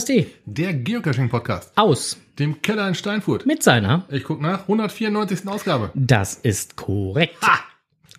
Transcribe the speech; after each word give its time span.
KSD. 0.00 0.26
Der 0.46 0.72
Geocaching-Podcast. 0.72 1.72
Aus. 1.76 2.16
Dem 2.38 2.62
Keller 2.62 2.88
in 2.88 2.94
Steinfurt. 2.94 3.44
Mit 3.44 3.62
seiner. 3.62 4.06
Ich 4.08 4.24
guck 4.24 4.40
nach. 4.40 4.62
194. 4.62 5.46
Ausgabe. 5.46 5.90
Das 5.94 6.34
ist 6.34 6.76
korrekt. 6.76 7.36
Ha! 7.42 7.58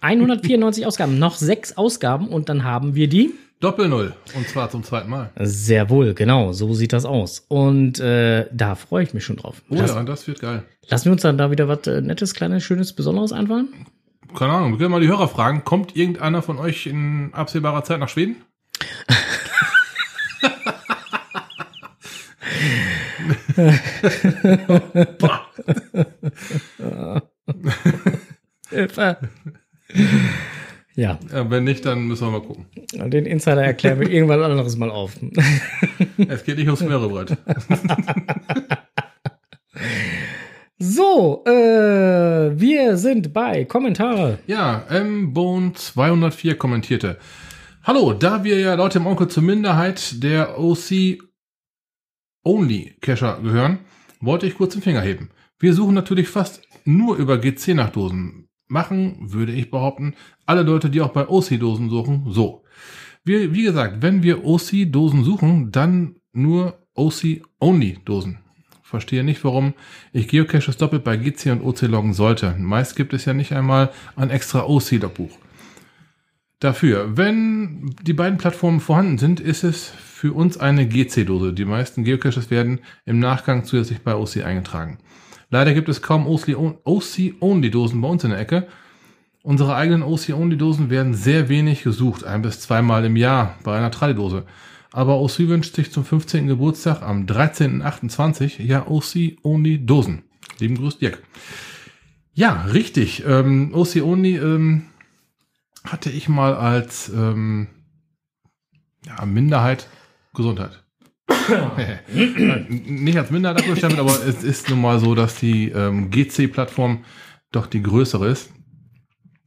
194 0.02 0.86
Ausgaben. 0.86 1.18
Noch 1.18 1.36
sechs 1.36 1.78
Ausgaben 1.78 2.28
und 2.28 2.50
dann 2.50 2.64
haben 2.64 2.94
wir 2.94 3.08
die. 3.08 3.34
Doppel-Null. 3.62 4.14
Und 4.36 4.48
zwar 4.48 4.70
zum 4.70 4.84
zweiten 4.84 5.10
Mal. 5.10 5.32
Sehr 5.40 5.90
wohl, 5.90 6.14
genau. 6.14 6.52
So 6.52 6.72
sieht 6.76 6.94
das 6.94 7.06
aus. 7.06 7.46
Und 7.48 8.00
äh, 8.00 8.46
da 8.54 8.76
freue 8.76 9.04
ich 9.04 9.16
mich 9.16 9.26
schon 9.26 9.38
drauf. 9.38 9.64
Oh 9.70 9.76
Lass, 9.76 9.96
ja, 9.96 10.04
das 10.04 10.28
wird 10.28 10.40
geil. 10.40 10.64
Lassen 10.88 11.06
wir 11.06 11.14
uns 11.14 11.24
dann 11.24 11.40
da 11.40 11.50
wieder 11.50 11.68
was 11.68 11.88
äh, 11.88 12.02
Nettes, 12.02 12.36
Kleines, 12.36 12.64
Schönes, 12.64 12.94
Besonderes 12.94 13.32
einfallen? 13.32 13.70
Keine 14.38 14.54
Ahnung. 14.54 14.74
Wir 14.74 14.78
können 14.78 14.92
mal 14.92 15.02
die 15.02 15.08
Hörer 15.08 15.28
fragen. 15.28 15.64
Kommt 15.64 15.96
irgendeiner 15.96 16.44
von 16.44 16.60
euch 16.60 16.86
in 16.86 17.34
absehbarer 17.34 17.84
Zeit 17.84 18.00
nach 18.00 18.10
Schweden? 18.10 18.36
Hilfe. 28.70 29.18
Ja. 30.96 31.20
Wenn 31.32 31.64
nicht, 31.64 31.86
dann 31.86 32.08
müssen 32.08 32.28
wir 32.28 32.32
mal 32.32 32.42
gucken. 32.42 32.66
Den 32.94 33.26
Insider 33.26 33.64
erklären 33.64 34.00
wir 34.00 34.10
irgendwann 34.10 34.42
anderes 34.42 34.78
mal 34.78 34.92
auf. 34.92 35.16
Es 36.28 36.44
geht 36.44 36.58
nicht 36.58 36.68
ums 36.68 36.82
Meerebrett. 36.82 37.38
So, 40.84 41.44
äh, 41.46 42.60
wir 42.60 42.98
sind 42.98 43.34
bei 43.34 43.66
Kommentare. 43.66 44.40
Ja, 44.48 44.84
M-Bone 44.90 45.74
204 45.74 46.58
kommentierte. 46.58 47.20
Hallo, 47.84 48.14
da 48.14 48.44
wir 48.44 48.60
ja 48.60 48.74
laut 48.74 48.96
dem 48.96 49.06
Onkel 49.06 49.28
zur 49.28 49.44
Minderheit 49.44 50.24
der 50.24 50.60
OC 50.60 51.20
Only 52.44 52.96
Cacher 53.02 53.40
gehören, 53.42 53.80
wollte 54.20 54.48
ich 54.48 54.56
kurz 54.56 54.74
den 54.74 54.82
Finger 54.82 55.02
heben. 55.02 55.30
Wir 55.60 55.74
suchen 55.74 55.94
natürlich 55.94 56.28
fast 56.28 56.62
nur 56.86 57.18
über 57.18 57.38
GC 57.38 57.76
nach 57.76 57.92
Dosen. 57.92 58.48
Machen, 58.68 59.18
würde 59.32 59.52
ich 59.52 59.70
behaupten, 59.70 60.16
alle 60.46 60.64
Leute, 60.64 60.90
die 60.90 61.02
auch 61.02 61.12
bei 61.12 61.28
OC-Dosen 61.28 61.90
suchen, 61.90 62.26
so. 62.30 62.64
Wir, 63.24 63.54
wie 63.54 63.64
gesagt, 63.64 64.02
wenn 64.02 64.24
wir 64.24 64.46
OC-Dosen 64.46 65.24
suchen, 65.24 65.72
dann 65.72 66.16
nur 66.34 66.80
OC-Only-Dosen. 66.96 68.40
Verstehe 68.82 69.24
nicht, 69.24 69.44
warum 69.44 69.74
ich 70.12 70.28
Geocaches 70.28 70.78
doppelt 70.78 71.04
bei 71.04 71.16
GC 71.18 71.52
und 71.52 71.62
OC 71.62 71.84
loggen 71.84 72.14
sollte. 72.14 72.56
Meist 72.58 72.96
gibt 72.96 73.14
es 73.14 73.26
ja 73.26 73.34
nicht 73.34 73.54
einmal 73.54 73.92
ein 74.16 74.30
extra 74.30 74.64
OC-Logbuch. 74.64 75.38
Dafür, 76.60 77.18
wenn 77.18 77.96
die 78.02 78.14
beiden 78.14 78.38
Plattformen 78.38 78.80
vorhanden 78.80 79.18
sind, 79.18 79.40
ist 79.40 79.64
es 79.64 79.94
für 80.22 80.34
uns 80.34 80.60
eine 80.60 80.88
GC-Dose. 80.88 81.52
Die 81.52 81.66
meisten 81.66 82.04
Geocaches 82.04 82.52
werden 82.52 82.82
im 83.06 83.18
Nachgang 83.18 83.64
zusätzlich 83.64 84.02
bei 84.04 84.14
OC 84.14 84.46
eingetragen. 84.46 85.00
Leider 85.50 85.74
gibt 85.74 85.90
es 85.90 86.04
kaum 86.04 86.28
OC-Only-Dosen 86.28 88.02
bei 88.02 88.08
uns 88.08 88.24
in 88.24 88.30
der 88.30 88.40
Ecke. 88.40 88.68
Unsere 89.42 89.74
eigenen 89.74 90.04
OC-Only-Dosen 90.04 90.92
werden 90.92 91.16
sehr 91.16 91.50
wenig 91.50 91.82
gesucht, 91.82 92.24
ein 92.24 92.44
bis 92.44 92.60
zweimal 92.60 93.04
im 93.04 93.16
Jahr 93.16 93.58
bei 93.64 93.76
einer 93.76 93.90
Tradi-Dose. 93.90 94.46
Aber 94.92 95.20
OC 95.22 95.40
wünscht 95.48 95.76
sich 95.76 95.92
zum 95.92 96.06
15. 96.06 96.46
Geburtstag 96.46 97.02
am 97.02 97.26
13.28. 97.26 98.62
ja 98.62 98.86
OC-Only-Dosen. 98.86 100.22
Lieben 100.60 100.76
Grüß, 100.76 101.00
Dirk. 101.00 101.24
Ja, 102.36 102.66
richtig. 102.66 103.24
Ähm, 103.26 103.74
OC-Only 103.74 104.38
ähm, 104.38 104.84
hatte 105.84 106.12
ich 106.12 106.30
mal 106.30 106.54
als 106.54 107.10
ähm, 107.10 107.70
ja, 109.04 109.26
Minderheit 109.26 109.88
Gesundheit. 110.34 110.84
Nicht 112.86 113.18
als 113.18 113.32
Minderheit 113.32 113.60
abgestempelt, 113.60 114.00
aber 114.00 114.26
es 114.26 114.44
ist 114.44 114.70
nun 114.70 114.82
mal 114.82 115.00
so, 115.00 115.16
dass 115.16 115.36
die 115.36 115.70
ähm, 115.70 116.12
GC-Plattform 116.12 117.04
doch 117.52 117.68
die 117.68 117.82
größere 117.82 118.28
ist. 118.28 118.52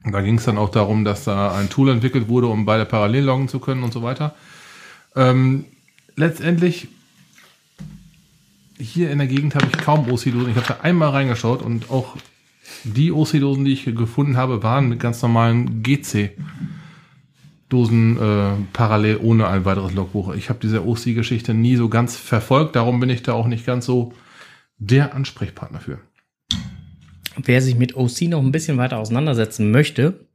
Und 0.05 0.12
da 0.12 0.21
ging 0.21 0.37
es 0.37 0.45
dann 0.45 0.59
auch 0.59 0.69
darum, 0.69 1.05
dass 1.05 1.25
da 1.25 1.55
ein 1.55 1.71
Tool 1.71 1.91
entwickelt 1.91 2.28
wurde, 2.28 2.49
um 2.49 2.67
beide 2.67 2.84
parallel 2.84 3.25
loggen 3.25 3.49
zu 3.49 3.59
können 3.59 3.83
und 3.83 3.93
so 3.93 4.03
weiter. 4.03 4.34
Ähm, 5.17 5.65
letztendlich 6.17 6.89
hier 8.78 9.11
in 9.11 9.19
der 9.19 9.27
Gegend 9.27 9.55
habe 9.55 9.66
ich 9.66 9.78
kaum 9.78 10.11
OC-Dosen. 10.11 10.51
Ich 10.51 10.56
habe 10.56 10.66
da 10.66 10.81
einmal 10.83 11.11
reingeschaut 11.11 11.62
und 11.62 11.91
auch 11.91 12.16
die 12.84 13.12
OC-Dosen, 13.12 13.65
die 13.65 13.72
ich 13.72 13.84
gefunden 13.84 14.37
habe, 14.37 14.62
waren 14.62 14.89
mit 14.89 15.01
ganz 15.01 15.22
normalen 15.22 15.83
GC-Dosen 17.69 18.17
äh, 18.17 18.51
parallel 18.73 19.19
ohne 19.23 19.49
ein 19.49 19.65
weiteres 19.65 19.95
Logbuch. 19.95 20.35
Ich 20.35 20.49
habe 20.49 20.59
diese 20.63 20.87
OC-Geschichte 20.87 21.55
nie 21.55 21.77
so 21.77 21.89
ganz 21.89 22.17
verfolgt, 22.17 22.77
darum 22.77 23.01
bin 23.01 23.11
ich 23.11 23.23
da 23.23 23.33
auch 23.33 23.47
nicht 23.47 23.67
ganz 23.67 23.87
so 23.87 24.13
der 24.79 25.15
Ansprechpartner 25.15 25.81
für. 25.81 25.99
Wer 27.37 27.63
sich 27.63 27.77
mit 27.77 27.97
OC 27.97 28.23
noch 28.23 28.41
ein 28.41 28.53
bisschen 28.53 28.77
weiter 28.77 28.99
auseinandersetzen 28.99 29.71
möchte, 29.71 30.27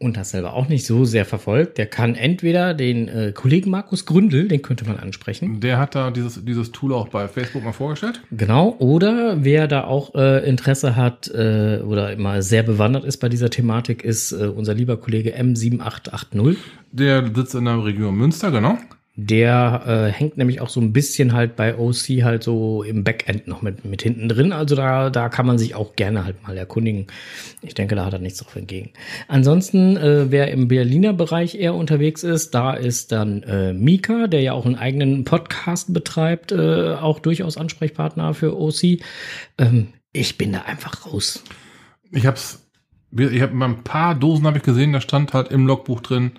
und 0.00 0.16
das 0.16 0.30
selber 0.30 0.54
auch 0.54 0.68
nicht 0.68 0.86
so 0.86 1.04
sehr 1.04 1.26
verfolgt, 1.26 1.76
der 1.76 1.86
kann 1.86 2.14
entweder 2.14 2.72
den 2.72 3.06
äh, 3.08 3.32
Kollegen 3.32 3.70
Markus 3.70 4.06
Gründel, 4.06 4.48
den 4.48 4.62
könnte 4.62 4.86
man 4.86 4.96
ansprechen. 4.96 5.60
Der 5.60 5.78
hat 5.78 5.94
da 5.94 6.10
dieses, 6.10 6.42
dieses 6.42 6.72
Tool 6.72 6.94
auch 6.94 7.08
bei 7.08 7.28
Facebook 7.28 7.62
mal 7.62 7.72
vorgestellt. 7.72 8.22
Genau, 8.30 8.76
oder 8.78 9.44
wer 9.44 9.68
da 9.68 9.84
auch 9.84 10.14
äh, 10.14 10.48
Interesse 10.48 10.96
hat 10.96 11.28
äh, 11.28 11.80
oder 11.84 12.14
immer 12.14 12.40
sehr 12.40 12.62
bewandert 12.62 13.04
ist 13.04 13.18
bei 13.18 13.28
dieser 13.28 13.50
Thematik, 13.50 14.02
ist 14.02 14.32
äh, 14.32 14.46
unser 14.46 14.72
lieber 14.72 14.96
Kollege 14.96 15.38
M7880. 15.38 16.56
Der 16.92 17.30
sitzt 17.34 17.54
in 17.54 17.66
der 17.66 17.84
Region 17.84 18.14
Münster, 18.14 18.50
genau. 18.50 18.78
Der 19.22 19.82
äh, 19.86 20.10
hängt 20.10 20.38
nämlich 20.38 20.62
auch 20.62 20.70
so 20.70 20.80
ein 20.80 20.94
bisschen 20.94 21.34
halt 21.34 21.54
bei 21.54 21.76
OC 21.76 22.22
halt 22.22 22.42
so 22.42 22.82
im 22.82 23.04
Backend 23.04 23.46
noch 23.46 23.60
mit, 23.60 23.84
mit 23.84 24.00
hinten 24.00 24.30
drin. 24.30 24.52
Also 24.52 24.74
da, 24.74 25.10
da 25.10 25.28
kann 25.28 25.44
man 25.44 25.58
sich 25.58 25.74
auch 25.74 25.94
gerne 25.94 26.24
halt 26.24 26.42
mal 26.42 26.56
erkundigen. 26.56 27.06
Ich 27.60 27.74
denke, 27.74 27.96
da 27.96 28.06
hat 28.06 28.14
er 28.14 28.18
nichts 28.18 28.38
drauf 28.38 28.56
entgegen. 28.56 28.92
Ansonsten, 29.28 29.98
äh, 29.98 30.30
wer 30.30 30.50
im 30.50 30.68
Berliner 30.68 31.12
Bereich 31.12 31.54
eher 31.54 31.74
unterwegs 31.74 32.22
ist, 32.22 32.54
da 32.54 32.72
ist 32.72 33.12
dann 33.12 33.42
äh, 33.42 33.74
Mika, 33.74 34.26
der 34.26 34.40
ja 34.40 34.54
auch 34.54 34.64
einen 34.64 34.76
eigenen 34.76 35.24
Podcast 35.24 35.92
betreibt, 35.92 36.52
äh, 36.52 36.94
auch 36.94 37.18
durchaus 37.18 37.58
Ansprechpartner 37.58 38.32
für 38.32 38.58
OC. 38.58 39.00
Ähm, 39.58 39.88
ich 40.14 40.38
bin 40.38 40.52
da 40.52 40.62
einfach 40.62 41.04
raus. 41.04 41.44
Ich 42.10 42.24
hab's, 42.24 42.66
ich 43.14 43.42
habe 43.42 43.54
mal 43.54 43.68
ein 43.68 43.84
paar 43.84 44.14
Dosen 44.14 44.46
habe 44.46 44.56
ich 44.56 44.64
gesehen, 44.64 44.94
da 44.94 45.02
stand 45.02 45.34
halt 45.34 45.48
im 45.50 45.66
Logbuch 45.66 46.00
drin, 46.00 46.32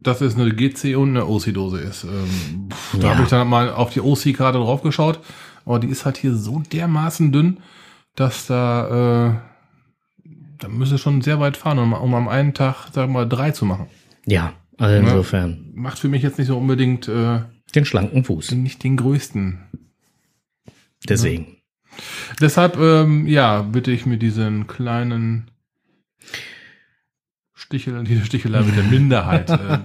dass 0.00 0.20
es 0.20 0.36
eine 0.36 0.54
GC 0.54 0.96
und 0.96 1.10
eine 1.10 1.26
OC-Dose 1.26 1.78
ist. 1.78 2.04
Ähm, 2.04 2.68
ja. 2.94 2.98
Da 3.00 3.10
habe 3.14 3.22
ich 3.24 3.28
dann 3.28 3.48
mal 3.48 3.70
auf 3.70 3.90
die 3.90 4.00
OC-Karte 4.00 4.58
drauf 4.58 4.82
geschaut, 4.82 5.20
aber 5.64 5.78
die 5.78 5.88
ist 5.88 6.04
halt 6.04 6.16
hier 6.16 6.34
so 6.34 6.62
dermaßen 6.72 7.32
dünn, 7.32 7.58
dass 8.14 8.46
da, 8.46 9.40
äh, 10.24 10.28
da 10.58 10.68
müsste 10.68 10.98
schon 10.98 11.22
sehr 11.22 11.40
weit 11.40 11.56
fahren, 11.56 11.78
um, 11.78 11.92
um 11.92 12.14
am 12.14 12.28
einen 12.28 12.54
Tag, 12.54 12.88
sagen 12.92 13.12
wir 13.12 13.20
mal, 13.20 13.28
drei 13.28 13.50
zu 13.50 13.64
machen. 13.64 13.86
Ja, 14.26 14.52
also 14.76 14.94
insofern. 14.94 15.72
Ja, 15.74 15.80
macht 15.80 15.98
für 15.98 16.08
mich 16.08 16.22
jetzt 16.22 16.38
nicht 16.38 16.48
so 16.48 16.56
unbedingt 16.56 17.08
äh, 17.08 17.40
den 17.74 17.84
schlanken 17.84 18.24
Fuß. 18.24 18.52
Nicht 18.52 18.82
den 18.84 18.96
größten. 18.96 19.58
Deswegen. 21.08 21.46
Ja. 21.46 21.54
Deshalb, 22.40 22.76
ähm, 22.78 23.26
ja, 23.26 23.62
bitte 23.62 23.90
ich 23.90 24.06
mir 24.06 24.18
diesen 24.18 24.66
kleinen 24.68 25.50
Stichel, 27.68 28.02
diese 28.04 28.24
Stichelei 28.24 28.62
mit 28.62 28.78
der 28.78 28.84
Minderheit. 28.84 29.50
äh, 29.50 29.78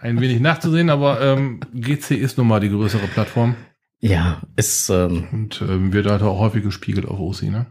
ein 0.00 0.20
wenig 0.20 0.38
nachzusehen, 0.38 0.90
aber 0.90 1.18
ähm, 1.22 1.60
GC 1.72 2.10
ist 2.10 2.36
nun 2.36 2.46
mal 2.46 2.60
die 2.60 2.68
größere 2.68 3.06
Plattform. 3.06 3.56
Ja, 4.00 4.42
ist. 4.54 4.90
Ähm, 4.90 5.28
Und 5.32 5.62
ähm, 5.62 5.94
wird 5.94 6.06
halt 6.06 6.20
auch 6.20 6.38
häufig 6.38 6.62
gespiegelt 6.62 7.06
auf 7.08 7.18
OC, 7.18 7.44
ne? 7.44 7.66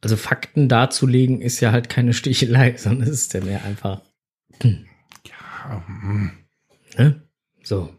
Also 0.00 0.16
Fakten 0.16 0.70
darzulegen 0.70 1.42
ist 1.42 1.60
ja 1.60 1.70
halt 1.70 1.90
keine 1.90 2.14
Stichelei, 2.14 2.74
sondern 2.78 3.08
es 3.08 3.10
ist 3.24 3.34
ja 3.34 3.44
mehr 3.44 3.62
einfach. 3.62 4.00
Hm. 4.62 4.86
Ja. 5.26 5.84
Hm. 5.86 6.30
Ne? 6.96 7.22
So. 7.62 7.90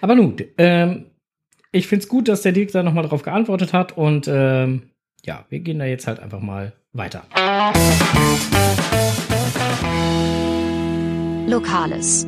Aber 0.00 0.16
nun, 0.16 0.34
ähm, 0.58 1.06
ich 1.70 1.86
find's 1.86 2.08
gut, 2.08 2.26
dass 2.26 2.42
der 2.42 2.50
Dirk 2.50 2.72
da 2.72 2.82
nochmal 2.82 3.06
drauf 3.06 3.22
geantwortet 3.22 3.72
hat 3.72 3.96
und 3.96 4.26
ähm, 4.26 4.90
ja, 5.24 5.46
wir 5.48 5.60
gehen 5.60 5.78
da 5.78 5.84
jetzt 5.84 6.08
halt 6.08 6.18
einfach 6.18 6.40
mal 6.40 6.72
weiter. 6.94 7.24
Lokales. 11.48 12.26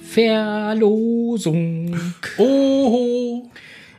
Verlosung. 0.00 1.96
Oh. 2.38 3.48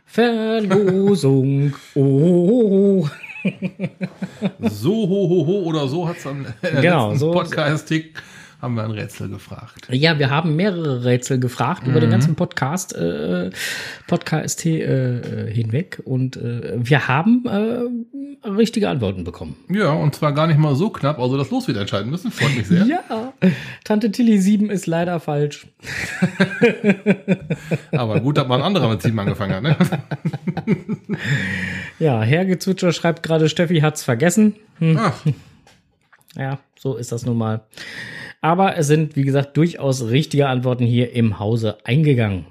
Verlosung. 0.05 1.73
Oh. 1.95 3.07
so 4.69 4.91
ho, 4.91 5.29
ho, 5.29 5.47
ho 5.47 5.63
oder 5.63 5.87
so 5.87 6.07
hat 6.07 6.17
es 6.17 6.27
am 6.27 6.45
genau, 6.61 7.15
so, 7.15 7.31
Podcast-Tick 7.31 8.13
haben 8.61 8.75
wir 8.75 8.85
ein 8.85 8.91
Rätsel 8.91 9.27
gefragt. 9.27 9.89
Ja, 9.89 10.17
wir 10.19 10.29
haben 10.29 10.55
mehrere 10.55 11.03
Rätsel 11.03 11.37
gefragt 11.37 11.83
mhm. 11.83 11.91
über 11.91 11.99
den 11.99 12.09
mhm. 12.09 12.13
ganzen 12.13 12.35
Podcast, 12.35 12.95
äh, 12.95 13.49
Podcast 14.07 14.65
äh, 14.65 15.51
hinweg. 15.51 16.01
Und 16.05 16.37
äh, 16.37 16.71
wir 16.77 17.09
haben 17.09 17.43
äh, 17.45 17.89
richtige 18.45 18.89
Antworten 18.89 19.23
bekommen. 19.23 19.55
Ja, 19.69 19.91
und 19.91 20.15
zwar 20.15 20.33
gar 20.33 20.47
nicht 20.47 20.57
mal 20.59 20.75
so 20.75 20.89
knapp, 20.89 21.19
also 21.19 21.37
das 21.37 21.49
Los 21.49 21.67
wieder 21.67 21.81
entscheiden 21.81 22.09
müssen. 22.11 22.31
Freut 22.31 22.55
mich 22.55 22.67
sehr. 22.67 22.85
Ja, 22.87 23.33
Tante 23.83 24.11
Tilly 24.11 24.39
7 24.39 24.69
ist 24.69 24.87
leider 24.87 25.19
falsch. 25.19 25.67
Aber 27.91 28.19
gut, 28.19 28.37
dass 28.37 28.47
mal 28.47 28.55
ein 28.57 28.61
anderer 28.61 28.89
mit 28.89 29.01
7 29.01 29.17
angefangen 29.17 29.53
hat, 29.55 29.63
ne? 29.63 29.77
Ja, 31.99 32.21
Herrgezwitscher 32.21 32.91
schreibt 32.91 33.23
gerade, 33.23 33.49
Steffi 33.49 33.79
hat's 33.79 34.03
vergessen. 34.03 34.55
Hm. 34.79 34.97
Ach, 34.99 35.25
Ja, 36.35 36.59
so 36.77 36.95
ist 36.97 37.11
das 37.11 37.25
nun 37.25 37.37
mal. 37.37 37.61
Aber 38.41 38.77
es 38.77 38.87
sind, 38.87 39.15
wie 39.15 39.23
gesagt, 39.23 39.55
durchaus 39.55 40.09
richtige 40.09 40.47
Antworten 40.47 40.85
hier 40.85 41.13
im 41.13 41.39
Hause 41.39 41.77
eingegangen. 41.85 42.45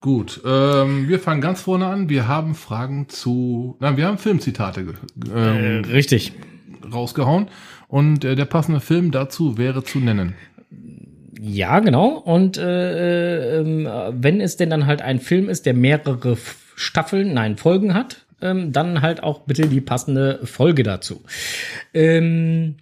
Gut. 0.00 0.40
Ähm, 0.44 1.08
wir 1.08 1.18
fangen 1.18 1.40
ganz 1.40 1.62
vorne 1.62 1.86
an. 1.86 2.08
Wir 2.08 2.28
haben 2.28 2.54
Fragen 2.54 3.08
zu, 3.08 3.76
nein, 3.80 3.96
wir 3.96 4.06
haben 4.06 4.18
Filmzitate 4.18 4.94
ähm, 5.34 5.84
Richtig. 5.84 6.32
rausgehauen. 6.92 7.48
Und 7.88 8.24
äh, 8.24 8.34
der 8.34 8.44
passende 8.46 8.80
Film 8.80 9.10
dazu 9.10 9.58
wäre 9.58 9.84
zu 9.84 9.98
nennen. 9.98 10.34
Ja, 11.40 11.80
genau. 11.80 12.18
Und 12.18 12.56
äh, 12.56 13.60
ähm, 13.60 13.88
wenn 14.12 14.40
es 14.40 14.56
denn 14.56 14.70
dann 14.70 14.86
halt 14.86 15.02
ein 15.02 15.20
Film 15.20 15.48
ist, 15.48 15.66
der 15.66 15.74
mehrere 15.74 16.36
Staffeln, 16.74 17.34
nein, 17.34 17.56
Folgen 17.56 17.94
hat, 17.94 18.26
ähm, 18.40 18.72
dann 18.72 19.02
halt 19.02 19.22
auch 19.22 19.40
bitte 19.40 19.68
die 19.68 19.80
passende 19.80 20.40
Folge 20.44 20.82
dazu. 20.82 21.22
Ähm, 21.94 22.76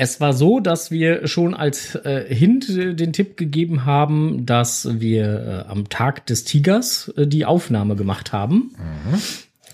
es 0.00 0.20
war 0.20 0.32
so, 0.32 0.60
dass 0.60 0.92
wir 0.92 1.26
schon 1.26 1.54
als 1.54 1.96
äh, 1.96 2.32
Hint 2.32 2.68
äh, 2.68 2.94
den 2.94 3.12
Tipp 3.12 3.36
gegeben 3.36 3.84
haben, 3.84 4.46
dass 4.46 5.00
wir 5.00 5.64
äh, 5.66 5.70
am 5.70 5.88
Tag 5.88 6.24
des 6.26 6.44
Tigers 6.44 7.12
äh, 7.16 7.26
die 7.26 7.44
Aufnahme 7.44 7.96
gemacht 7.96 8.32
haben. 8.32 8.70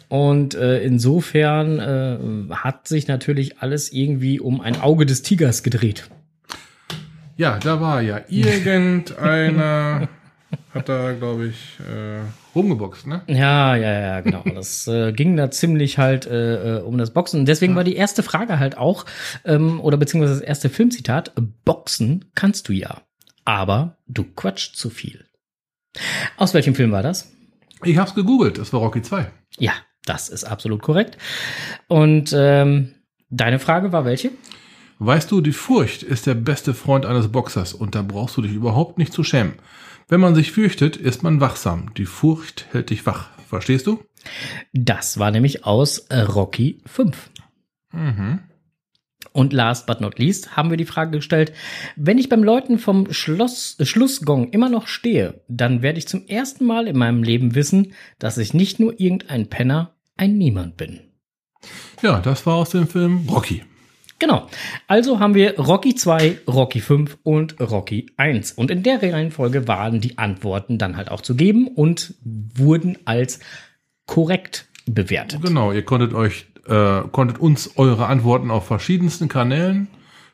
Und 0.09 0.55
äh, 0.55 0.83
insofern 0.83 1.79
äh, 1.79 2.55
hat 2.55 2.89
sich 2.89 3.07
natürlich 3.07 3.59
alles 3.59 3.93
irgendwie 3.93 4.41
um 4.41 4.63
ein 4.63 4.81
Auge 4.81 5.05
des 5.05 5.21
Tigers 5.21 5.63
gedreht. 5.63 6.09
Ja, 7.37 7.59
da 7.59 7.83
war 7.83 8.01
ja 8.01 8.21
irgendeiner, 8.29 10.09
hat 10.73 10.89
da, 10.89 11.13
glaube 11.13 11.49
ich, 11.49 11.79
äh, 11.81 12.21
rumgeboxt, 12.55 13.07
ne? 13.07 13.23
Ja, 13.27 13.77
ja, 13.77 14.01
ja, 14.01 14.21
genau. 14.21 14.43
Das 14.55 14.87
äh, 14.87 15.13
ging 15.13 15.37
da 15.37 15.51
ziemlich 15.51 15.99
halt 15.99 16.27
äh, 16.27 16.79
äh, 16.79 16.83
um 16.83 16.99
das 16.99 17.13
Boxen. 17.13 17.41
Und 17.41 17.47
deswegen 17.47 17.75
war 17.75 17.85
die 17.85 17.97
erste 17.97 18.23
Frage 18.23 18.59
halt 18.59 18.79
auch, 18.79 19.05
ähm, 19.45 19.81
oder 19.81 19.97
beziehungsweise 19.97 20.41
das 20.41 20.43
erste 20.43 20.69
Filmzitat, 20.69 21.33
Boxen 21.65 22.27
kannst 22.35 22.69
du 22.69 22.73
ja, 22.73 23.03
aber 23.45 23.97
du 24.07 24.25
quatscht 24.25 24.77
zu 24.77 24.91
viel. 24.91 25.25
Aus 26.37 26.55
welchem 26.55 26.75
Film 26.75 26.93
war 26.93 27.03
das? 27.03 27.33
Ich 27.83 27.99
hab's 27.99 28.15
gegoogelt, 28.15 28.59
es 28.59 28.73
war 28.73 28.81
Rocky 28.81 29.03
2. 29.03 29.31
Ja, 29.59 29.73
das 30.07 30.29
ist 30.29 30.45
absolut 30.45 30.83
korrekt. 30.83 31.19
Und 31.89 32.35
ähm, 32.37 32.95
deine 33.31 33.59
Frage 33.59 33.93
war 33.93 34.05
welche? 34.05 34.31
Weißt 34.99 35.31
du, 35.31 35.41
die 35.41 35.53
Furcht 35.53 36.03
ist 36.03 36.27
der 36.27 36.35
beste 36.35 36.75
Freund 36.75 37.05
eines 37.05 37.29
Boxers 37.29 37.75
und 37.75 37.95
da 37.95 38.03
brauchst 38.03 38.37
du 38.37 38.43
dich 38.43 38.53
überhaupt 38.53 38.99
nicht 38.99 39.13
zu 39.13 39.25
schämen. 39.25 39.55
Wenn 40.09 40.21
man 40.21 40.35
sich 40.35 40.53
fürchtet, 40.53 40.97
ist 40.97 41.23
man 41.23 41.41
wachsam. 41.41 41.93
Die 41.97 42.07
Furcht 42.07 42.67
hält 42.73 42.91
dich 42.91 43.07
wach. 43.07 43.31
Verstehst 43.49 43.87
du? 43.87 44.01
Das 44.73 45.19
war 45.19 45.31
nämlich 45.31 45.65
aus 45.65 45.99
äh, 45.99 46.21
Rocky 46.21 46.83
5. 46.87 47.31
Mhm. 47.93 48.41
Und 49.33 49.53
last 49.53 49.87
but 49.87 50.01
not 50.01 50.19
least 50.19 50.57
haben 50.57 50.71
wir 50.71 50.77
die 50.77 50.85
Frage 50.85 51.11
gestellt, 51.19 51.53
wenn 51.97 52.19
ich 52.19 52.29
beim 52.29 52.45
Läuten 52.45 52.79
vom 52.79 53.13
Schloss, 53.13 53.77
äh, 53.81 53.85
Schlussgong 53.85 54.51
immer 54.51 54.69
noch 54.69 54.87
stehe, 54.87 55.43
dann 55.49 55.83
werde 55.83 55.99
ich 55.99 56.07
zum 56.07 56.27
ersten 56.27 56.65
Mal 56.65 56.87
in 56.87 56.97
meinem 56.97 57.23
Leben 57.23 57.55
wissen, 57.55 57.93
dass 58.19 58.39
ich 58.39 58.55
nicht 58.55 58.79
nur 58.79 58.99
irgendein 59.01 59.49
Penner, 59.49 59.97
ein 60.17 60.39
Niemand 60.39 60.77
bin. 60.77 61.01
Ja, 62.03 62.21
das 62.21 62.47
war 62.47 62.55
aus 62.55 62.71
dem 62.71 62.87
Film 62.87 63.27
Rocky. 63.29 63.65
Genau. 64.19 64.47
Also 64.87 65.19
haben 65.19 65.35
wir 65.35 65.59
Rocky 65.59 65.95
2, 65.95 66.39
Rocky 66.49 66.81
5 66.81 67.19
und 67.23 67.61
Rocky 67.61 68.07
1. 68.17 68.53
Und 68.53 68.71
in 68.71 68.83
der 68.83 69.03
Reihenfolge 69.03 69.67
waren 69.69 70.01
die 70.01 70.19
Antworten 70.19 70.79
dann 70.79 70.97
halt 70.97 71.11
auch 71.11 71.21
zu 71.21 71.35
geben 71.35 71.69
und 71.69 72.15
wurden 72.23 72.99
als 73.05 73.41
korrekt 74.07 74.69
bewertet. 74.87 75.43
Genau, 75.43 75.73
ihr 75.73 75.85
konntet 75.85 76.15
euch, 76.15 76.47
äh, 76.67 77.03
konntet 77.11 77.39
uns 77.39 77.77
eure 77.77 78.07
Antworten 78.07 78.51
auf 78.51 78.67
verschiedensten 78.67 79.29
Kanälen 79.29 79.89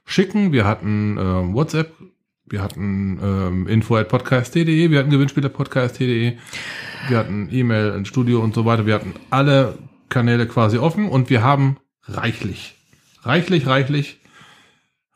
schicken. 0.04 0.52
Wir 0.52 0.66
hatten 0.66 1.16
äh, 1.18 1.54
WhatsApp, 1.54 1.92
wir 2.46 2.62
hatten 2.62 3.18
ähm, 3.22 3.68
info 3.68 3.96
at 3.96 4.08
podcast.de, 4.08 4.90
wir 4.90 4.98
hatten 4.98 5.10
Gewinnspieler.podcast.de, 5.10 6.36
wir 7.08 7.18
hatten 7.18 7.48
E-Mail 7.50 7.94
ins 7.94 8.08
Studio 8.08 8.40
und 8.40 8.54
so 8.54 8.64
weiter. 8.64 8.86
Wir 8.86 8.94
hatten 8.94 9.14
alle 9.30 9.78
Kanäle 10.08 10.46
quasi 10.46 10.78
offen 10.78 11.08
und 11.08 11.30
wir 11.30 11.42
haben 11.42 11.78
reichlich, 12.04 12.74
reichlich, 13.22 13.66
reichlich 13.66 14.18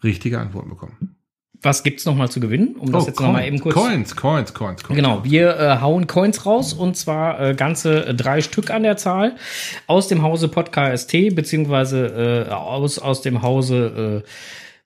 richtige 0.03 0.39
Antworten 0.39 0.71
bekommen. 0.71 1.17
Was 1.65 1.83
gibt's 1.83 2.05
noch 2.05 2.15
mal 2.15 2.31
zu 2.31 2.41
gewinnen? 2.41 2.77
Um 2.77 2.93
das 2.93 3.07
jetzt 3.07 3.21
noch 3.21 3.33
mal 3.33 3.47
eben 3.47 3.59
kurz 3.59 3.75
Coins, 3.75 4.17
Coins, 4.17 4.53
Coins, 4.53 4.83
Coins. 4.83 4.97
Genau, 4.97 5.25
wir 5.25 5.59
äh, 5.59 5.81
hauen 5.81 6.07
Coins 6.07 6.45
raus 6.45 6.75
und 6.75 6.95
zwar 6.95 7.41
äh, 7.41 7.55
ganze 7.55 8.05
äh, 8.07 8.15
drei 8.15 8.43
Stück 8.43 8.71
an 8.71 8.83
der 8.83 8.99
Zahl 8.99 9.37
aus 9.87 10.07
dem 10.09 10.23
Hause 10.23 10.49
Podcast 10.49 11.11
beziehungsweise 11.11 12.47
äh, 12.51 12.53
aus, 12.53 12.99
aus 12.99 13.23
dem 13.23 13.41
Hause 13.41 14.23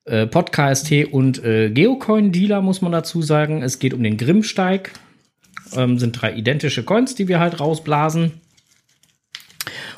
äh, 0.06 0.22
äh, 0.22 0.26
Podcast 0.28 0.92
und 1.10 1.42
äh, 1.44 1.70
Geocoin 1.70 2.30
Dealer 2.30 2.62
muss 2.62 2.80
man 2.80 2.92
dazu 2.92 3.22
sagen. 3.22 3.62
Es 3.62 3.80
geht 3.80 3.92
um 3.92 4.02
den 4.02 4.16
Grimmsteig. 4.16 4.92
Ähm, 5.74 5.98
sind 5.98 6.12
drei 6.12 6.32
identische 6.32 6.84
Coins, 6.84 7.16
die 7.16 7.26
wir 7.26 7.40
halt 7.40 7.58
rausblasen. 7.58 8.40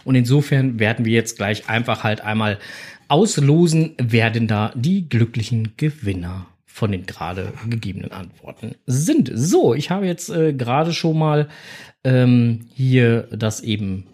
Und 0.04 0.14
insofern 0.14 0.80
werden 0.80 1.04
wir 1.04 1.12
jetzt 1.12 1.36
gleich 1.36 1.68
einfach 1.68 2.04
halt 2.04 2.22
einmal 2.22 2.58
auslosen, 3.10 3.92
wer 3.98 4.30
denn 4.30 4.46
da 4.46 4.72
die 4.74 5.08
glücklichen 5.08 5.72
Gewinner 5.76 6.46
von 6.64 6.92
den 6.92 7.04
gerade 7.06 7.52
gegebenen 7.68 8.12
Antworten 8.12 8.74
sind. 8.86 9.30
So, 9.34 9.74
ich 9.74 9.90
habe 9.90 10.06
jetzt 10.06 10.30
äh, 10.30 10.52
gerade 10.52 10.92
schon 10.92 11.18
mal 11.18 11.48
ähm, 12.04 12.60
hier 12.74 13.28
das 13.32 13.60
eben 13.60 14.04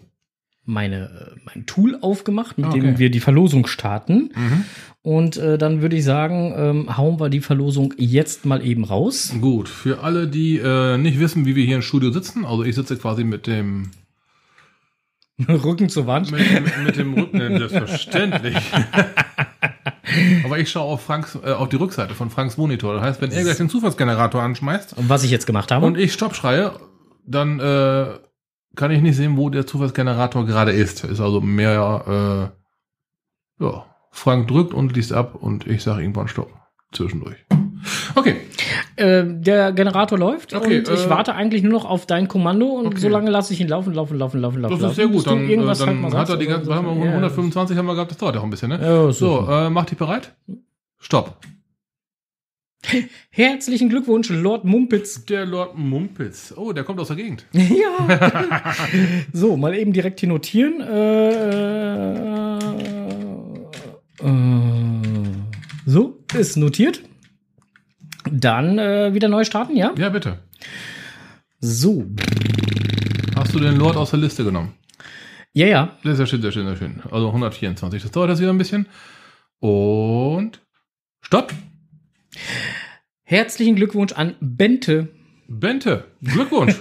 meine, 0.65 1.05
äh, 1.05 1.39
mein 1.45 1.65
Tool 1.65 1.97
aufgemacht, 2.01 2.57
mit 2.57 2.73
dem 2.73 2.81
Okay. 2.89 2.97
wir 2.97 3.09
die 3.09 3.21
Verlosung 3.21 3.67
starten. 3.67 4.31
Und 5.01 5.37
äh, 5.37 5.57
dann 5.57 5.81
würde 5.81 5.95
ich 5.95 6.03
sagen, 6.03 6.53
ähm, 6.57 6.97
hauen 6.97 7.19
wir 7.21 7.29
die 7.29 7.39
Verlosung 7.39 7.93
jetzt 7.97 8.45
mal 8.45 8.65
eben 8.65 8.83
raus. 8.83 9.33
Gut, 9.39 9.69
für 9.69 10.01
alle, 10.03 10.27
die 10.27 10.57
äh, 10.57 10.97
nicht 10.97 11.19
wissen, 11.19 11.45
wie 11.45 11.55
wir 11.55 11.63
hier 11.63 11.77
im 11.77 11.81
Studio 11.81 12.11
sitzen, 12.11 12.43
also 12.43 12.63
ich 12.63 12.75
sitze 12.75 12.97
quasi 12.97 13.23
mit 13.23 13.47
dem 13.47 13.91
Rücken 15.47 15.89
zur 15.89 16.07
Wand. 16.07 16.31
Mit, 16.31 16.51
mit, 16.51 16.83
mit 16.83 16.95
dem 16.95 17.13
Rücken, 17.13 17.57
selbstverständlich. 17.57 18.57
Aber 20.45 20.57
ich 20.57 20.71
schaue 20.71 20.93
auf, 20.93 21.01
Franks, 21.01 21.37
äh, 21.43 21.51
auf 21.51 21.69
die 21.69 21.75
Rückseite 21.75 22.15
von 22.15 22.29
Franks 22.29 22.57
Monitor. 22.57 22.95
Das 22.95 23.03
heißt, 23.03 23.21
wenn 23.21 23.31
er 23.31 23.43
gleich 23.43 23.57
den 23.57 23.69
Zufallsgenerator 23.69 24.41
anschmeißt 24.41 24.95
Was 24.97 25.23
ich 25.23 25.31
jetzt 25.31 25.45
gemacht 25.45 25.71
habe. 25.71 25.85
und 25.85 25.97
ich 25.97 26.13
Stopp 26.13 26.35
schreie, 26.35 26.71
dann 27.25 27.59
äh, 27.59 28.17
kann 28.75 28.91
ich 28.91 29.01
nicht 29.01 29.15
sehen, 29.15 29.37
wo 29.37 29.49
der 29.49 29.67
Zufallsgenerator 29.67 30.45
gerade 30.45 30.71
ist. 30.71 31.03
Ist 31.03 31.19
also 31.19 31.41
mehr, 31.41 32.51
äh, 33.59 33.63
ja, 33.63 33.85
Frank 34.11 34.47
drückt 34.47 34.73
und 34.73 34.95
liest 34.95 35.13
ab 35.13 35.35
und 35.35 35.67
ich 35.67 35.83
sage 35.83 36.01
irgendwann 36.01 36.27
Stopp. 36.27 36.51
Zwischendurch. 36.93 37.37
Okay, 38.15 38.37
Äh, 38.97 39.23
der 39.27 39.71
Generator 39.73 40.17
läuft 40.17 40.53
Okay, 40.55 40.79
und 40.79 40.89
ich 40.89 41.05
äh, 41.05 41.09
warte 41.09 41.35
eigentlich 41.35 41.61
nur 41.63 41.71
noch 41.71 41.85
auf 41.85 42.05
dein 42.07 42.27
Kommando 42.27 42.65
und 42.67 42.87
Okay. 42.87 42.97
so 42.99 43.09
lange 43.09 43.29
lasse 43.29 43.53
ich 43.53 43.61
ihn 43.61 43.67
laufen, 43.67 43.93
laufen, 43.93 44.17
laufen, 44.17 44.41
laufen, 44.41 44.59
laufen. 44.61 44.79
das 44.81 44.89
ist 44.91 44.95
sehr 44.97 45.07
gut. 45.07 45.25
Dann, 45.27 45.47
äh, 45.47 45.55
dann 45.55 45.67
halt 45.67 45.79
hat 45.79 46.11
sagst 46.11 46.31
er 46.31 46.37
die 46.37 46.45
oder 46.47 46.55
ganze, 46.55 46.65
so. 46.67 46.73
haben 46.75 46.85
wir, 46.99 47.05
Ja. 47.05 47.11
125 47.11 47.77
haben 47.77 47.85
wir 47.85 47.93
gehabt, 47.93 48.09
das 48.11 48.17
dauert 48.17 48.35
ja 48.35 48.41
auch 48.41 48.45
ein 48.45 48.49
bisschen, 48.49 48.69
ne? 48.69 48.79
Ja, 48.81 49.11
So, 49.11 49.45
so. 49.45 49.51
äh, 49.51 49.69
mach 49.69 49.85
dich 49.85 49.97
bereit? 49.97 50.33
Stopp. 50.99 51.37
Herzlichen 53.29 53.89
Glückwunsch, 53.89 54.29
Lord 54.29 54.65
Mumpitz. 54.65 55.25
Der 55.25 55.45
Lord 55.45 55.77
Mumpitz. 55.77 56.53
Oh, 56.55 56.73
der 56.73 56.83
kommt 56.83 56.99
aus 56.99 57.07
der 57.07 57.17
Gegend. 57.17 57.45
ja. 57.53 58.07
so, 59.33 59.57
mal 59.57 59.75
eben 59.75 59.93
direkt 59.93 60.19
hier 60.21 60.29
notieren. 60.29 60.81
Äh, 60.81 62.57
äh, 62.57 62.59
so, 65.85 66.17
ist 66.37 66.57
notiert. 66.57 67.01
Dann 68.31 68.79
äh, 68.79 69.13
wieder 69.13 69.27
neu 69.27 69.43
starten, 69.43 69.75
ja? 69.75 69.93
Ja, 69.97 70.09
bitte. 70.09 70.39
So. 71.59 72.05
Hast 73.35 73.53
du 73.53 73.59
den 73.59 73.77
Lord 73.77 73.97
aus 73.97 74.11
der 74.11 74.19
Liste 74.19 74.43
genommen? 74.43 74.73
Ja, 75.53 75.67
ja. 75.67 75.97
Sehr, 76.03 76.15
sehr 76.15 76.25
schön, 76.27 76.41
sehr 76.41 76.51
schön, 76.51 76.67
sehr 76.67 76.75
schön. 76.75 77.01
Also 77.09 77.27
124. 77.27 78.03
Das 78.03 78.11
dauert 78.11 78.29
jetzt 78.29 78.39
wieder 78.39 78.51
ein 78.51 78.57
bisschen. 78.57 78.87
Und 79.59 80.61
Stopp. 81.21 81.51
Herzlichen 83.23 83.75
Glückwunsch 83.75 84.13
an 84.13 84.35
Bente. 84.39 85.09
Bente. 85.47 86.05
Glückwunsch. 86.21 86.75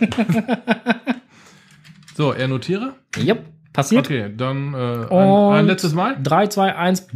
so, 2.16 2.32
er 2.32 2.48
notiere. 2.48 2.94
Ja, 3.16 3.36
passiert. 3.72 4.06
Okay, 4.06 4.30
dann 4.36 4.74
äh, 4.74 5.06
ein, 5.10 5.58
ein 5.58 5.66
letztes 5.66 5.94
Mal. 5.94 6.16
3, 6.22 6.48
2, 6.48 6.76
1. 6.76 7.08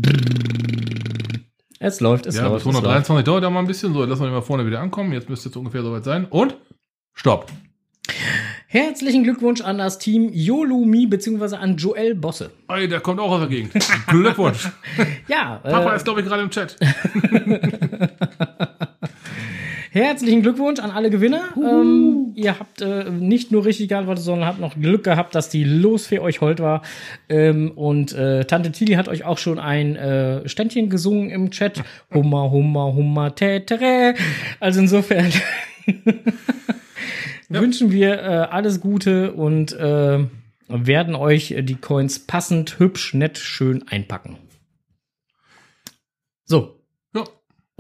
Es 1.82 2.00
läuft, 2.00 2.26
es 2.26 2.36
Ja, 2.36 2.42
bis 2.42 2.64
läuft. 2.64 2.66
läuft. 2.66 2.76
123 2.76 3.24
dauert 3.24 3.42
ja 3.42 3.48
mal 3.50 3.60
ein 3.60 3.66
bisschen. 3.66 3.94
So, 3.94 4.04
lassen 4.04 4.20
wir 4.20 4.26
den 4.28 4.34
mal 4.34 4.42
vorne 4.42 4.66
wieder 4.66 4.80
ankommen. 4.80 5.12
Jetzt 5.14 5.30
müsste 5.30 5.48
es 5.48 5.56
ungefähr 5.56 5.82
soweit 5.82 6.04
sein. 6.04 6.26
Und 6.26 6.56
Stopp. 7.14 7.46
Herzlichen 8.66 9.24
Glückwunsch 9.24 9.62
an 9.62 9.78
das 9.78 9.98
Team 9.98 10.28
Yolumi 10.32 11.06
beziehungsweise 11.06 11.58
an 11.58 11.76
Joel 11.78 12.14
Bosse. 12.14 12.50
Ey, 12.68 12.86
der 12.86 13.00
kommt 13.00 13.18
auch 13.18 13.30
aus 13.32 13.40
der 13.40 13.48
Gegend. 13.48 13.72
Glückwunsch. 14.08 14.68
Ja, 15.28 15.56
Papa 15.62 15.92
äh, 15.92 15.96
ist, 15.96 16.04
glaube 16.04 16.20
ich, 16.20 16.26
gerade 16.26 16.42
im 16.42 16.50
Chat. 16.50 16.76
herzlichen 19.90 20.42
Glückwunsch 20.42 20.80
an 20.80 20.90
alle 20.90 21.10
Gewinner. 21.10 21.48
Ähm, 21.56 22.32
ihr 22.34 22.58
habt 22.58 22.80
äh, 22.80 23.10
nicht 23.10 23.50
nur 23.50 23.64
richtig 23.64 23.88
geantwortet, 23.88 24.24
sondern 24.24 24.48
habt 24.48 24.60
noch 24.60 24.76
Glück 24.76 25.04
gehabt, 25.04 25.34
dass 25.34 25.48
die 25.48 25.64
Losfee 25.64 26.20
euch 26.20 26.40
hold 26.40 26.60
war. 26.60 26.82
Ähm, 27.28 27.72
und 27.72 28.12
äh, 28.12 28.44
Tante 28.44 28.72
Tili 28.72 28.94
hat 28.94 29.08
euch 29.08 29.24
auch 29.24 29.38
schon 29.38 29.58
ein 29.58 29.96
äh, 29.96 30.48
Ständchen 30.48 30.88
gesungen 30.90 31.30
im 31.30 31.50
Chat. 31.50 31.82
Hummer, 32.14 32.50
Hummer, 32.50 32.94
Hummer, 32.94 33.34
tätere. 33.34 34.14
Also 34.60 34.80
insofern 34.80 35.32
wünschen 37.48 37.90
wir 37.90 38.14
äh, 38.14 38.26
alles 38.50 38.80
Gute 38.80 39.32
und 39.32 39.72
äh, 39.72 40.18
werden 40.68 41.14
euch 41.16 41.54
die 41.62 41.76
Coins 41.76 42.20
passend, 42.20 42.78
hübsch, 42.78 43.14
nett, 43.14 43.38
schön 43.38 43.88
einpacken. 43.88 44.38
So. 46.44 46.79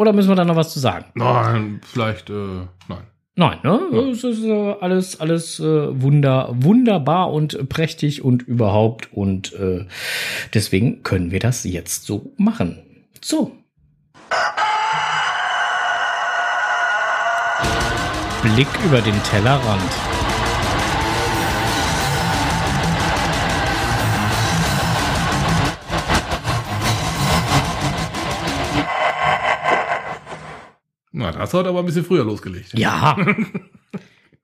Ja. 0.00 0.02
Oder 0.02 0.12
müssen 0.14 0.30
wir 0.30 0.34
da 0.34 0.44
noch 0.46 0.56
was 0.56 0.72
zu 0.72 0.80
sagen? 0.80 1.04
Nein, 1.14 1.80
vielleicht, 1.84 2.30
äh, 2.30 2.66
nein. 2.88 3.06
Nein, 3.36 3.58
ne? 3.62 4.08
Es 4.10 4.24
ist 4.24 4.42
äh, 4.44 4.74
alles, 4.80 5.20
alles 5.20 5.60
äh, 5.60 6.02
wunder, 6.02 6.48
wunderbar 6.54 7.30
und 7.30 7.68
prächtig 7.68 8.24
und 8.24 8.42
überhaupt. 8.42 9.12
Und 9.12 9.52
äh, 9.52 9.86
deswegen 10.54 11.02
können 11.02 11.30
wir 11.30 11.38
das 11.38 11.64
jetzt 11.64 12.06
so 12.06 12.32
machen. 12.38 12.78
So. 13.20 13.52
Blick 18.42 18.68
über 18.86 19.02
den 19.02 19.22
Tellerrand. 19.22 20.09
Na, 31.32 31.38
das 31.40 31.54
hat 31.54 31.66
aber 31.66 31.80
ein 31.80 31.86
bisschen 31.86 32.04
früher 32.04 32.24
losgelegt. 32.24 32.78
Ja. 32.78 33.16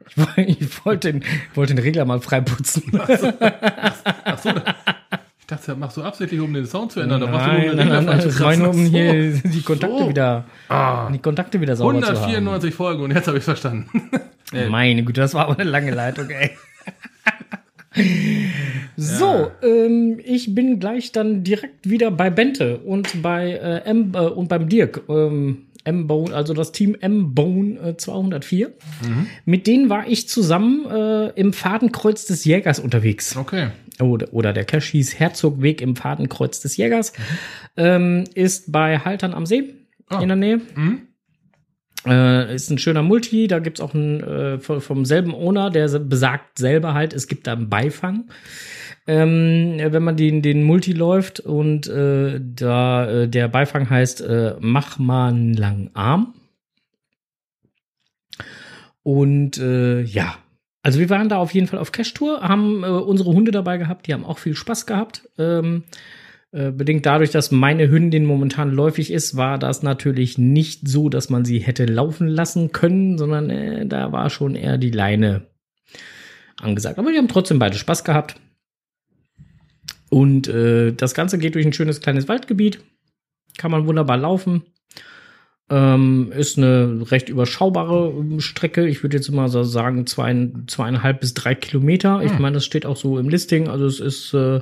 Ich 0.09 0.17
woll- 0.17 0.45
Ich 0.47 0.85
wollte 0.87 1.13
den, 1.13 1.25
wollte 1.55 1.75
den 1.75 1.83
Regler 1.83 2.05
mal 2.05 2.21
freiputzen. 2.21 2.85
Ach 2.97 4.39
so, 4.39 4.49
ich 4.51 5.47
dachte, 5.47 5.67
das 5.67 5.77
machst 5.77 5.97
du 5.97 6.03
absichtlich, 6.05 6.41
um 6.41 6.55
den 6.55 6.65
Sound 6.65 6.93
zu 6.93 7.01
ändern. 7.01 7.21
Da 7.21 7.27
machst 7.27 7.47
du 7.49 7.51
nur 7.53 7.61
Nein, 7.75 7.77
den 7.77 7.89
nein, 7.89 8.05
nein, 8.05 8.21
zu 8.31 8.41
war 8.41 8.57
nur, 8.57 8.71
um 8.71 8.87
hier 8.87 9.33
die 9.35 9.63
Kontakte 9.63 9.99
So. 9.99 10.09
wieder, 10.09 10.45
Ah, 10.69 11.11
die 11.11 11.19
Kontakte 11.19 11.61
wieder 11.61 11.75
sauber 11.77 12.01
zu 12.01 12.07
haben. 12.07 12.17
194 12.17 12.73
Folgen 12.75 13.03
und 13.03 13.11
jetzt 13.11 13.27
habe 13.27 13.39
ich 13.39 13.45
verstanden. 13.45 13.89
Äh, 14.53 14.69
Meine 14.71 15.03
Güte, 15.03 15.21
das 15.21 15.35
war 15.35 15.47
aber 15.49 15.59
eine 15.59 15.69
lange 15.69 15.91
Leitung, 15.91 16.31
ey. 16.31 16.51
So, 18.97 19.51
ähm, 19.63 20.19
ich 20.25 20.55
bin 20.55 20.79
gleich 20.81 21.13
dann 21.13 21.45
direkt 21.45 21.89
wieder 21.89 22.11
bei 22.11 22.31
Bente 22.31 22.79
und 22.79 23.23
bei 23.23 23.53
äh, 23.53 23.79
M 23.89 24.13
äh, 24.15 24.19
und 24.19 24.49
beim 24.49 24.69
Dirk. 24.69 25.03
Ähm, 25.09 25.66
M-Bone, 25.87 26.35
also 26.35 26.53
das 26.55 26.73
Team 26.73 26.97
M-Bone 27.01 27.79
äh, 27.81 27.97
204. 27.97 28.73
Mit 29.45 29.67
denen 29.67 29.89
war 29.89 30.07
ich 30.09 30.29
zusammen 30.29 30.87
äh, 30.91 31.29
im 31.39 31.53
Fadenkreuz 31.53 32.27
des 32.27 32.45
Jägers 32.45 32.79
unterwegs. 32.79 33.37
Okay. 33.37 33.69
Oder, 34.01 34.33
oder 34.35 34.53
der 34.53 34.65
Cache 34.65 34.91
hieß 34.93 35.19
Herzogweg 35.19 35.81
im 35.81 35.97
Fadenkreuz 35.97 36.61
des 36.61 36.77
Jägers. 36.77 37.13
Ähm, 37.77 38.25
ist 38.35 38.71
bei 38.73 38.99
Haltern 38.99 39.33
am 39.35 39.47
See 39.47 39.75
Ah. 40.09 40.21
in 40.21 40.29
der 40.29 40.37
Nähe. 40.37 40.61
Mhm. 40.77 41.01
Äh, 42.07 42.55
ist 42.55 42.71
ein 42.71 42.79
schöner 42.79 43.03
Multi, 43.03 43.49
da 43.49 43.59
gibt's 43.59 43.81
auch 43.81 43.95
einen 43.95 44.21
äh, 44.23 44.59
vom 44.61 45.05
selben 45.05 45.35
Owner, 45.35 45.71
der 45.71 45.89
besagt 45.99 46.59
selber 46.59 46.95
halt, 46.95 47.13
es 47.13 47.27
gibt 47.27 47.47
da 47.47 47.53
einen 47.53 47.69
Beifang. 47.69 48.31
Ähm, 49.09 49.77
wenn 49.79 50.03
man 50.03 50.17
den, 50.17 50.43
den 50.43 50.65
Multi 50.65 50.93
läuft 50.93 51.41
und 51.41 51.87
äh, 51.89 52.41
da 52.41 53.09
äh, 53.09 53.29
der 53.29 53.49
Beifang 53.49 53.89
heißt 53.89 54.21
äh, 54.21 54.55
Mach 54.61 54.99
mal 54.99 55.29
einen 55.29 55.55
langen 55.55 55.91
Arm. 55.95 56.35
Und 59.03 59.59
äh, 59.59 60.03
ja, 60.03 60.37
also 60.83 60.99
wir 60.99 61.11
waren 61.11 61.29
da 61.29 61.39
auf 61.39 61.55
jeden 61.55 61.69
Fall 61.69 61.79
auf 61.79 61.93
Cash-Tour, 61.93 62.43
haben 62.43 62.83
unsere 62.83 63.31
Hunde 63.33 63.53
dabei 63.53 63.77
gehabt, 63.79 64.07
die 64.07 64.15
haben 64.15 64.25
auch 64.25 64.39
viel 64.39 64.57
Spaß 64.57 64.87
gehabt. 64.87 65.29
Ähm, 65.39 65.85
äh, 66.53 66.71
bedingt 66.71 67.05
dadurch, 67.07 67.31
dass 67.31 67.51
meine 67.51 67.91
Hündin 67.91 68.25
momentan 68.25 68.71
läufig 68.71 69.13
ist, 69.13 69.37
war 69.37 69.59
das 69.59 69.83
natürlich 69.83 70.39
nicht 70.39 70.87
so, 70.89 71.09
dass 71.09 71.29
man 71.31 71.45
sie 71.45 71.59
hätte 71.59 71.85
laufen 71.87 72.29
lassen 72.29 72.73
können, 72.73 73.19
sondern 73.19 73.51
äh, 73.51 73.87
da 73.87 74.13
war 74.13 74.31
schon 74.31 74.55
eher 74.55 74.79
die 74.79 74.91
Leine 74.91 75.47
angesagt. 76.61 76.99
Aber 76.99 77.11
die 77.11 77.19
haben 77.19 77.29
trotzdem 77.29 77.59
beide 77.59 77.77
Spaß 77.77 78.05
gehabt. 78.05 78.37
Und 80.09 80.49
äh, 80.49 80.93
das 80.93 81.15
Ganze 81.15 81.39
geht 81.39 81.55
durch 81.57 81.67
ein 81.67 81.73
schönes 81.73 82.01
kleines 82.01 82.29
Waldgebiet. 82.29 82.81
Kann 83.59 83.71
man 83.71 83.87
wunderbar 83.87 84.17
laufen. 84.17 84.63
Ähm, 85.69 86.33
ist 86.37 86.59
eine 86.59 87.11
recht 87.11 87.29
überschaubare 87.29 88.11
ähm, 88.11 88.41
Strecke. 88.41 88.87
Ich 88.87 89.03
würde 89.03 89.17
jetzt 89.17 89.31
mal 89.33 89.49
so 89.49 89.65
sagen, 89.65 90.07
zwei, 90.07 90.49
zweieinhalb 90.69 91.21
bis 91.21 91.35
drei 91.35 91.57
Kilometer. 91.57 92.23
Ich 92.23 92.31
Hm. 92.31 92.41
meine, 92.41 92.55
das 92.55 92.65
steht 92.65 92.87
auch 92.87 92.97
so 92.97 93.19
im 93.19 93.29
Listing. 93.29 93.67
Also 93.67 93.85
es 93.87 93.99
ist 93.99 94.33
äh, 94.33 94.61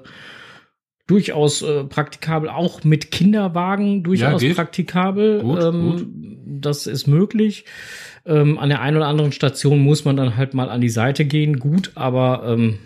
durchaus 1.07 1.63
äh, 1.63 1.85
praktikabel, 1.85 2.49
auch 2.49 2.85
mit 2.85 3.11
Kinderwagen 3.11 4.03
durchaus 4.03 4.41
geht. 4.41 4.57
praktikabel. 4.57 5.43
Gut, 5.43 5.63
ähm, 5.63 6.39
Das 6.47 6.87
ist 6.87 7.07
möglich. 7.07 7.65
Ähm, 8.27 8.59
an 8.59 8.71
der 8.71 8.81
einen 8.81 8.97
oder 8.97 9.07
anderen 9.07 9.33
Station 9.33 9.81
muss 9.81 10.05
man 10.05 10.17
dann 10.17 10.37
halt 10.37 10.55
mal 10.55 10.71
an 10.71 10.81
die 10.81 10.89
Seite 10.89 11.27
gehen, 11.27 11.59
gut, 11.59 11.93
aber 11.95 12.45
ähm, 12.47 12.79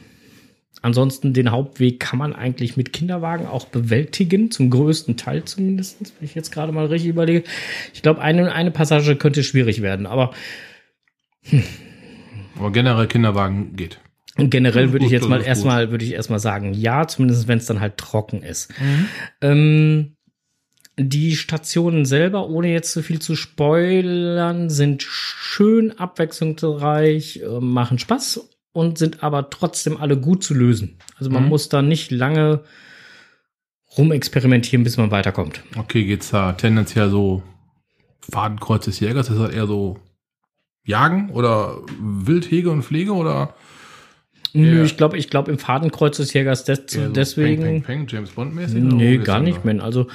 ansonsten 0.83 1.33
den 1.33 1.53
Hauptweg 1.53 2.01
kann 2.01 2.19
man 2.19 2.35
eigentlich 2.35 2.77
mit 2.77 2.93
Kinderwagen 2.93 3.47
auch 3.47 3.67
bewältigen, 3.67 4.51
zum 4.51 4.71
größten 4.71 5.17
Teil 5.17 5.45
zumindest, 5.45 6.01
wenn 6.01 6.25
ich 6.27 6.35
jetzt 6.35 6.51
gerade 6.51 6.73
mal 6.73 6.87
richtig 6.87 7.11
überlege. 7.11 7.45
Ich 7.95 8.03
glaube, 8.03 8.21
eine, 8.21 8.53
eine 8.53 8.73
Passage 8.73 9.15
könnte 9.15 9.45
schwierig 9.45 9.81
werden, 9.81 10.07
aber 10.07 10.33
Aber 12.59 12.73
generell 12.73 13.07
Kinderwagen 13.07 13.77
geht. 13.77 14.01
Generell 14.38 14.85
Das 14.85 14.92
würde 14.92 15.04
ich 15.07 15.11
jetzt 15.12 15.23
das 15.23 15.28
mal 15.28 15.42
erstmal, 15.42 15.90
würde 15.90 16.04
ich 16.04 16.12
erstmal 16.12 16.38
sagen, 16.38 16.73
ja, 16.75 17.07
zumindest 17.09 17.49
wenn 17.49 17.59
es 17.59 17.66
dann 17.66 17.80
halt 17.80 17.99
trocken 17.99 18.42
ist. 18.42 18.73
Ähm, 19.40 20.14
die 21.00 21.37
Stationen 21.37 22.04
selber, 22.07 22.49
ohne 22.49 22.73
jetzt 22.73 22.92
zu 22.92 23.02
viel 23.02 23.21
zu 23.21 23.37
spoilern, 23.37 24.68
sind 24.71 25.02
schön 25.02 25.97
abwechslungsreich, 25.99 27.42
äh, 27.42 27.61
machen 27.61 27.99
Spaß 27.99 28.49
und 28.73 28.99
sind 28.99 29.23
aber 29.23 29.50
trotzdem 29.50 29.97
alle 29.97 30.16
gut 30.16 30.42
zu 30.42 30.54
lösen. 30.54 30.99
Also 31.16 31.30
man 31.30 31.45
Mhm. 31.45 31.49
muss 31.50 31.68
da 31.68 31.83
nicht 31.83 32.11
lange 32.11 32.62
rumexperimentieren, 33.97 34.85
bis 34.85 34.97
man 34.97 35.11
weiterkommt. 35.11 35.62
Okay, 35.76 36.04
geht's 36.04 36.30
da 36.30 36.52
tendenziell 36.52 37.11
so 37.11 37.42
Fadenkreuz 38.30 38.85
des 38.85 39.00
Jägers? 39.00 39.28
Ist 39.30 39.38
das 39.38 39.50
eher 39.52 39.66
so 39.66 39.99
Jagen 40.85 41.30
oder 41.30 41.78
Wildhege 42.00 42.71
und 42.71 42.83
Pflege 42.83 43.12
oder 43.14 43.54
Nö, 44.55 44.78
Ja. 44.78 44.85
ich 44.85 44.97
glaube, 44.97 45.19
ich 45.19 45.28
glaube 45.31 45.50
im 45.50 45.59
Fadenkreuz 45.59 46.17
des 46.17 46.33
Jägers 46.33 46.64
des, 46.64 46.95
eher 46.95 47.07
so 47.09 47.12
deswegen. 47.12 47.62
Peng, 47.62 47.83
Peng, 47.83 47.83
Peng, 47.83 48.07
James 48.09 48.31
Bond 48.31 48.55
mäßig? 48.55 48.83
Nee, 48.83 49.19
gar 49.19 49.40
nicht, 49.40 49.64
man. 49.64 49.81
Also 49.81 50.07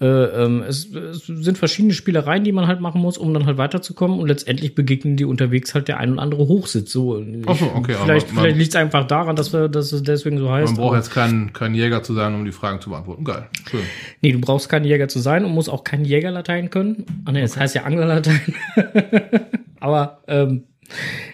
äh, 0.00 0.04
ähm, 0.06 0.62
es, 0.66 0.92
es 0.92 1.24
sind 1.26 1.56
verschiedene 1.56 1.94
Spielereien, 1.94 2.44
die 2.44 2.52
man 2.52 2.66
halt 2.66 2.80
machen 2.80 3.00
muss, 3.00 3.16
um 3.16 3.32
dann 3.32 3.46
halt 3.46 3.56
weiterzukommen. 3.56 4.18
Und 4.20 4.28
letztendlich 4.28 4.74
begegnen 4.74 5.16
die 5.16 5.24
unterwegs 5.24 5.74
halt 5.74 5.88
der 5.88 5.98
ein 5.98 6.12
oder 6.12 6.22
andere 6.22 6.48
Hochsitz. 6.48 6.92
So, 6.92 7.22
Ach 7.46 7.56
so, 7.56 7.70
okay, 7.74 7.94
vielleicht 8.04 8.32
man- 8.34 8.42
vielleicht 8.42 8.58
liegt 8.58 8.70
es 8.70 8.76
einfach 8.76 9.06
daran, 9.06 9.36
dass, 9.36 9.52
wir, 9.54 9.68
dass 9.68 9.92
es 9.92 10.02
deswegen 10.02 10.36
so 10.38 10.50
heißt. 10.50 10.72
Man 10.76 10.82
braucht 10.82 10.96
jetzt 10.96 11.10
keinen 11.12 11.52
kein 11.54 11.74
Jäger 11.74 12.02
zu 12.02 12.12
sein, 12.12 12.34
um 12.34 12.44
die 12.44 12.52
Fragen 12.52 12.80
zu 12.80 12.90
beantworten. 12.90 13.24
Geil, 13.24 13.46
schön. 13.70 13.80
nee, 14.20 14.32
du 14.32 14.38
brauchst 14.40 14.68
kein 14.68 14.84
Jäger 14.84 15.08
zu 15.08 15.18
sein 15.20 15.44
und 15.46 15.52
musst 15.52 15.70
auch 15.70 15.82
kein 15.84 16.04
Jägerlatein 16.04 16.68
können. 16.70 17.06
Ah, 17.24 17.32
nee, 17.32 17.40
es 17.40 17.56
heißt 17.56 17.74
ja 17.74 17.84
Anglerlatein. 17.84 18.40
aber 19.80 20.22
ähm, 20.28 20.64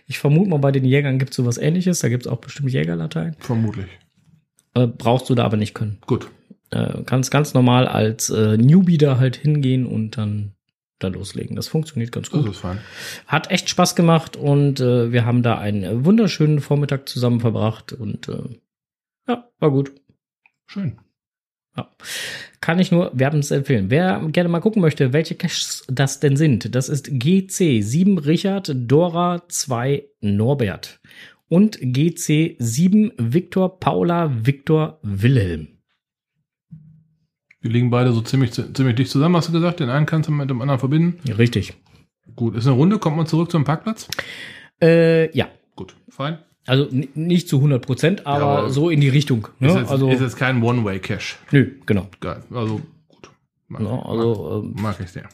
ich 0.06 0.18
vermute 0.18 0.50
mal, 0.50 0.58
bei 0.58 0.72
den 0.72 0.84
Jägern 0.84 1.18
gibt 1.18 1.30
es 1.32 1.36
sowas 1.36 1.58
ähnliches. 1.58 2.00
Da 2.00 2.08
gibt 2.08 2.26
es 2.26 2.32
auch 2.32 2.38
bestimmt 2.38 2.70
Jägerlatein. 2.70 3.36
Vermutlich. 3.38 3.86
Äh, 4.74 4.86
brauchst 4.86 5.28
du 5.30 5.34
da 5.34 5.44
aber 5.44 5.56
nicht 5.56 5.74
können. 5.74 5.98
Gut. 6.06 6.28
äh, 6.70 7.02
kannst 7.04 7.30
ganz 7.30 7.52
normal 7.54 7.86
als 7.86 8.30
äh, 8.30 8.56
Newbie 8.56 8.98
da 8.98 9.18
halt 9.18 9.36
hingehen 9.36 9.86
und 9.86 10.16
dann 10.16 10.52
da 10.98 11.08
loslegen. 11.08 11.56
Das 11.56 11.68
funktioniert 11.68 12.12
ganz 12.12 12.30
Das 12.30 12.40
gut. 12.42 12.50
ist 12.52 12.58
fein. 12.58 12.78
Hat 13.26 13.50
echt 13.50 13.68
Spaß 13.68 13.94
gemacht 13.96 14.36
und 14.36 14.80
äh, 14.80 15.10
wir 15.12 15.24
haben 15.26 15.42
da 15.42 15.58
einen 15.58 15.82
äh, 15.82 16.04
wunderschönen 16.04 16.60
Vormittag 16.60 17.08
zusammen 17.08 17.40
verbracht 17.40 17.92
und 17.92 18.28
äh, 18.28 18.38
ja, 19.28 19.48
war 19.58 19.70
gut. 19.70 19.92
Schön. 20.66 20.98
Ja. 21.76 21.90
Kann 22.62 22.78
ich 22.78 22.90
nur 22.90 23.10
wärmstens 23.12 23.50
empfehlen. 23.50 23.90
Wer 23.90 24.20
gerne 24.32 24.48
mal 24.48 24.60
gucken 24.60 24.80
möchte, 24.80 25.12
welche 25.12 25.34
Caches 25.34 25.84
das 25.88 26.20
denn 26.20 26.36
sind, 26.36 26.74
das 26.74 26.88
ist 26.88 27.10
GC 27.12 27.82
7 27.82 28.16
Richard 28.16 28.72
Dora 28.74 29.42
2 29.48 30.04
Norbert 30.22 31.00
und 31.48 31.78
GC 31.80 32.56
7 32.58 33.12
Victor 33.18 33.78
Paula 33.78 34.32
Victor 34.46 34.98
Wilhelm. 35.02 35.68
Die 37.62 37.68
liegen 37.68 37.90
beide 37.90 38.12
so 38.12 38.22
ziemlich, 38.22 38.52
ziemlich 38.52 38.96
dicht 38.96 39.10
zusammen, 39.10 39.36
hast 39.36 39.48
du 39.48 39.52
gesagt. 39.52 39.80
Den 39.80 39.90
einen 39.90 40.06
kannst 40.06 40.30
du 40.30 40.32
mit 40.32 40.48
dem 40.48 40.62
anderen 40.62 40.80
verbinden. 40.80 41.18
Ja, 41.24 41.34
richtig. 41.34 41.74
Gut, 42.34 42.56
ist 42.56 42.66
eine 42.66 42.76
Runde, 42.76 42.98
kommt 42.98 43.18
man 43.18 43.26
zurück 43.26 43.50
zum 43.50 43.64
Parkplatz? 43.64 44.08
Äh, 44.80 45.36
ja, 45.36 45.48
Gut, 45.74 45.96
fein. 46.08 46.38
Also 46.66 46.88
nicht 47.14 47.48
zu 47.48 47.56
100 47.56 47.84
Prozent, 47.84 48.26
aber, 48.26 48.44
aber 48.44 48.70
so 48.70 48.88
in 48.88 49.00
die 49.00 49.08
Richtung. 49.08 49.48
Ne? 49.58 49.68
Ist, 49.68 49.76
jetzt, 49.76 49.90
also, 49.90 50.08
ist 50.10 50.20
jetzt 50.20 50.36
kein 50.36 50.62
One-Way-Cache. 50.62 51.36
nö, 51.50 51.70
genau. 51.86 52.06
Geil. 52.20 52.42
Also 52.52 52.80
gut. 53.08 53.30
Mag, 53.68 53.82
Ja, 53.82 54.02
also, 54.04 54.62
ähm, 54.64 54.74
mag 54.80 54.96
ich 55.02 55.10
sehr. 55.10 55.28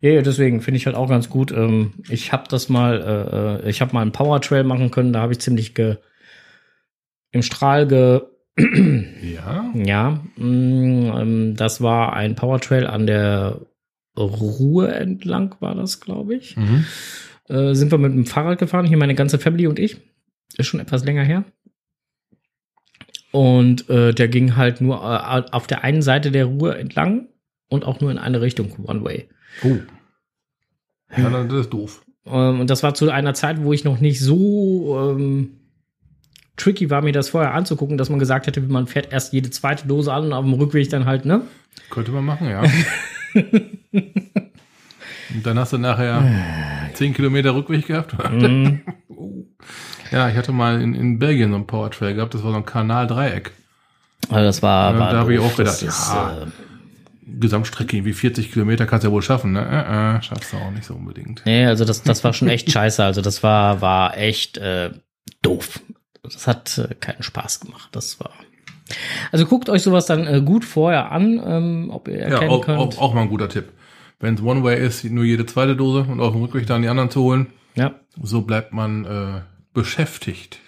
Ja, 0.00 0.10
ja, 0.10 0.22
deswegen 0.22 0.60
finde 0.60 0.76
ich 0.78 0.86
halt 0.86 0.96
auch 0.96 1.08
ganz 1.08 1.30
gut. 1.30 1.52
Ähm, 1.52 1.94
ich 2.10 2.32
habe 2.32 2.44
das 2.48 2.68
mal, 2.68 3.60
äh, 3.64 3.70
ich 3.70 3.80
habe 3.80 3.94
mal 3.94 4.02
einen 4.02 4.12
Power 4.12 4.40
Trail 4.40 4.64
machen 4.64 4.90
können, 4.90 5.12
da 5.12 5.20
habe 5.20 5.32
ich 5.32 5.38
ziemlich 5.38 5.74
ge, 5.74 5.96
im 7.30 7.42
Strahl 7.42 7.86
ge, 7.86 8.22
Ja. 8.56 9.64
ja, 9.74 10.20
mh, 10.36 11.20
ähm, 11.20 11.54
das 11.56 11.80
war 11.80 12.12
ein 12.14 12.34
Power 12.34 12.60
Trail 12.60 12.86
an 12.86 13.06
der 13.06 13.60
Ruhe 14.16 14.88
entlang, 14.94 15.54
war 15.60 15.74
das, 15.74 16.00
glaube 16.00 16.34
ich. 16.34 16.56
Mhm. 16.56 16.84
Äh, 17.48 17.74
sind 17.74 17.90
wir 17.90 17.98
mit 17.98 18.12
dem 18.12 18.26
Fahrrad 18.26 18.58
gefahren, 18.58 18.86
hier 18.86 18.96
meine 18.98 19.14
ganze 19.14 19.38
Family 19.38 19.66
und 19.66 19.78
ich. 19.78 19.96
Ist 20.56 20.66
schon 20.66 20.80
etwas 20.80 21.04
länger 21.04 21.24
her. 21.24 21.44
Und 23.32 23.88
äh, 23.90 24.12
der 24.12 24.28
ging 24.28 24.54
halt 24.56 24.80
nur 24.80 24.96
äh, 24.96 25.42
auf 25.50 25.66
der 25.66 25.82
einen 25.82 26.02
Seite 26.02 26.30
der 26.30 26.46
Ruhe 26.46 26.76
entlang 26.78 27.28
und 27.68 27.84
auch 27.84 28.00
nur 28.00 28.10
in 28.10 28.18
eine 28.18 28.40
Richtung, 28.40 28.72
One 28.84 29.04
Way. 29.04 29.28
Oh. 29.64 29.76
Ja, 31.16 31.30
dann, 31.30 31.48
das 31.48 31.62
ist 31.62 31.70
doof. 31.70 32.04
Ähm, 32.26 32.60
und 32.60 32.70
das 32.70 32.82
war 32.82 32.94
zu 32.94 33.10
einer 33.10 33.34
Zeit, 33.34 33.62
wo 33.62 33.72
ich 33.72 33.84
noch 33.84 33.98
nicht 34.00 34.20
so 34.20 35.14
ähm, 35.16 35.60
tricky 36.56 36.90
war, 36.90 37.02
mir 37.02 37.12
das 37.12 37.30
vorher 37.30 37.54
anzugucken, 37.54 37.98
dass 37.98 38.10
man 38.10 38.20
gesagt 38.20 38.46
hätte, 38.46 38.60
man 38.60 38.86
fährt 38.86 39.12
erst 39.12 39.32
jede 39.32 39.50
zweite 39.50 39.88
Dose 39.88 40.12
an 40.12 40.26
und 40.26 40.32
auf 40.32 40.44
dem 40.44 40.54
Rückweg 40.54 40.88
dann 40.90 41.04
halt, 41.04 41.24
ne? 41.24 41.42
Könnte 41.90 42.12
man 42.12 42.24
machen, 42.24 42.48
ja. 42.48 42.62
Und 45.34 45.44
dann 45.44 45.58
hast 45.58 45.72
du 45.72 45.78
nachher 45.78 46.22
10 46.94 47.14
Kilometer 47.14 47.54
Rückweg 47.54 47.86
gehabt. 47.86 48.14
Mhm. 48.30 48.82
Ja, 50.14 50.28
ich 50.28 50.36
hatte 50.36 50.52
mal 50.52 50.80
in, 50.80 50.94
in 50.94 51.18
Belgien 51.18 51.50
so 51.50 51.56
ein 51.56 51.66
Powertrail 51.66 52.14
gehabt, 52.14 52.34
das 52.34 52.44
war 52.44 52.52
so 52.52 52.56
ein 52.56 52.64
Kanaldreieck. 52.64 53.52
Also 54.28 54.44
das 54.44 54.62
war, 54.62 54.92
Ja, 54.94 54.98
war 55.00 55.12
da 55.12 55.18
hab 55.20 55.28
ich 55.28 55.38
auch 55.40 55.56
gedacht, 55.56 55.82
ist, 55.82 56.08
ja. 56.12 56.42
äh, 56.42 56.46
Gesamtstrecke 57.26 57.96
irgendwie 57.96 58.12
40 58.12 58.52
Kilometer 58.52 58.86
kannst 58.86 59.04
du 59.04 59.08
ja 59.08 59.12
wohl 59.12 59.22
schaffen, 59.22 59.52
ne? 59.52 59.60
Äh, 59.60 60.18
äh, 60.18 60.22
schaffst 60.22 60.52
du 60.52 60.56
auch 60.58 60.70
nicht 60.70 60.84
so 60.84 60.94
unbedingt. 60.94 61.42
nee, 61.44 61.66
also 61.66 61.84
das, 61.84 62.02
das 62.02 62.22
war 62.24 62.32
schon 62.32 62.48
echt 62.48 62.70
scheiße. 62.70 63.02
Also 63.02 63.20
das 63.22 63.42
war, 63.42 63.80
war 63.80 64.16
echt 64.16 64.56
äh, 64.58 64.90
doof. 65.42 65.80
Das 66.22 66.46
hat 66.46 66.78
äh, 66.78 66.94
keinen 66.94 67.22
Spaß 67.22 67.60
gemacht. 67.60 67.88
Das 67.92 68.20
war. 68.20 68.30
Also 69.32 69.46
guckt 69.46 69.68
euch 69.70 69.82
sowas 69.82 70.06
dann 70.06 70.26
äh, 70.26 70.42
gut 70.42 70.64
vorher 70.64 71.10
an, 71.10 71.42
ähm, 71.44 71.90
ob 71.90 72.08
ihr 72.08 72.18
Ja, 72.18 72.22
erkennen 72.28 72.50
auch, 72.50 72.64
könnt. 72.64 72.78
auch, 72.78 72.98
auch 72.98 73.14
mal 73.14 73.22
ein 73.22 73.28
guter 73.30 73.48
Tipp. 73.48 73.70
Wenn 74.20 74.34
es 74.34 74.42
One-Way 74.42 74.86
ist, 74.86 75.04
nur 75.04 75.24
jede 75.24 75.44
zweite 75.46 75.74
Dose 75.76 76.06
und 76.08 76.20
auf 76.20 76.32
dem 76.32 76.42
Rückweg 76.42 76.66
dann 76.66 76.82
die 76.82 76.88
anderen 76.88 77.10
zu 77.10 77.22
holen, 77.22 77.48
Ja. 77.74 77.94
so 78.22 78.42
bleibt 78.42 78.72
man 78.72 79.04
äh, 79.04 79.40
beschäftigt. 79.74 80.60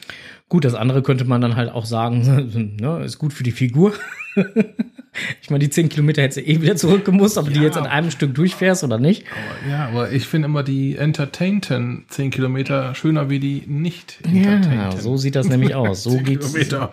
Gut, 0.49 0.65
das 0.65 0.75
andere 0.75 1.03
könnte 1.03 1.25
man 1.25 1.41
dann 1.41 1.57
halt 1.57 1.71
auch 1.71 1.87
sagen, 1.87 2.77
ne, 2.81 3.03
ist 3.05 3.19
gut 3.19 3.33
für 3.33 3.43
die 3.43 3.51
Figur. 3.53 3.95
ich 5.43 5.51
meine, 5.51 5.61
die 5.65 5.71
10 5.71 5.89
Kilometer 5.89 6.23
hättest 6.23 6.39
du 6.39 6.43
eh 6.49 6.61
wieder 6.61 6.77
zurückgemusst, 6.77 7.37
ob 7.39 7.47
du 7.47 7.53
die 7.53 7.59
Ja. 7.59 7.65
jetzt 7.65 7.77
an 7.79 7.87
einem 7.87 8.11
Stück 8.13 8.35
durchfährst 8.35 8.85
oder 8.85 8.99
nicht. 8.99 9.25
Aber, 9.27 9.71
ja, 9.71 9.89
aber 9.89 10.13
ich 10.13 10.27
finde 10.29 10.47
immer 10.47 10.63
die 10.63 10.97
entertainten 10.97 12.05
10 12.11 12.31
Kilometer 12.31 12.95
schöner 12.95 13.29
wie 13.31 13.41
die 13.41 13.65
nicht 13.67 14.21
Ja, 14.31 14.53
entertainten. 14.53 15.01
so 15.01 15.17
sieht 15.17 15.35
das 15.35 15.49
nämlich 15.49 15.75
aus. 15.75 16.03
So 16.05 16.11
10 16.15 16.25
geht's. 16.25 16.53
Kilometer. 16.53 16.91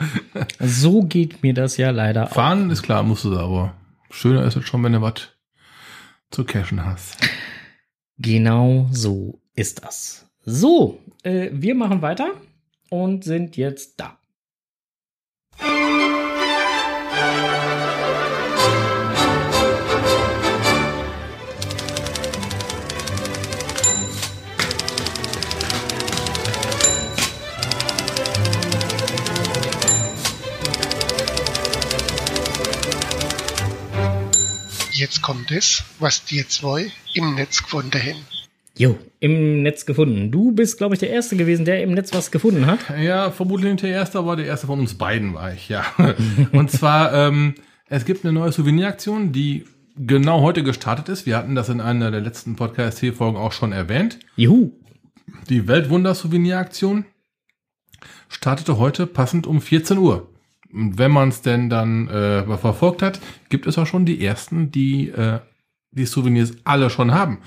So 0.59 1.03
geht 1.03 1.43
mir 1.43 1.53
das 1.53 1.77
ja 1.77 1.91
leider 1.91 2.27
auch. 2.27 2.33
Fahren 2.33 2.71
ist 2.71 2.81
klar, 2.81 3.03
musst 3.03 3.25
du 3.25 3.37
aber 3.37 3.75
schöner 4.09 4.45
ist 4.45 4.55
es 4.55 4.65
schon, 4.65 4.83
wenn 4.83 4.93
du 4.93 5.01
was 5.01 5.29
zu 6.31 6.43
cashen 6.45 6.83
hast. 6.83 7.17
Genau 8.17 8.87
so 8.91 9.41
ist 9.55 9.83
das. 9.83 10.27
So, 10.45 10.99
äh, 11.23 11.49
wir 11.53 11.73
machen 11.73 12.01
weiter 12.01 12.33
und 12.89 13.23
sind 13.23 13.55
jetzt 13.55 13.97
da. 13.97 14.17
Jetzt 34.91 35.21
kommt 35.21 35.51
es, 35.51 35.83
was 35.99 36.25
die 36.25 36.45
zwei 36.47 36.91
im 37.13 37.35
Netz 37.35 37.63
gefunden 37.63 38.01
haben. 38.01 38.32
Jo, 38.75 38.97
im 39.19 39.61
Netz 39.61 39.85
gefunden. 39.85 40.31
Du 40.31 40.51
bist, 40.51 40.79
glaube 40.79 40.95
ich, 40.95 40.99
der 40.99 41.11
Erste 41.11 41.35
gewesen, 41.35 41.63
der 41.63 41.83
im 41.83 41.93
Netz 41.93 42.11
was 42.11 42.31
gefunden 42.31 42.65
hat. 42.65 42.79
Ja, 42.99 43.29
vermutlich 43.29 43.71
nicht 43.71 43.83
der 43.83 43.91
erste, 43.91 44.17
aber 44.17 44.35
der 44.35 44.47
erste 44.47 44.65
von 44.65 44.79
uns 44.79 44.95
beiden 44.95 45.35
war 45.35 45.53
ich, 45.53 45.69
ja. 45.69 45.85
Und 46.51 46.71
zwar, 46.71 47.13
ähm, 47.13 47.53
es 47.87 48.03
gibt 48.05 48.25
eine 48.25 48.33
neue 48.33 48.51
Souveniraktion, 48.51 49.31
die 49.31 49.65
genau 49.95 50.41
heute 50.41 50.63
gestartet 50.63 51.07
ist. 51.07 51.27
Wir 51.27 51.37
hatten 51.37 51.53
das 51.53 51.69
in 51.69 51.81
einer 51.81 52.09
der 52.09 52.21
letzten 52.21 52.55
Podcast-Folgen 52.55 53.37
auch 53.37 53.51
schon 53.51 53.71
erwähnt. 53.71 54.17
Juhu. 54.35 54.71
Die 55.49 55.67
Weltwunder-Souveniraktion 55.67 57.05
startete 58.27 58.79
heute 58.79 59.05
passend 59.05 59.45
um 59.45 59.61
14 59.61 59.99
Uhr. 59.99 60.29
Und 60.73 60.97
wenn 60.97 61.11
man 61.11 61.29
es 61.29 61.43
denn 61.43 61.69
dann 61.69 62.07
äh, 62.07 62.57
verfolgt 62.57 63.03
hat, 63.03 63.19
gibt 63.49 63.67
es 63.67 63.77
auch 63.77 63.85
schon 63.85 64.07
die 64.07 64.25
ersten, 64.25 64.71
die 64.71 65.09
äh, 65.09 65.39
die 65.91 66.07
Souvenirs 66.07 66.53
alle 66.63 66.89
schon 66.89 67.13
haben. 67.13 67.37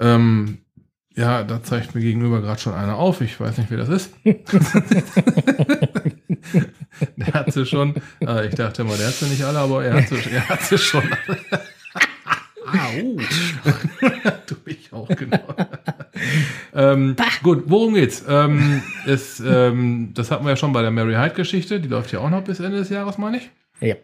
Ähm, 0.00 0.58
ja, 1.14 1.42
da 1.42 1.62
zeigt 1.62 1.94
mir 1.94 2.00
gegenüber 2.00 2.40
gerade 2.40 2.60
schon 2.60 2.72
einer 2.72 2.96
auf. 2.96 3.20
Ich 3.20 3.38
weiß 3.38 3.58
nicht, 3.58 3.70
wer 3.70 3.78
das 3.78 3.88
ist. 3.88 4.14
der 7.16 7.34
hat 7.34 7.52
sie 7.52 7.66
schon. 7.66 7.94
Äh, 8.20 8.46
ich 8.48 8.54
dachte 8.54 8.84
mal, 8.84 8.96
der 8.96 9.08
hat 9.08 9.14
sie 9.14 9.26
nicht 9.26 9.44
alle, 9.44 9.58
aber 9.58 9.84
er 9.84 9.94
hat 9.94 10.08
sie, 10.08 10.16
er 10.32 10.48
hat 10.48 10.62
sie 10.62 10.78
schon 10.78 11.02
alle. 11.02 11.38
Au. 12.72 13.16
du 14.46 14.54
mich 14.64 14.92
auch, 14.92 15.08
genau. 15.08 15.40
ähm, 16.74 17.16
gut, 17.42 17.64
worum 17.66 17.94
geht's? 17.94 18.24
Ähm, 18.28 18.82
es, 19.06 19.40
ähm, 19.40 20.12
das 20.14 20.30
hatten 20.30 20.44
wir 20.44 20.50
ja 20.50 20.56
schon 20.56 20.72
bei 20.72 20.82
der 20.82 20.92
Mary 20.92 21.14
Hyde-Geschichte. 21.14 21.80
Die 21.80 21.88
läuft 21.88 22.12
ja 22.12 22.20
auch 22.20 22.30
noch 22.30 22.44
bis 22.44 22.60
Ende 22.60 22.78
des 22.78 22.88
Jahres, 22.88 23.18
meine 23.18 23.38
ich. 23.38 23.50
Ja. 23.80 23.96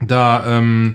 Da 0.00 0.58
ähm, 0.58 0.94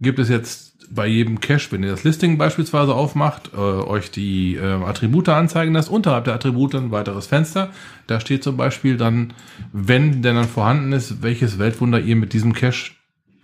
gibt 0.00 0.18
es 0.18 0.28
jetzt 0.28 0.71
bei 0.94 1.06
jedem 1.06 1.40
Cache, 1.40 1.72
wenn 1.72 1.82
ihr 1.82 1.90
das 1.90 2.04
Listing 2.04 2.36
beispielsweise 2.36 2.94
aufmacht, 2.94 3.50
äh, 3.54 3.56
euch 3.56 4.10
die 4.10 4.56
äh, 4.56 4.84
Attribute 4.84 5.28
anzeigen 5.30 5.72
lässt. 5.72 5.88
Unterhalb 5.88 6.24
der 6.24 6.34
Attribute 6.34 6.74
ein 6.74 6.90
weiteres 6.90 7.26
Fenster. 7.26 7.70
Da 8.06 8.20
steht 8.20 8.44
zum 8.44 8.56
Beispiel 8.56 8.96
dann, 8.96 9.32
wenn 9.72 10.22
denn 10.22 10.36
dann 10.36 10.48
vorhanden 10.48 10.92
ist, 10.92 11.22
welches 11.22 11.58
Weltwunder 11.58 12.00
ihr 12.00 12.16
mit 12.16 12.34
diesem 12.34 12.52
Cache 12.52 12.92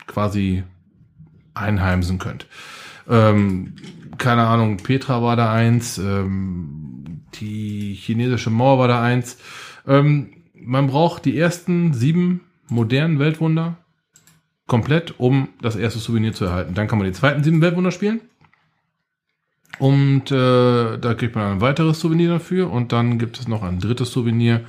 quasi 0.06 0.62
einheimsen 1.54 2.18
könnt. 2.18 2.46
Ähm, 3.08 3.76
keine 4.18 4.46
Ahnung, 4.46 4.76
Petra 4.78 5.22
war 5.22 5.36
da 5.36 5.52
eins, 5.52 5.96
ähm, 5.98 7.22
die 7.34 7.94
chinesische 7.94 8.50
Mauer 8.50 8.78
war 8.78 8.88
da 8.88 9.02
eins. 9.02 9.38
Ähm, 9.86 10.34
man 10.54 10.88
braucht 10.88 11.24
die 11.24 11.38
ersten 11.38 11.94
sieben 11.94 12.42
modernen 12.68 13.18
Weltwunder 13.18 13.78
komplett, 14.68 15.18
um 15.18 15.48
das 15.60 15.74
erste 15.74 15.98
Souvenir 15.98 16.32
zu 16.32 16.44
erhalten. 16.44 16.74
Dann 16.74 16.86
kann 16.86 16.98
man 16.98 17.08
die 17.08 17.12
zweiten 17.12 17.42
sieben 17.42 17.60
Weltwunder 17.60 17.90
spielen. 17.90 18.20
Und 19.80 20.30
äh, 20.30 20.98
da 20.98 21.14
kriegt 21.14 21.34
man 21.34 21.52
ein 21.52 21.60
weiteres 21.60 21.98
Souvenir 21.98 22.30
dafür. 22.30 22.70
Und 22.70 22.92
dann 22.92 23.18
gibt 23.18 23.40
es 23.40 23.48
noch 23.48 23.64
ein 23.64 23.80
drittes 23.80 24.12
Souvenir, 24.12 24.60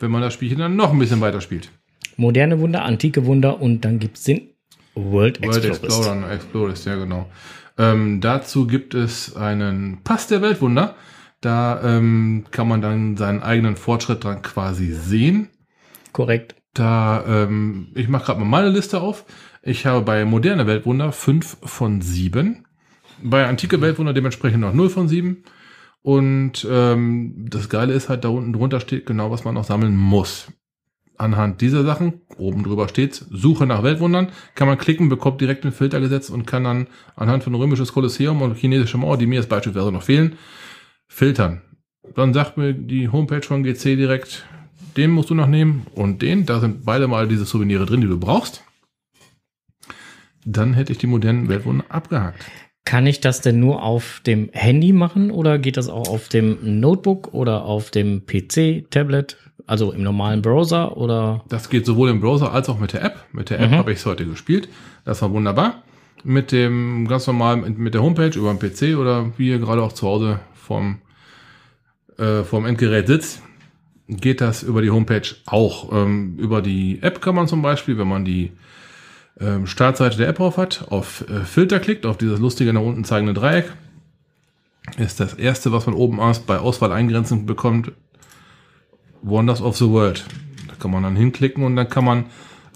wenn 0.00 0.10
man 0.10 0.22
das 0.22 0.34
Spielchen 0.34 0.58
dann 0.58 0.74
noch 0.74 0.92
ein 0.92 0.98
bisschen 0.98 1.20
weiter 1.20 1.40
spielt. 1.40 1.70
Moderne 2.16 2.58
Wunder, 2.60 2.84
antike 2.84 3.26
Wunder 3.26 3.60
und 3.60 3.84
dann 3.84 3.98
gibt's 3.98 4.24
den 4.24 4.48
World 4.94 5.42
World. 5.42 5.64
Explorer, 5.64 6.30
Explorers, 6.30 6.84
ja 6.84 6.96
genau. 6.96 7.28
Ähm, 7.76 8.20
dazu 8.20 8.66
gibt 8.66 8.94
es 8.94 9.34
einen 9.36 9.98
Pass 10.04 10.28
der 10.28 10.40
Weltwunder. 10.40 10.94
Da 11.40 11.82
ähm, 11.82 12.44
kann 12.52 12.68
man 12.68 12.80
dann 12.80 13.16
seinen 13.16 13.42
eigenen 13.42 13.76
Fortschritt 13.76 14.24
dran 14.24 14.42
quasi 14.42 14.92
sehen. 14.92 15.48
Korrekt. 16.12 16.54
Da, 16.74 17.24
ähm, 17.26 17.88
ich 17.94 18.08
mache 18.08 18.26
gerade 18.26 18.40
mal 18.40 18.46
meine 18.46 18.68
Liste 18.68 19.00
auf. 19.00 19.24
Ich 19.62 19.86
habe 19.86 20.04
bei 20.04 20.24
moderne 20.24 20.66
Weltwunder 20.66 21.12
5 21.12 21.58
von 21.62 22.02
7. 22.02 22.66
Bei 23.22 23.46
antike 23.46 23.80
Weltwunder 23.80 24.12
dementsprechend 24.12 24.60
noch 24.60 24.74
0 24.74 24.90
von 24.90 25.08
7. 25.08 25.44
Und 26.02 26.66
ähm, 26.70 27.46
das 27.48 27.70
Geile 27.70 27.94
ist 27.94 28.08
halt, 28.08 28.24
da 28.24 28.28
unten 28.28 28.52
drunter 28.52 28.80
steht 28.80 29.06
genau, 29.06 29.30
was 29.30 29.44
man 29.44 29.54
noch 29.54 29.64
sammeln 29.64 29.96
muss. 29.96 30.48
Anhand 31.16 31.60
dieser 31.60 31.84
Sachen, 31.84 32.20
oben 32.36 32.64
drüber 32.64 32.88
steht, 32.88 33.14
Suche 33.30 33.66
nach 33.66 33.84
Weltwundern, 33.84 34.32
kann 34.56 34.66
man 34.66 34.76
klicken, 34.76 35.08
bekommt 35.08 35.40
direkt 35.40 35.64
einen 35.64 35.72
Filter 35.72 36.00
gesetzt 36.00 36.28
und 36.28 36.44
kann 36.44 36.64
dann 36.64 36.88
anhand 37.14 37.44
von 37.44 37.54
römisches 37.54 37.92
Kolosseum 37.92 38.42
und 38.42 38.56
chinesische 38.56 38.98
Mauer, 38.98 39.16
die 39.16 39.26
mir 39.26 39.36
jetzt 39.36 39.48
beispielsweise 39.48 39.92
noch 39.92 40.02
fehlen, 40.02 40.36
filtern. 41.06 41.62
Dann 42.16 42.34
sagt 42.34 42.56
mir 42.58 42.74
die 42.74 43.08
Homepage 43.08 43.42
von 43.42 43.62
GC 43.62 43.96
direkt, 43.96 44.44
den 44.96 45.10
musst 45.10 45.30
du 45.30 45.34
noch 45.34 45.46
nehmen 45.48 45.86
und 45.94 46.22
den, 46.22 46.46
da 46.46 46.60
sind 46.60 46.84
beide 46.84 47.08
mal 47.08 47.28
diese 47.28 47.44
Souvenire 47.44 47.86
drin, 47.86 48.00
die 48.00 48.06
du 48.08 48.18
brauchst. 48.18 48.62
Dann 50.44 50.74
hätte 50.74 50.92
ich 50.92 50.98
die 50.98 51.06
modernen 51.06 51.48
Weltwunder 51.48 51.84
abgehakt. 51.88 52.44
Kann 52.84 53.06
ich 53.06 53.20
das 53.20 53.40
denn 53.40 53.60
nur 53.60 53.82
auf 53.82 54.20
dem 54.26 54.50
Handy 54.52 54.92
machen 54.92 55.30
oder 55.30 55.58
geht 55.58 55.78
das 55.78 55.88
auch 55.88 56.08
auf 56.08 56.28
dem 56.28 56.80
Notebook 56.80 57.32
oder 57.32 57.64
auf 57.64 57.90
dem 57.90 58.26
PC, 58.26 58.90
Tablet 58.90 59.38
Also 59.66 59.92
im 59.92 60.02
normalen 60.02 60.42
Browser 60.42 60.98
oder? 60.98 61.42
Das 61.48 61.70
geht 61.70 61.86
sowohl 61.86 62.10
im 62.10 62.20
Browser 62.20 62.52
als 62.52 62.68
auch 62.68 62.78
mit 62.78 62.92
der 62.92 63.02
App. 63.02 63.24
Mit 63.32 63.48
der 63.48 63.60
App 63.60 63.70
Mhm. 63.70 63.76
habe 63.76 63.92
ich 63.92 63.98
es 64.00 64.06
heute 64.06 64.26
gespielt. 64.26 64.68
Das 65.06 65.22
war 65.22 65.32
wunderbar. 65.32 65.82
Mit 66.22 66.52
dem 66.52 67.08
ganz 67.08 67.26
normalen, 67.26 67.78
mit 67.78 67.94
der 67.94 68.02
Homepage 68.02 68.38
über 68.38 68.52
den 68.52 68.58
PC 68.58 68.98
oder 68.98 69.32
wie 69.38 69.48
ihr 69.48 69.58
gerade 69.58 69.82
auch 69.82 69.92
zu 69.92 70.06
Hause 70.06 70.40
vom, 70.52 70.98
äh, 72.18 72.42
vom 72.42 72.66
Endgerät 72.66 73.06
sitzt, 73.06 73.40
geht 74.08 74.40
das 74.40 74.62
über 74.62 74.82
die 74.82 74.90
Homepage 74.90 75.34
auch. 75.46 75.92
Ähm, 75.92 76.36
über 76.38 76.62
die 76.62 76.98
App 77.02 77.20
kann 77.20 77.34
man 77.34 77.48
zum 77.48 77.62
Beispiel, 77.62 77.98
wenn 77.98 78.08
man 78.08 78.24
die 78.24 78.52
ähm, 79.40 79.66
Startseite 79.66 80.16
der 80.16 80.28
App 80.28 80.40
auf 80.40 80.56
hat, 80.56 80.86
auf 80.90 81.24
äh, 81.28 81.40
Filter 81.40 81.80
klickt, 81.80 82.06
auf 82.06 82.18
dieses 82.18 82.38
lustige 82.38 82.72
nach 82.72 82.82
unten 82.82 83.04
zeigende 83.04 83.34
Dreieck, 83.34 83.72
ist 84.98 85.20
das 85.20 85.34
erste, 85.34 85.72
was 85.72 85.86
man 85.86 85.94
oben 85.94 86.20
aus, 86.20 86.40
bei 86.40 86.58
Auswahl 86.58 86.92
eingrenzen 86.92 87.46
bekommt, 87.46 87.92
Wonders 89.22 89.62
of 89.62 89.76
the 89.76 89.88
World. 89.88 90.24
Da 90.68 90.74
kann 90.78 90.90
man 90.90 91.02
dann 91.02 91.16
hinklicken 91.16 91.64
und 91.64 91.76
dann 91.76 91.88
kann 91.88 92.04
man 92.04 92.26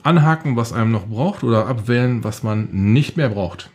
anhaken, 0.02 0.56
was 0.56 0.72
einem 0.72 0.90
noch 0.90 1.06
braucht 1.06 1.44
oder 1.44 1.66
abwählen, 1.66 2.24
was 2.24 2.42
man 2.42 2.68
nicht 2.70 3.16
mehr 3.16 3.28
braucht. 3.28 3.70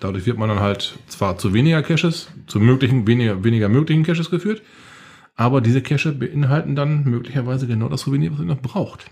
Dadurch 0.00 0.26
wird 0.26 0.38
man 0.38 0.48
dann 0.48 0.60
halt 0.60 0.98
zwar 1.08 1.38
zu 1.38 1.52
weniger 1.54 1.82
Caches, 1.82 2.28
zu 2.46 2.60
möglichen, 2.60 3.06
weniger, 3.06 3.44
weniger 3.44 3.68
möglichen 3.68 4.02
Caches 4.02 4.30
geführt, 4.30 4.62
aber 5.40 5.62
diese 5.62 5.80
Cache 5.80 6.12
beinhalten 6.12 6.76
dann 6.76 7.04
möglicherweise 7.04 7.66
genau 7.66 7.88
das 7.88 8.02
Souvenir, 8.02 8.30
was 8.30 8.40
ihr 8.40 8.44
noch 8.44 8.60
braucht. 8.60 9.06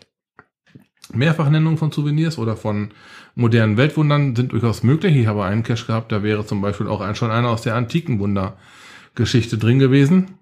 Mehrfachnennungen 1.14 1.78
von 1.78 1.90
Souvenirs 1.90 2.36
oder 2.36 2.54
von 2.54 2.90
modernen 3.34 3.78
Weltwundern 3.78 4.36
sind 4.36 4.52
durchaus 4.52 4.82
möglich. 4.82 5.16
Ich 5.16 5.26
habe 5.26 5.46
einen 5.46 5.62
Cache 5.62 5.86
gehabt, 5.86 6.12
da 6.12 6.22
wäre 6.22 6.44
zum 6.44 6.60
Beispiel 6.60 6.86
auch 6.86 7.00
ein, 7.00 7.14
schon 7.14 7.30
einer 7.30 7.48
aus 7.48 7.62
der 7.62 7.76
Antikenwunder-Geschichte 7.76 9.56
drin 9.56 9.78
gewesen. 9.78 10.32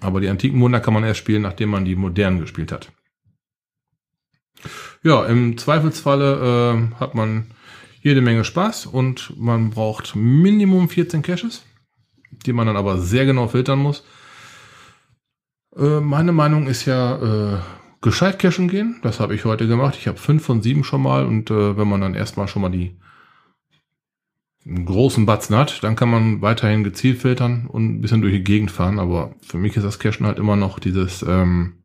Aber 0.00 0.20
die 0.20 0.28
antiken 0.28 0.60
Wunder 0.60 0.80
kann 0.80 0.94
man 0.94 1.04
erst 1.04 1.20
spielen, 1.20 1.42
nachdem 1.42 1.68
man 1.68 1.84
die 1.84 1.94
modernen 1.94 2.40
gespielt 2.40 2.72
hat. 2.72 2.90
Ja, 5.04 5.26
im 5.26 5.56
Zweifelsfalle 5.56 6.90
äh, 6.92 6.94
hat 6.98 7.14
man 7.14 7.52
jede 8.02 8.20
Menge 8.20 8.42
Spaß 8.42 8.86
und 8.86 9.32
man 9.38 9.70
braucht 9.70 10.16
Minimum 10.16 10.88
14 10.88 11.22
Caches, 11.22 11.64
die 12.32 12.52
man 12.52 12.66
dann 12.66 12.76
aber 12.76 12.98
sehr 12.98 13.26
genau 13.26 13.46
filtern 13.46 13.78
muss. 13.78 14.02
Äh, 15.76 16.00
meine 16.00 16.32
Meinung 16.32 16.66
ist 16.66 16.84
ja, 16.84 17.56
äh, 17.56 17.58
gescheit 18.00 18.38
cashen 18.38 18.68
gehen. 18.68 19.00
Das 19.02 19.20
habe 19.20 19.34
ich 19.34 19.44
heute 19.44 19.66
gemacht. 19.66 19.96
Ich 19.98 20.06
habe 20.06 20.18
fünf 20.18 20.44
von 20.44 20.62
sieben 20.62 20.84
schon 20.84 21.02
mal 21.02 21.26
und 21.26 21.50
äh, 21.50 21.76
wenn 21.76 21.88
man 21.88 22.00
dann 22.00 22.14
erstmal 22.14 22.48
schon 22.48 22.62
mal 22.62 22.70
die 22.70 22.96
einen 24.64 24.84
großen 24.84 25.26
Batzen 25.26 25.56
hat, 25.56 25.84
dann 25.84 25.94
kann 25.94 26.10
man 26.10 26.42
weiterhin 26.42 26.82
gezielt 26.82 27.20
filtern 27.20 27.66
und 27.68 27.86
ein 27.86 28.00
bisschen 28.00 28.20
durch 28.20 28.32
die 28.32 28.42
Gegend 28.42 28.70
fahren. 28.70 28.98
Aber 28.98 29.34
für 29.40 29.58
mich 29.58 29.76
ist 29.76 29.84
das 29.84 29.98
Cashen 29.98 30.26
halt 30.26 30.38
immer 30.38 30.56
noch 30.56 30.78
dieses 30.78 31.22
ähm, 31.22 31.82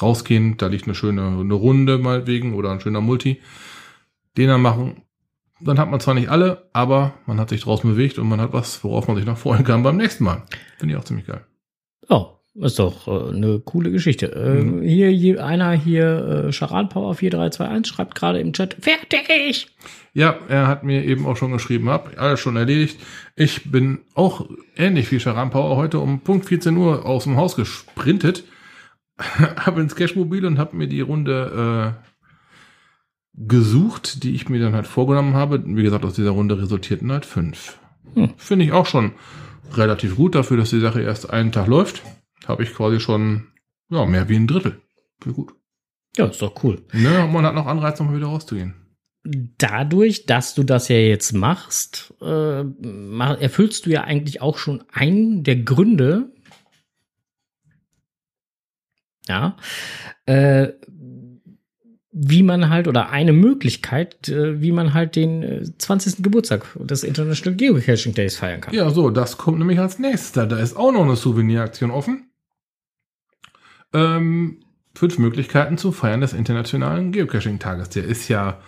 rausgehen. 0.00 0.56
Da 0.56 0.68
liegt 0.68 0.84
eine 0.84 0.94
schöne 0.94 1.26
eine 1.26 1.54
Runde 1.54 1.98
meinetwegen 1.98 2.54
oder 2.54 2.70
ein 2.70 2.80
schöner 2.80 3.00
Multi. 3.00 3.40
Den 4.36 4.48
dann 4.48 4.62
machen. 4.62 5.02
Dann 5.60 5.78
hat 5.78 5.90
man 5.90 6.00
zwar 6.00 6.14
nicht 6.14 6.30
alle, 6.30 6.70
aber 6.72 7.12
man 7.26 7.38
hat 7.38 7.50
sich 7.50 7.62
draußen 7.62 7.90
bewegt 7.90 8.18
und 8.18 8.28
man 8.28 8.40
hat 8.40 8.54
was, 8.54 8.82
worauf 8.82 9.08
man 9.08 9.16
sich 9.16 9.26
noch 9.26 9.36
freuen 9.36 9.64
kann 9.64 9.82
beim 9.82 9.98
nächsten 9.98 10.24
Mal. 10.24 10.44
Finde 10.78 10.94
ich 10.94 11.00
auch 11.00 11.04
ziemlich 11.04 11.26
geil. 11.26 11.44
Oh, 12.08 12.39
ist 12.54 12.78
doch 12.78 13.06
äh, 13.06 13.34
eine 13.34 13.60
coole 13.60 13.90
Geschichte. 13.90 14.32
Äh, 14.32 14.62
Mhm. 14.62 14.82
Hier, 14.82 15.08
hier 15.08 15.44
einer 15.44 15.72
hier, 15.72 16.46
äh, 16.48 16.52
Charan 16.52 16.88
Power 16.88 17.14
4321 17.14 17.92
schreibt 17.92 18.14
gerade 18.14 18.40
im 18.40 18.52
Chat, 18.52 18.76
fertig! 18.80 19.68
Ja, 20.12 20.36
er 20.48 20.66
hat 20.66 20.82
mir 20.82 21.04
eben 21.04 21.26
auch 21.26 21.36
schon 21.36 21.52
geschrieben, 21.52 21.88
hab 21.88 22.20
alles 22.20 22.40
schon 22.40 22.56
erledigt. 22.56 22.98
Ich 23.36 23.70
bin 23.70 24.00
auch 24.14 24.48
ähnlich 24.76 25.10
wie 25.12 25.20
Sharam 25.20 25.50
Power 25.50 25.76
heute 25.76 26.00
um 26.00 26.20
Punkt 26.20 26.46
14 26.46 26.76
Uhr 26.76 27.06
aus 27.06 27.24
dem 27.24 27.36
Haus 27.36 27.54
gesprintet, 27.54 28.44
hab 29.18 29.78
ins 29.78 29.94
Cashmobil 29.94 30.44
und 30.44 30.58
hab 30.58 30.74
mir 30.74 30.88
die 30.88 31.00
Runde 31.00 31.94
äh, 32.04 32.10
gesucht, 33.34 34.24
die 34.24 34.34
ich 34.34 34.48
mir 34.48 34.60
dann 34.60 34.74
halt 34.74 34.88
vorgenommen 34.88 35.34
habe. 35.34 35.62
Wie 35.64 35.82
gesagt, 35.84 36.04
aus 36.04 36.14
dieser 36.14 36.30
Runde 36.30 36.60
resultierten 36.60 37.12
halt 37.12 37.24
fünf. 37.24 37.78
Hm. 38.14 38.30
Finde 38.36 38.64
ich 38.64 38.72
auch 38.72 38.86
schon 38.86 39.12
relativ 39.74 40.16
gut 40.16 40.34
dafür, 40.34 40.56
dass 40.56 40.70
die 40.70 40.80
Sache 40.80 41.00
erst 41.00 41.30
einen 41.30 41.52
Tag 41.52 41.68
läuft. 41.68 42.02
Habe 42.46 42.62
ich 42.62 42.74
quasi 42.74 43.00
schon 43.00 43.48
ja, 43.90 44.06
mehr 44.06 44.28
wie 44.28 44.36
ein 44.36 44.46
Drittel. 44.46 44.80
Ich 45.24 45.32
gut. 45.32 45.52
Ja, 46.16 46.26
ist 46.26 46.42
doch 46.42 46.64
cool. 46.64 46.82
Ne, 46.92 47.28
man 47.30 47.44
hat 47.44 47.54
noch 47.54 47.66
Anreiz, 47.66 47.98
nochmal 47.98 48.16
wieder 48.16 48.26
rauszugehen. 48.26 48.74
Dadurch, 49.22 50.26
dass 50.26 50.54
du 50.54 50.62
das 50.62 50.88
ja 50.88 50.96
jetzt 50.96 51.32
machst, 51.32 52.14
äh, 52.22 52.64
erfüllst 53.40 53.84
du 53.84 53.90
ja 53.90 54.02
eigentlich 54.02 54.40
auch 54.40 54.56
schon 54.56 54.82
einen 54.92 55.44
der 55.44 55.56
Gründe, 55.56 56.32
ja, 59.28 59.56
äh, 60.24 60.68
wie 62.12 62.42
man 62.42 62.70
halt, 62.70 62.88
oder 62.88 63.10
eine 63.10 63.32
Möglichkeit, 63.32 64.28
äh, 64.28 64.60
wie 64.60 64.72
man 64.72 64.94
halt 64.94 65.16
den 65.16 65.42
äh, 65.42 65.64
20. 65.78 66.22
Geburtstag 66.22 66.66
des 66.74 67.04
International 67.04 67.56
Geocaching 67.56 68.14
Days 68.14 68.36
feiern 68.36 68.62
kann. 68.62 68.74
Ja, 68.74 68.90
so, 68.90 69.10
das 69.10 69.36
kommt 69.36 69.58
nämlich 69.58 69.78
als 69.78 69.98
nächster. 69.98 70.46
Da 70.46 70.58
ist 70.58 70.76
auch 70.76 70.92
noch 70.92 71.04
eine 71.04 71.14
Souveniraktion 71.14 71.90
offen. 71.90 72.29
Ähm, 73.92 74.60
fünf 74.94 75.18
Möglichkeiten 75.18 75.78
zu 75.78 75.92
feiern 75.92 76.20
des 76.20 76.32
Internationalen 76.32 77.12
Geocaching-Tages. 77.12 77.90
Der 77.90 78.04
ist 78.04 78.28
ja 78.28 78.60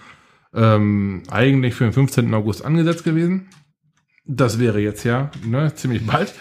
ähm, 0.55 1.23
eigentlich 1.31 1.75
für 1.75 1.85
den 1.85 1.93
15. 1.93 2.33
August 2.35 2.65
angesetzt 2.65 3.05
gewesen. 3.05 3.49
Das 4.25 4.59
wäre 4.59 4.81
jetzt 4.81 5.05
ja 5.05 5.31
ne, 5.45 5.75
ziemlich 5.75 6.07
bald. 6.07 6.33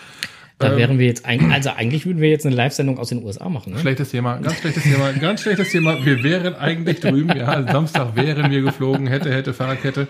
Da 0.60 0.72
Ähm, 0.72 0.78
wären 0.78 1.00
wir 1.00 1.08
jetzt 1.08 1.26
eigentlich, 1.26 1.52
also 1.52 1.72
eigentlich 1.72 2.06
würden 2.06 2.22
wir 2.22 2.30
jetzt 2.30 2.46
eine 2.46 2.56
Live-Sendung 2.56 3.00
aus 3.00 3.10
den 3.10 3.24
USA 3.24 3.50
machen. 3.50 3.74
Ne? 3.74 3.80
Schlechtes 3.80 4.12
Thema, 4.12 4.38
ganz 4.38 4.60
schlechtes 4.60 4.84
Thema, 4.84 5.12
ganz 5.14 5.42
schlechtes 5.42 5.72
Thema. 5.72 6.06
Wir 6.06 6.24
wären 6.24 6.56
eigentlich 6.56 7.00
drüben, 7.00 7.36
ja, 7.36 7.72
Samstag 7.72 8.16
wären 8.16 8.52
wir 8.52 8.62
geflogen, 8.62 9.08
hätte, 9.08 9.34
hätte, 9.34 9.54
Fahrradkette. 9.54 10.08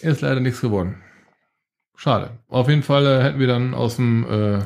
Ist 0.00 0.22
leider 0.22 0.40
nichts 0.40 0.60
geworden. 0.60 1.02
Schade. 1.96 2.38
Auf 2.48 2.68
jeden 2.68 2.82
Fall 2.82 3.06
äh, 3.06 3.22
hätten 3.22 3.38
wir 3.38 3.46
dann 3.46 3.74
aus 3.74 3.96
dem 3.96 4.24
äh, 4.24 4.58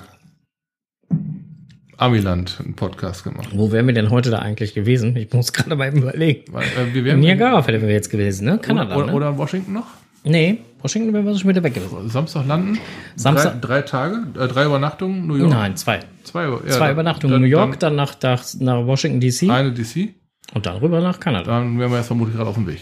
Amiland 2.01 2.57
einen 2.65 2.75
Podcast 2.75 3.25
gemacht. 3.25 3.49
Wo 3.53 3.71
wären 3.73 3.87
wir 3.87 3.93
denn 3.93 4.09
heute 4.11 4.31
da 4.31 4.39
eigentlich 4.39 4.73
gewesen? 4.75 5.15
Ich 5.17 5.31
muss 5.35 5.53
gerade 5.53 5.77
mal 5.77 5.95
überlegen. 5.95 6.51
Weil, 6.53 6.65
äh, 6.65 6.95
wir 6.95 7.05
wären 7.05 7.21
Niagara 7.21 7.67
wären 7.67 7.83
wir 7.83 7.91
jetzt 7.91 8.09
gewesen, 8.09 8.47
ne? 8.47 8.59
Kanada, 8.59 8.97
oder, 8.97 9.07
ne? 9.09 9.13
oder, 9.13 9.37
Washington 9.39 9.75
noch? 9.75 9.87
Nee, 10.25 10.59
Washington 10.83 11.13
wären 11.13 11.27
wir 11.27 11.37
schon 11.39 11.51
wieder 11.51 11.63
weg 11.63 11.75
gewesen. 11.75 12.09
Samstag 12.09 12.47
landen. 12.47 12.79
Samstag- 13.17 13.61
Drei, 13.61 13.81
drei 13.81 13.83
Tage, 13.83 14.17
äh, 14.39 14.49
drei 14.49 14.65
Übernachtungen, 14.65 15.27
New 15.27 15.37
York. 15.37 15.51
Nein, 15.51 15.77
zwei. 15.77 16.01
Zwei, 16.25 16.45
ja, 16.45 16.59
Zwei 16.69 16.93
Übernachtungen 16.93 17.33
dann- 17.33 17.43
New 17.43 17.49
York, 17.49 17.79
dann 17.81 17.97
nach, 17.97 18.15
nach, 18.23 18.45
nach 18.61 18.87
Washington 18.87 19.21
DC 19.21 19.51
eine 19.51 19.73
DC. 19.73 20.15
und 20.55 20.65
dann 20.65 20.77
rüber 20.77 21.01
nach 21.03 21.21
Kanada. 21.21 21.51
Dann 21.59 21.79
wären 21.79 21.91
wir 21.91 21.99
jetzt 21.99 22.07
vermutlich 22.07 22.35
gerade 22.37 22.49
auf 22.49 22.57
dem 22.57 22.67
Weg. 22.67 22.81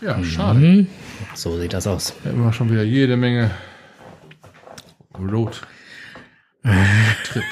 Ja, 0.00 0.22
schade. 0.24 0.58
Mhm. 0.58 0.86
So 1.34 1.58
sieht 1.60 1.74
das 1.74 1.86
aus. 1.86 2.14
Hätten 2.24 2.42
wir 2.42 2.52
schon 2.54 2.70
wieder 2.70 2.82
jede 2.84 3.16
Menge 3.18 3.50
Road 5.18 5.60
Trip. 7.24 7.44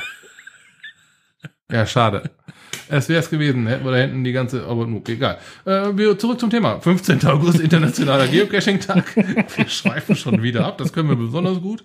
Ja, 1.71 1.87
schade. 1.87 2.31
Es 2.89 3.09
wäre 3.09 3.21
es 3.21 3.31
gewesen, 3.31 3.67
hätten 3.67 3.85
wir 3.85 3.93
da 3.93 3.99
hinten 3.99 4.25
die 4.25 4.33
ganze, 4.33 4.67
aber 4.67 4.87
nur, 4.87 5.03
egal. 5.09 5.39
Äh, 5.65 5.97
wir 5.97 6.19
zurück 6.19 6.41
zum 6.41 6.51
Thema. 6.51 6.81
15. 6.81 7.25
August, 7.27 7.61
Internationaler 7.61 8.27
Geocaching-Tag. 8.27 9.17
Wir 9.57 9.69
schweifen 9.69 10.17
schon 10.17 10.43
wieder 10.43 10.67
ab, 10.67 10.79
das 10.79 10.93
können 10.93 11.09
wir 11.09 11.17
besonders 11.17 11.61
gut. 11.61 11.85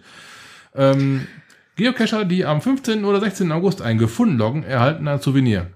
Ähm, 0.73 1.27
Geocacher, 1.75 2.25
die 2.25 2.45
am 2.45 2.61
15. 2.61 3.05
oder 3.05 3.19
16. 3.19 3.51
August 3.51 3.81
ein 3.81 3.97
Gefunden 3.97 4.37
loggen, 4.37 4.63
erhalten 4.63 5.07
ein 5.07 5.19
Souvenir. 5.19 5.67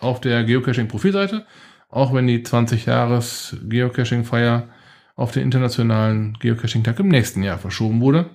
Auf 0.00 0.20
der 0.20 0.42
Geocaching-Profilseite, 0.44 1.46
auch 1.88 2.12
wenn 2.12 2.26
die 2.26 2.42
20 2.42 2.86
Jahres 2.86 3.56
Geocaching-Feier 3.68 4.68
auf 5.14 5.30
den 5.32 5.42
Internationalen 5.42 6.38
Geocaching-Tag 6.40 6.98
im 6.98 7.08
nächsten 7.08 7.42
Jahr 7.42 7.58
verschoben 7.58 8.00
wurde, 8.00 8.30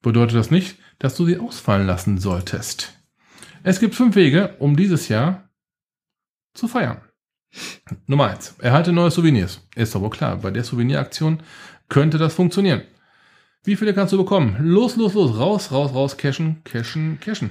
bedeutet 0.00 0.36
das 0.36 0.50
nicht, 0.50 0.76
dass 0.98 1.16
du 1.16 1.26
sie 1.26 1.38
ausfallen 1.38 1.86
lassen 1.86 2.18
solltest. 2.18 2.99
Es 3.62 3.80
gibt 3.80 3.94
fünf 3.94 4.16
Wege, 4.16 4.54
um 4.58 4.76
dieses 4.76 5.08
Jahr 5.08 5.48
zu 6.54 6.68
feiern. 6.68 6.98
Nummer 8.06 8.30
eins: 8.30 8.54
Erhalte 8.60 8.92
neue 8.92 9.10
Souvenirs. 9.10 9.66
Ist 9.74 9.94
aber 9.96 10.10
klar, 10.10 10.36
bei 10.36 10.50
der 10.50 10.64
Souveniraktion 10.64 11.42
könnte 11.88 12.18
das 12.18 12.34
funktionieren. 12.34 12.82
Wie 13.64 13.76
viele 13.76 13.92
kannst 13.92 14.12
du 14.12 14.16
bekommen? 14.18 14.56
Los, 14.60 14.96
los, 14.96 15.14
los, 15.14 15.36
raus, 15.38 15.70
raus, 15.72 15.92
raus, 15.94 16.16
cashen, 16.16 16.62
cashen, 16.64 17.18
cashen. 17.20 17.50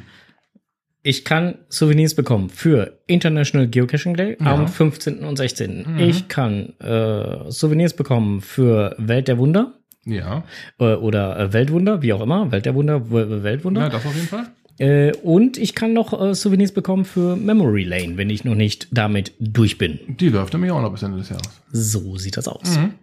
Ich 1.03 1.23
kann 1.23 1.59
Souvenirs 1.69 2.13
bekommen 2.15 2.49
für 2.49 2.99
International 3.07 3.67
Geocaching 3.67 4.15
Day 4.15 4.35
Ja. 4.39 4.53
am 4.55 4.67
15. 4.67 5.23
und 5.23 5.37
16. 5.37 5.85
Mhm. 5.93 5.99
Ich 5.99 6.27
kann 6.27 6.73
äh, 6.79 7.49
Souvenirs 7.51 7.93
bekommen 7.95 8.41
für 8.41 8.95
Welt 8.97 9.27
der 9.27 9.37
Wunder 9.37 9.79
Ja, 10.03 10.43
äh, 10.79 10.95
oder 10.95 11.39
äh, 11.39 11.53
Weltwunder, 11.53 12.01
wie 12.01 12.11
auch 12.11 12.21
immer. 12.21 12.51
Welt 12.51 12.65
der 12.65 12.75
Wunder, 12.75 13.09
Weltwunder. 13.11 13.81
ja, 13.81 13.89
das 13.89 14.05
auf 14.05 14.15
jeden 14.15 14.27
Fall. 14.27 14.47
Äh, 14.79 15.11
und 15.23 15.57
ich 15.57 15.75
kann 15.75 15.93
noch 15.93 16.19
äh, 16.19 16.33
Souvenirs 16.33 16.71
bekommen 16.71 17.05
für 17.05 17.35
Memory 17.35 17.83
Lane, 17.83 18.17
wenn 18.17 18.29
ich 18.29 18.45
noch 18.45 18.55
nicht 18.55 18.87
damit 18.91 19.33
durch 19.39 19.77
bin. 19.77 19.99
Die 20.07 20.29
läuft 20.29 20.53
nämlich 20.53 20.71
auch 20.71 20.81
noch 20.81 20.91
bis 20.91 21.03
Ende 21.03 21.17
des 21.17 21.29
Jahres. 21.29 21.61
So 21.71 22.17
sieht 22.17 22.37
das 22.37 22.47
aus. 22.47 22.77
Mhm. 22.77 22.93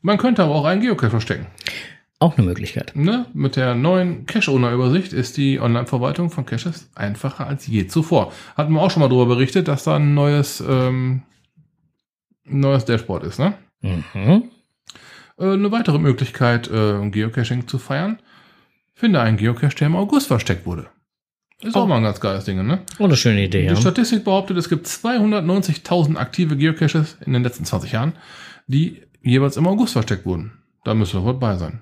Man 0.00 0.18
könnte 0.18 0.42
aber 0.42 0.54
auch 0.54 0.64
einen 0.64 0.80
Geocache 0.80 1.10
verstecken. 1.10 1.46
Auch 2.20 2.38
eine 2.38 2.46
Möglichkeit. 2.46 2.92
Ne? 2.94 3.26
Mit 3.34 3.56
der 3.56 3.74
neuen 3.74 4.24
Cache-Owner-Übersicht 4.24 5.12
ist 5.12 5.36
die 5.36 5.60
Online-Verwaltung 5.60 6.30
von 6.30 6.46
Caches 6.46 6.88
einfacher 6.94 7.46
als 7.46 7.66
je 7.66 7.86
zuvor. 7.86 8.32
Hatten 8.56 8.72
wir 8.72 8.80
auch 8.80 8.90
schon 8.90 9.00
mal 9.00 9.08
darüber 9.08 9.34
berichtet, 9.34 9.68
dass 9.68 9.84
da 9.84 9.96
ein 9.96 10.14
neues, 10.14 10.62
ähm, 10.66 11.22
neues 12.44 12.86
Dashboard 12.86 13.24
ist. 13.24 13.38
Ne? 13.38 13.54
Mhm. 13.82 14.44
Äh, 15.38 15.52
eine 15.52 15.70
weitere 15.70 15.98
Möglichkeit, 15.98 16.68
äh, 16.68 17.10
Geocaching 17.10 17.68
zu 17.68 17.78
feiern. 17.78 18.18
Finde 18.94 19.20
einen 19.20 19.36
Geocache, 19.36 19.74
der 19.74 19.88
im 19.88 19.96
August 19.96 20.28
versteckt 20.28 20.64
wurde. 20.64 20.86
Ist 21.64 21.74
auch 21.76 21.84
Oh. 21.84 21.86
mal 21.86 21.96
ein 21.96 22.02
ganz 22.02 22.20
geiles 22.20 22.44
Ding, 22.44 22.64
ne? 22.66 22.80
Oh, 22.98 23.04
eine 23.04 23.16
schöne 23.16 23.44
Idee, 23.44 23.64
ja. 23.64 23.74
Die 23.74 23.80
Statistik 23.80 24.24
behauptet, 24.24 24.56
es 24.56 24.68
gibt 24.68 24.86
290.000 24.86 26.16
aktive 26.16 26.56
Geocaches 26.56 27.16
in 27.24 27.32
den 27.32 27.42
letzten 27.42 27.64
20 27.64 27.92
Jahren, 27.92 28.12
die 28.66 29.02
jeweils 29.22 29.56
im 29.56 29.66
August 29.66 29.94
versteckt 29.94 30.26
wurden. 30.26 30.52
Da 30.84 30.94
müssen 30.94 31.20
wir 31.20 31.24
wohl 31.24 31.34
bei 31.34 31.56
sein. 31.56 31.80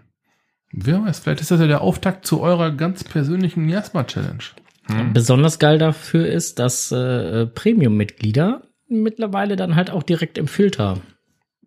Wer 0.73 1.05
weiß, 1.05 1.19
vielleicht 1.21 1.41
ist 1.41 1.51
das 1.51 1.61
ja 1.61 1.67
der 1.67 1.81
Auftakt 1.83 2.27
zu 2.27 2.41
eurer 2.41 2.71
ganz 2.71 3.05
persönlichen 3.05 3.69
Jasma-Challenge. 3.69 4.43
Hm? 4.87 5.13
Besonders 5.13 5.59
geil 5.59 5.79
dafür 5.79 6.27
ist, 6.27 6.59
dass 6.59 6.91
äh, 6.93 7.47
Premium-Mitglieder 7.47 8.63
mittlerweile 8.89 9.57
dann 9.57 9.77
halt 9.77 9.91
auch 9.91 10.03
direkt 10.03 10.39
im 10.39 10.47
Filter. 10.49 10.99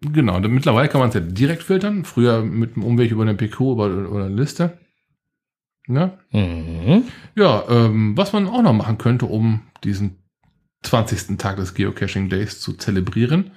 Genau, 0.01 0.39
mittlerweile 0.39 0.87
kann 0.89 0.99
man 0.99 1.09
es 1.09 1.15
ja 1.15 1.21
direkt 1.21 1.63
filtern. 1.63 2.03
Früher 2.05 2.41
mit 2.41 2.75
einem 2.75 2.83
Umweg 2.85 3.11
über 3.11 3.23
eine 3.23 3.35
PQ 3.35 3.61
oder, 3.61 4.11
oder 4.11 4.25
eine 4.25 4.35
Liste. 4.35 4.77
Ne? 5.87 6.17
Mhm. 6.31 7.03
Ja, 7.35 7.63
ähm, 7.69 8.17
was 8.17 8.33
man 8.33 8.47
auch 8.47 8.61
noch 8.61 8.73
machen 8.73 8.97
könnte, 8.97 9.25
um 9.25 9.61
diesen 9.83 10.17
20. 10.83 11.37
Tag 11.37 11.57
des 11.57 11.73
Geocaching 11.73 12.29
Days 12.29 12.59
zu 12.59 12.73
zelebrieren, 12.73 13.51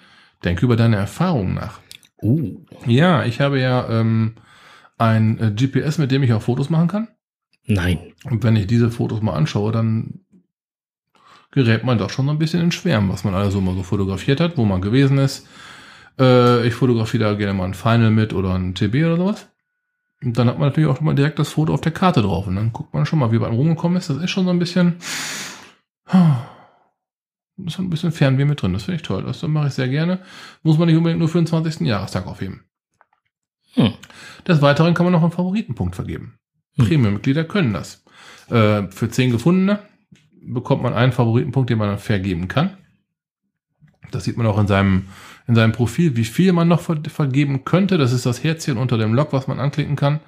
denke 0.44 0.64
über 0.64 0.76
deine 0.76 0.96
Erfahrungen 0.96 1.54
nach. 1.54 1.80
Uh. 2.22 2.64
Ja, 2.86 3.24
ich 3.24 3.40
habe 3.40 3.60
ja 3.60 3.88
ähm, 3.88 4.34
ein 4.98 5.38
äh, 5.38 5.50
GPS, 5.52 5.98
mit 5.98 6.10
dem 6.10 6.22
ich 6.22 6.32
auch 6.32 6.42
Fotos 6.42 6.70
machen 6.70 6.88
kann. 6.88 7.08
Nein. 7.66 7.98
Und 8.24 8.42
wenn 8.42 8.56
ich 8.56 8.66
diese 8.66 8.90
Fotos 8.90 9.22
mal 9.22 9.34
anschaue, 9.34 9.72
dann 9.72 10.20
gerät 11.50 11.84
man 11.84 11.98
doch 11.98 12.10
schon 12.10 12.26
so 12.26 12.32
ein 12.32 12.38
bisschen 12.38 12.62
in 12.62 12.72
Schwärmen, 12.72 13.10
was 13.10 13.24
man 13.24 13.34
also 13.34 13.60
mal 13.60 13.74
so 13.74 13.82
fotografiert 13.82 14.40
hat, 14.40 14.56
wo 14.56 14.64
man 14.64 14.80
gewesen 14.80 15.18
ist. 15.18 15.46
Äh, 16.18 16.66
ich 16.66 16.74
fotografiere 16.74 17.24
da 17.24 17.34
gerne 17.34 17.54
mal 17.54 17.66
ein 17.66 17.74
Final 17.74 18.10
mit 18.10 18.32
oder 18.32 18.54
ein 18.54 18.74
TB 18.74 18.94
oder 19.04 19.16
sowas. 19.16 19.48
Und 20.22 20.36
dann 20.36 20.48
hat 20.48 20.58
man 20.58 20.68
natürlich 20.68 20.88
auch 20.88 20.96
schon 20.96 21.06
mal 21.06 21.14
direkt 21.14 21.38
das 21.38 21.50
Foto 21.50 21.72
auf 21.72 21.80
der 21.80 21.92
Karte 21.92 22.22
drauf. 22.22 22.46
Und 22.46 22.56
dann 22.56 22.72
guckt 22.72 22.92
man 22.92 23.06
schon 23.06 23.18
mal, 23.18 23.30
wie 23.32 23.38
man 23.38 23.52
rumgekommen 23.52 23.98
ist. 23.98 24.10
Das 24.10 24.16
ist 24.16 24.30
schon 24.30 24.44
so 24.44 24.50
ein 24.50 24.58
bisschen, 24.58 24.96
das 26.04 26.36
ist 27.66 27.78
ein 27.78 27.90
bisschen 27.90 28.12
Fernweh 28.12 28.44
mit 28.44 28.60
drin. 28.60 28.72
Das 28.72 28.84
finde 28.84 28.96
ich 28.96 29.02
toll. 29.02 29.22
Das 29.22 29.42
mache 29.42 29.68
ich 29.68 29.74
sehr 29.74 29.88
gerne. 29.88 30.20
Muss 30.62 30.78
man 30.78 30.88
nicht 30.88 30.96
unbedingt 30.96 31.20
nur 31.20 31.28
für 31.28 31.38
den 31.38 31.46
20. 31.46 31.82
Jahrestag 31.82 32.26
aufheben. 32.26 32.64
Hm. 33.74 33.94
Des 34.46 34.60
Weiteren 34.60 34.94
kann 34.94 35.06
man 35.06 35.12
noch 35.12 35.22
einen 35.22 35.30
Favoritenpunkt 35.30 35.94
vergeben. 35.94 36.38
Hm. 36.76 36.86
Premium-Mitglieder 36.86 37.44
können 37.44 37.72
das. 37.72 38.04
Äh, 38.48 38.88
für 38.88 39.08
10 39.08 39.30
gefundene 39.30 39.80
bekommt 40.40 40.82
man 40.82 40.94
einen 40.94 41.12
Favoritenpunkt, 41.12 41.70
den 41.70 41.78
man 41.78 41.88
dann 41.88 41.98
vergeben 41.98 42.48
kann. 42.48 42.76
Das 44.10 44.24
sieht 44.24 44.36
man 44.36 44.46
auch 44.46 44.58
in 44.58 44.66
seinem, 44.66 45.08
in 45.48 45.54
seinem 45.54 45.72
Profil, 45.72 46.14
wie 46.14 46.26
viel 46.26 46.52
man 46.52 46.68
noch 46.68 46.80
ver 46.80 46.98
vergeben 47.08 47.64
könnte. 47.64 47.98
Das 47.98 48.12
ist 48.12 48.26
das 48.26 48.44
Herzchen 48.44 48.76
unter 48.76 48.98
dem 48.98 49.14
Log, 49.14 49.32
was 49.32 49.48
man 49.48 49.58
anklicken 49.58 49.96
kann. 49.96 50.20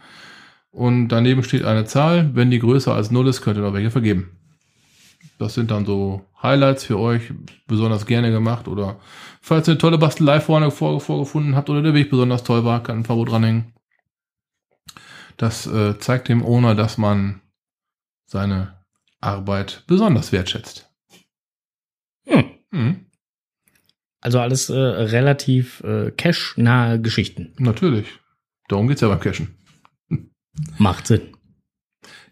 Und 0.70 1.08
daneben 1.08 1.44
steht 1.44 1.64
eine 1.64 1.84
Zahl. 1.84 2.34
Wenn 2.34 2.50
die 2.50 2.58
größer 2.58 2.94
als 2.94 3.10
0 3.10 3.28
ist, 3.28 3.42
könnt 3.42 3.58
ihr 3.58 3.62
noch 3.62 3.74
welche 3.74 3.90
vergeben. 3.90 4.30
Das 5.38 5.54
sind 5.54 5.70
dann 5.70 5.84
so 5.84 6.24
Highlights 6.42 6.84
für 6.84 6.98
euch, 6.98 7.32
besonders 7.66 8.06
gerne 8.06 8.30
gemacht. 8.30 8.66
Oder 8.66 8.98
falls 9.42 9.68
ihr 9.68 9.72
eine 9.72 9.78
tolle 9.78 9.98
Bastelei 9.98 10.40
vorne 10.40 10.70
vor, 10.70 11.00
vorgefunden 11.00 11.54
habt 11.54 11.68
oder 11.68 11.82
der 11.82 11.94
Weg 11.94 12.10
besonders 12.10 12.42
toll 12.42 12.64
war, 12.64 12.82
kann 12.82 13.00
ein 13.00 13.04
Fabo 13.04 13.24
dranhängen. 13.26 13.74
Das 15.36 15.66
äh, 15.66 15.98
zeigt 15.98 16.28
dem 16.28 16.44
Owner, 16.44 16.74
dass 16.74 16.96
man 16.96 17.40
seine 18.24 18.74
Arbeit 19.20 19.84
besonders 19.86 20.32
wertschätzt. 20.32 20.90
Hm. 22.26 22.44
Mhm, 22.70 23.06
Also 24.20 24.38
alles 24.38 24.68
äh, 24.70 24.74
relativ 24.74 25.82
äh, 25.82 26.10
cash-nahe 26.10 27.00
Geschichten. 27.00 27.52
natürlich. 27.58 28.06
Darum 28.68 28.86
geht's 28.86 29.00
ja 29.00 29.08
beim 29.08 29.20
Cashen. 29.20 29.56
Macht 30.78 31.06
Sinn. 31.08 31.22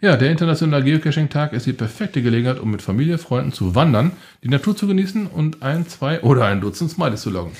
Ja, 0.01 0.17
der 0.17 0.31
Internationale 0.31 0.85
Geocaching-Tag 0.85 1.53
ist 1.53 1.67
die 1.67 1.73
perfekte 1.73 2.23
Gelegenheit, 2.23 2.61
um 2.61 2.71
mit 2.71 2.83
Familie, 2.83 3.19
Freunden 3.19 3.53
zu 3.53 3.75
wandern, 3.75 4.13
die 4.45 4.49
Natur 4.49 4.77
zu 4.77 4.87
genießen 4.87 5.27
und 5.27 5.63
ein, 5.63 5.89
zwei 5.89 6.21
oder 6.23 6.45
ein 6.45 6.61
Dutzend 6.61 6.93
Smileys 6.93 7.23
zu 7.23 7.31
loggen. 7.31 7.51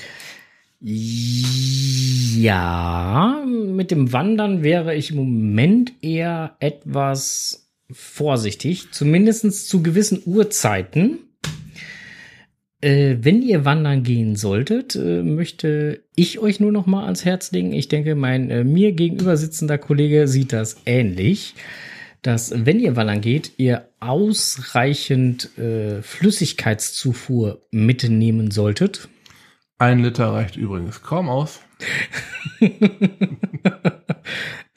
Ja, 2.39 3.43
mit 3.45 3.91
dem 3.91 4.13
Wandern 4.13 4.63
wäre 4.63 4.95
ich 4.95 5.11
im 5.11 5.17
Moment 5.17 5.91
eher 6.01 6.55
etwas 6.61 7.69
vorsichtig, 7.91 8.91
zumindest 8.91 9.67
zu 9.67 9.83
gewissen 9.83 10.21
Uhrzeiten. 10.25 11.19
Äh, 12.81 13.17
wenn 13.21 13.41
ihr 13.41 13.65
wandern 13.65 14.03
gehen 14.03 14.35
solltet, 14.35 14.95
äh, 14.95 15.21
möchte 15.21 16.03
ich 16.15 16.39
euch 16.39 16.59
nur 16.59 16.71
noch 16.71 16.85
mal 16.85 17.03
ans 17.05 17.25
Herz 17.25 17.51
legen. 17.51 17.73
Ich 17.73 17.87
denke, 17.87 18.15
mein 18.15 18.49
äh, 18.49 18.63
mir 18.63 18.93
gegenüber 18.93 19.35
sitzender 19.35 19.77
Kollege 19.77 20.27
sieht 20.27 20.53
das 20.53 20.77
ähnlich, 20.85 21.55
dass 22.21 22.53
wenn 22.55 22.79
ihr 22.79 22.95
wandern 22.95 23.21
geht, 23.21 23.53
ihr 23.57 23.89
ausreichend 23.99 25.57
äh, 25.57 26.01
Flüssigkeitszufuhr 26.01 27.61
mitnehmen 27.71 28.51
solltet. 28.51 29.09
Ein 29.77 30.03
Liter 30.03 30.27
reicht 30.33 30.55
übrigens 30.55 31.01
kaum 31.01 31.29
aus. 31.29 31.61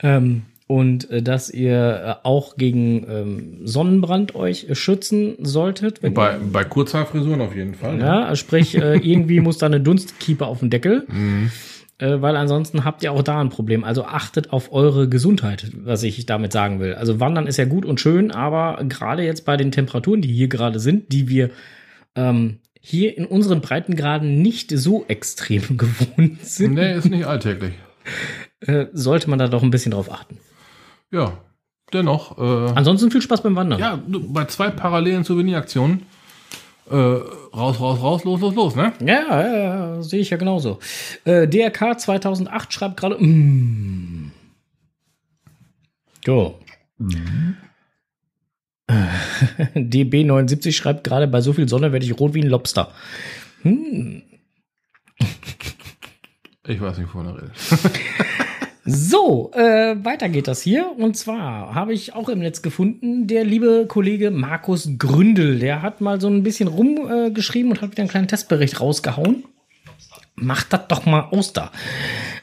Ähm, 0.02 0.42
und 0.66 1.10
äh, 1.10 1.22
dass 1.22 1.50
ihr 1.50 2.18
äh, 2.22 2.26
auch 2.26 2.56
gegen 2.56 3.06
ähm, 3.08 3.58
Sonnenbrand 3.66 4.34
euch 4.34 4.68
äh, 4.70 4.74
schützen 4.74 5.36
solltet. 5.40 6.00
Bei, 6.14 6.38
bei 6.38 6.64
Kurzhaarfrisuren 6.64 7.40
auf 7.40 7.54
jeden 7.54 7.74
Fall. 7.74 7.98
ja, 7.98 8.34
sprich, 8.36 8.74
äh, 8.76 8.96
irgendwie 9.02 9.40
muss 9.40 9.58
da 9.58 9.66
eine 9.66 9.80
Dunstkieper 9.80 10.46
auf 10.46 10.60
dem 10.60 10.70
Deckel, 10.70 11.04
Mhm. 11.08 11.50
äh, 11.98 12.20
weil 12.22 12.36
ansonsten 12.36 12.84
habt 12.84 13.02
ihr 13.02 13.12
auch 13.12 13.22
da 13.22 13.40
ein 13.40 13.48
Problem. 13.50 13.84
Also 13.84 14.04
achtet 14.04 14.52
auf 14.52 14.72
eure 14.72 15.08
Gesundheit, 15.08 15.70
was 15.84 16.02
ich 16.04 16.24
damit 16.26 16.52
sagen 16.52 16.80
will. 16.80 16.94
Also 16.94 17.20
Wandern 17.20 17.46
ist 17.46 17.56
ja 17.58 17.64
gut 17.64 17.84
und 17.84 18.00
schön, 18.00 18.30
aber 18.30 18.82
gerade 18.88 19.24
jetzt 19.24 19.44
bei 19.44 19.56
den 19.56 19.72
Temperaturen, 19.72 20.22
die 20.22 20.32
hier 20.32 20.48
gerade 20.48 20.78
sind, 20.80 21.12
die 21.12 21.28
wir 21.28 21.50
ähm, 22.14 22.58
hier 22.80 23.16
in 23.16 23.26
unseren 23.26 23.60
Breitengraden 23.60 24.42
nicht 24.42 24.70
so 24.76 25.04
extrem 25.08 25.62
gewohnt 25.76 26.44
sind, 26.44 26.74
Nee, 26.74 26.94
ist 26.96 27.10
nicht 27.10 27.26
alltäglich. 27.26 27.72
äh, 28.60 28.86
sollte 28.92 29.28
man 29.30 29.38
da 29.38 29.48
doch 29.48 29.62
ein 29.62 29.70
bisschen 29.70 29.92
drauf 29.92 30.10
achten. 30.10 30.38
Ja, 31.12 31.38
dennoch. 31.92 32.38
Äh, 32.38 32.72
Ansonsten 32.74 33.10
viel 33.10 33.22
Spaß 33.22 33.42
beim 33.42 33.54
Wandern. 33.54 33.78
ja, 33.78 34.00
bei 34.06 34.46
zwei 34.46 34.70
parallelen 34.70 35.24
Souveniraktionen. 35.24 36.02
Äh, 36.90 36.94
raus, 36.96 37.80
raus, 37.80 38.02
raus, 38.02 38.24
los, 38.24 38.40
los, 38.40 38.54
los, 38.54 38.76
ne? 38.76 38.92
Ja, 39.00 39.40
ja, 39.40 39.56
ja, 39.56 40.02
sehe 40.02 40.20
ich 40.20 40.30
ja 40.30 40.36
genauso. 40.36 40.80
Äh, 41.24 41.46
DRK 41.46 41.98
2008 42.00 42.72
schreibt 42.72 42.96
gerade. 42.98 43.16
Mm. 43.22 44.32
Jo. 46.26 46.58
Äh, 48.88 48.94
DB79 49.78 50.72
schreibt 50.72 51.04
gerade, 51.04 51.28
bei 51.28 51.40
so 51.40 51.52
viel 51.52 51.68
Sonne 51.68 51.92
werde 51.92 52.04
ich 52.04 52.18
rot 52.18 52.34
wie 52.34 52.42
ein 52.42 52.48
Lobster. 52.48 52.92
Hm. 53.62 54.22
Ich 56.66 56.80
weiß 56.80 56.98
nicht, 56.98 57.08
wovon 57.08 57.26
er 57.26 57.36
redet. 57.36 57.52
So, 58.84 59.52
äh, 59.54 59.94
weiter 60.04 60.28
geht 60.28 60.48
das 60.48 60.60
hier. 60.60 60.90
Und 60.96 61.16
zwar 61.16 61.74
habe 61.74 61.92
ich 61.92 62.14
auch 62.14 62.28
im 62.28 62.40
Netz 62.40 62.62
gefunden, 62.62 63.28
der 63.28 63.44
liebe 63.44 63.86
Kollege 63.86 64.32
Markus 64.32 64.90
Gründel, 64.98 65.60
der 65.60 65.82
hat 65.82 66.00
mal 66.00 66.20
so 66.20 66.28
ein 66.28 66.42
bisschen 66.42 66.68
rumgeschrieben 66.68 67.70
äh, 67.70 67.74
und 67.74 67.80
hat 67.80 67.92
wieder 67.92 68.02
einen 68.02 68.10
kleinen 68.10 68.28
Testbericht 68.28 68.80
rausgehauen. 68.80 69.44
Macht 70.34 70.72
das 70.72 70.88
doch 70.88 71.06
mal 71.06 71.28
aus 71.30 71.52
da. 71.52 71.70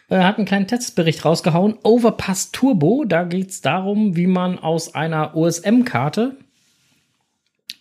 Er 0.07 0.25
hat 0.25 0.37
einen 0.37 0.45
kleinen 0.45 0.67
Testbericht 0.67 1.25
rausgehauen. 1.25 1.75
Overpass 1.83 2.51
Turbo. 2.51 3.03
Da 3.05 3.23
geht 3.23 3.49
es 3.49 3.61
darum, 3.61 4.15
wie 4.15 4.27
man 4.27 4.57
aus 4.57 4.95
einer 4.95 5.35
OSM-Karte 5.35 6.37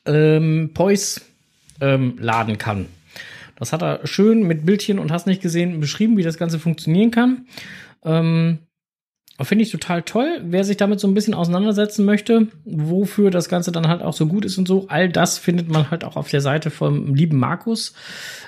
ähm, 0.05 0.71
Pois 0.75 1.21
ähm, 1.81 2.17
laden 2.19 2.59
kann. 2.59 2.87
Das 3.59 3.73
hat 3.73 3.83
er 3.83 4.07
schön 4.07 4.45
mit 4.45 4.65
Bildchen 4.65 4.99
und 4.99 5.11
hast 5.11 5.27
nicht 5.27 5.43
gesehen 5.43 5.81
beschrieben, 5.81 6.17
wie 6.17 6.23
das 6.23 6.39
Ganze 6.39 6.59
funktionieren 6.59 7.11
kann. 7.11 7.47
Ähm, 8.05 8.59
Finde 9.41 9.63
ich 9.63 9.71
total 9.71 10.03
toll. 10.03 10.41
Wer 10.45 10.65
sich 10.65 10.77
damit 10.77 10.99
so 10.99 11.07
ein 11.07 11.15
bisschen 11.15 11.35
auseinandersetzen 11.35 12.05
möchte, 12.05 12.49
wofür 12.65 13.31
das 13.31 13.49
Ganze 13.49 13.71
dann 13.71 13.87
halt 13.87 14.03
auch 14.03 14.13
so 14.13 14.27
gut 14.27 14.45
ist 14.45 14.59
und 14.59 14.67
so, 14.67 14.87
all 14.89 15.09
das 15.09 15.39
findet 15.39 15.69
man 15.69 15.93
halt 15.93 16.03
auch 16.03 16.17
auf 16.17 16.29
der 16.29 16.41
Seite 16.41 16.71
vom 16.71 17.15
lieben 17.15 17.39
Markus. 17.39 17.95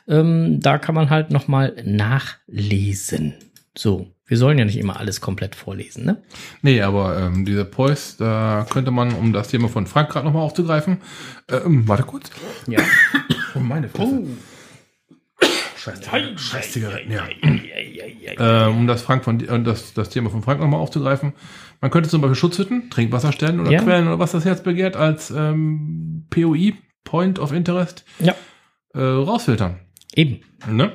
Ähm, 0.09 0.59
da 0.61 0.79
kann 0.79 0.97
man 0.97 1.09
halt 1.09 1.31
noch 1.31 1.47
mal 1.47 1.77
nachlesen. 1.85 3.35
So, 3.79 4.09
wir 4.27 4.37
sollen 4.37 4.59
ja 4.59 4.65
nicht 4.65 4.79
immer 4.79 4.99
alles 4.99 5.21
komplett 5.21 5.55
vorlesen, 5.55 6.05
ne? 6.05 6.23
Nee, 6.63 6.83
aber 6.83 7.19
ähm, 7.19 7.45
diese 7.45 7.65
Poise, 7.65 8.17
da 8.19 8.67
könnte 8.69 8.91
man, 8.91 9.15
um 9.15 9.33
das 9.33 9.47
Thema 9.49 9.69
von 9.69 9.87
Frank 9.87 10.11
gerade 10.11 10.27
nochmal 10.27 10.43
aufzugreifen, 10.43 10.99
ähm, 11.49 11.87
warte 11.87 12.03
kurz. 12.03 12.31
Ja. 12.67 12.81
Oh, 13.57 13.59
meine 13.59 13.89
Fresse. 13.89 14.23
Scheiß, 15.83 16.01
scheiß 16.41 16.73
Zigaretten, 16.73 17.13
ja. 17.13 17.27
Äh, 18.39 18.69
um 18.69 18.87
das, 18.87 19.03
Frank 19.03 19.25
von, 19.25 19.41
äh, 19.41 19.63
das, 19.63 19.95
das 19.95 20.09
Thema 20.11 20.31
von 20.31 20.43
Frank 20.43 20.61
nochmal 20.61 20.81
aufzugreifen. 20.81 21.33
Man 21.81 21.91
könnte 21.91 22.09
zum 22.09 22.21
Beispiel 22.21 22.37
Schutzhütten, 22.37 22.91
Trinkwasserstellen 22.91 23.61
oder 23.61 23.71
Ja. 23.71 23.83
Quellen 23.83 24.07
oder 24.07 24.19
was 24.19 24.33
das 24.33 24.45
Herz 24.45 24.63
begehrt 24.63 24.97
als 24.97 25.31
ähm, 25.31 26.27
POI, 26.31 26.75
Point 27.05 27.39
of 27.39 27.53
Interest, 27.53 28.05
Ja, 28.19 28.35
äh, 28.95 29.01
rausfiltern. 29.01 29.79
eben. 30.15 30.41
Ne? 30.71 30.93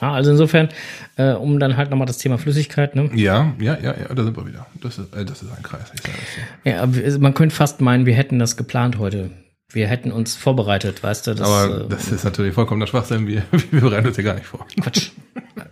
Ja, 0.00 0.12
also 0.12 0.30
insofern, 0.30 0.68
äh, 1.16 1.32
um 1.32 1.58
dann 1.58 1.76
halt 1.76 1.90
nochmal 1.90 2.06
das 2.06 2.18
Thema 2.18 2.38
Flüssigkeit, 2.38 2.94
ne? 2.94 3.10
Ja, 3.14 3.52
ja, 3.58 3.76
ja, 3.82 3.94
ja, 3.98 4.14
da 4.14 4.22
sind 4.22 4.36
wir 4.36 4.46
wieder. 4.46 4.66
Das 4.80 4.96
ist, 4.98 5.12
äh, 5.12 5.24
das 5.24 5.42
ist 5.42 5.50
ein 5.50 5.62
Kreis. 5.64 5.90
Ich 5.92 6.00
sage 6.02 6.14
das 6.16 6.34
so. 6.34 6.70
Ja, 6.70 6.82
aber 6.82 7.18
man 7.18 7.34
könnte 7.34 7.56
fast 7.56 7.80
meinen, 7.80 8.06
wir 8.06 8.14
hätten 8.14 8.38
das 8.38 8.56
geplant 8.56 8.98
heute. 8.98 9.30
Wir 9.70 9.86
hätten 9.86 10.12
uns 10.12 10.34
vorbereitet, 10.34 11.02
weißt 11.02 11.26
du? 11.26 11.34
Das, 11.34 11.46
Aber 11.46 11.84
äh, 11.84 11.88
das 11.88 12.10
ist 12.10 12.24
natürlich 12.24 12.54
vollkommener 12.54 12.86
Schwachsinn. 12.86 13.26
Wir, 13.26 13.42
wir 13.70 13.80
bereiten 13.82 14.06
uns 14.06 14.16
hier 14.16 14.24
gar 14.24 14.34
nicht 14.34 14.46
vor. 14.46 14.66
Quatsch. 14.80 15.10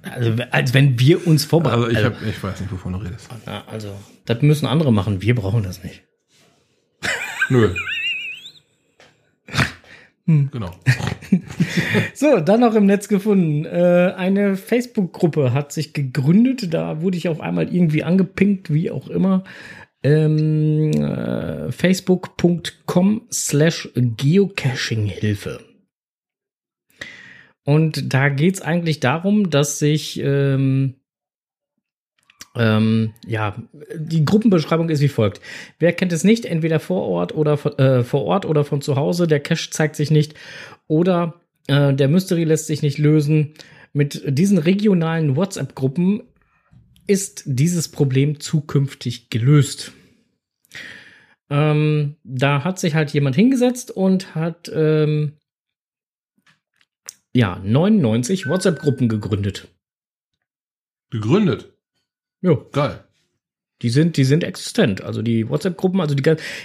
Also, 0.03 0.35
als 0.51 0.75
wenn 0.75 0.99
wir 1.01 1.27
uns 1.27 1.47
vorbereiten. 1.47 1.85
Also 1.85 1.97
ich, 1.97 2.05
hab, 2.05 2.23
ich 2.23 2.43
weiß 2.43 2.61
nicht, 2.61 2.71
wovon 2.71 2.93
du 2.93 2.99
redest. 2.99 3.29
ja, 3.47 3.65
also, 3.67 3.89
das 4.27 4.43
müssen 4.43 4.67
andere 4.67 4.93
machen. 4.93 5.23
Wir 5.23 5.35
brauchen 5.35 5.63
das 5.63 5.83
nicht. 5.83 6.03
Nö. 7.49 7.75
Hm. 10.27 10.51
Genau. 10.51 10.71
So, 12.15 12.41
dann 12.41 12.61
noch 12.61 12.75
im 12.75 12.87
Netz 12.87 13.09
gefunden. 13.09 13.65
Äh, 13.65 14.15
eine 14.17 14.57
Facebook-Gruppe 14.57 15.53
hat 15.53 15.73
sich 15.73 15.93
gegründet. 15.93 16.73
Da 16.73 17.01
wurde 17.01 17.17
ich 17.17 17.29
auf 17.29 17.41
einmal 17.41 17.73
irgendwie 17.73 18.05
angepinkt, 18.05 18.73
wie 18.73 18.91
auch 18.91 19.09
immer. 19.09 19.45
Ähm, 20.07 20.92
äh, 20.92 21.73
Facebook.com 21.73 23.27
slash 23.33 23.88
Geocaching-Hilfe. 23.97 25.64
Und 27.64 28.14
da 28.14 28.29
geht's 28.29 28.62
eigentlich 28.62 29.01
darum, 29.01 29.51
dass 29.51 29.81
sich 29.81 30.21
ähm, 30.23 30.95
ähm, 32.55 33.14
ja, 33.27 33.57
die 33.97 34.25
Gruppenbeschreibung 34.25 34.90
ist 34.90 35.01
wie 35.01 35.09
folgt. 35.09 35.40
Wer 35.81 35.92
kennt 35.92 36.12
es 36.12 36.23
nicht? 36.23 36.45
Entweder 36.47 36.79
vor 36.79 37.03
Ort 37.03 37.35
oder 37.35 37.57
von, 37.57 37.77
äh, 37.77 38.05
vor 38.05 38.23
Ort 38.27 38.47
oder 38.47 38.62
von 38.62 38.81
zu 38.81 38.95
Hause. 38.95 39.27
Der 39.27 39.40
Cache 39.40 39.71
zeigt 39.71 39.97
sich 39.97 40.12
nicht 40.12 40.35
oder 40.87 41.40
äh, 41.66 41.92
der 41.92 42.07
Mystery 42.07 42.45
lässt 42.45 42.69
sich 42.69 42.81
nicht 42.81 42.99
lösen. 42.99 43.55
Mit 43.92 44.23
diesen 44.27 44.59
regionalen 44.59 45.35
WhatsApp-Gruppen 45.35 46.23
ist 47.09 47.42
dieses 47.47 47.88
Problem 47.88 48.38
zukünftig 48.38 49.31
gelöst. 49.31 49.92
Ähm, 51.49 52.17
da 52.25 52.65
hat 52.65 52.79
sich 52.79 52.95
halt 52.95 53.12
jemand 53.12 53.37
hingesetzt 53.37 53.91
und 53.91 54.35
hat 54.35 54.71
ähm, 54.75 55.35
ja 57.33 57.61
99 57.62 58.49
WhatsApp-Gruppen 58.49 59.09
gegründet. 59.09 59.69
Gegründet. 61.11 61.73
Ja. 62.41 62.57
Geil. 62.73 63.05
Die 63.83 63.91
sind, 63.91 64.17
die 64.17 64.25
sind 64.25 64.43
existent. 64.43 65.03
Also 65.03 65.21
die 65.21 65.51
WhatsApp-Gruppen, 65.51 66.01
also 66.01 66.15
die 66.15 66.23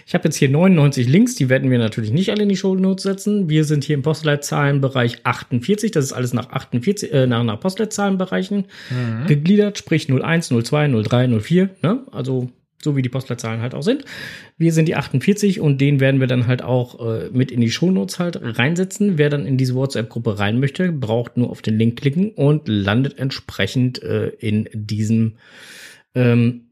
ich 0.07 0.13
habe 0.13 0.23
jetzt 0.23 0.37
hier 0.37 0.49
99 0.49 1.09
Links, 1.09 1.35
die 1.35 1.49
werden 1.49 1.69
wir 1.69 1.77
natürlich 1.77 2.11
nicht 2.11 2.29
alle 2.29 2.43
in 2.43 2.49
die 2.49 2.55
Show 2.55 2.73
Notes 2.75 3.03
setzen. 3.03 3.49
Wir 3.49 3.65
sind 3.65 3.83
hier 3.83 3.95
im 3.95 4.01
Postleitzahlenbereich 4.01 5.25
48, 5.25 5.91
das 5.91 6.05
ist 6.05 6.13
alles 6.13 6.31
nach 6.31 6.49
48, 6.51 7.11
äh, 7.11 7.27
nach, 7.27 7.43
nach 7.43 7.59
Postleitzahlenbereichen 7.59 8.65
gegliedert, 9.27 9.77
sprich 9.77 10.09
01, 10.09 10.47
02, 10.47 11.03
03, 11.03 11.27
04, 11.41 11.69
ne? 11.81 12.05
Also 12.11 12.49
so 12.83 12.95
wie 12.95 13.01
die 13.01 13.09
Postleitzahlen 13.09 13.61
halt 13.61 13.73
auch 13.73 13.83
sind. 13.83 14.05
Wir 14.57 14.73
sind 14.73 14.87
die 14.87 14.95
48 14.95 15.59
und 15.59 15.79
den 15.79 15.99
werden 15.99 16.19
wir 16.19 16.27
dann 16.27 16.47
halt 16.47 16.61
auch 16.61 16.99
äh, 17.05 17.29
mit 17.31 17.51
in 17.51 17.61
die 17.61 17.71
Shownotes 17.71 18.19
halt 18.19 18.39
reinsetzen. 18.41 19.17
Wer 19.17 19.29
dann 19.29 19.45
in 19.45 19.57
diese 19.57 19.75
WhatsApp-Gruppe 19.75 20.39
rein 20.39 20.59
möchte, 20.59 20.91
braucht 20.91 21.37
nur 21.37 21.49
auf 21.49 21.61
den 21.61 21.77
Link 21.77 21.99
klicken 21.99 22.31
und 22.31 22.67
landet 22.67 23.17
entsprechend 23.17 24.01
äh, 24.03 24.29
in 24.29 24.69
diesem 24.73 25.33
ähm, 26.15 26.65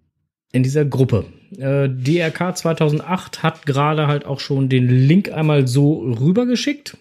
in 0.51 0.63
dieser 0.63 0.85
Gruppe. 0.85 1.25
Äh, 1.57 1.89
DRK 1.89 2.57
2008 2.57 3.43
hat 3.43 3.65
gerade 3.65 4.07
halt 4.07 4.25
auch 4.25 4.39
schon 4.39 4.69
den 4.69 4.87
Link 4.87 5.31
einmal 5.31 5.67
so 5.67 5.99
rübergeschickt. 5.99 6.97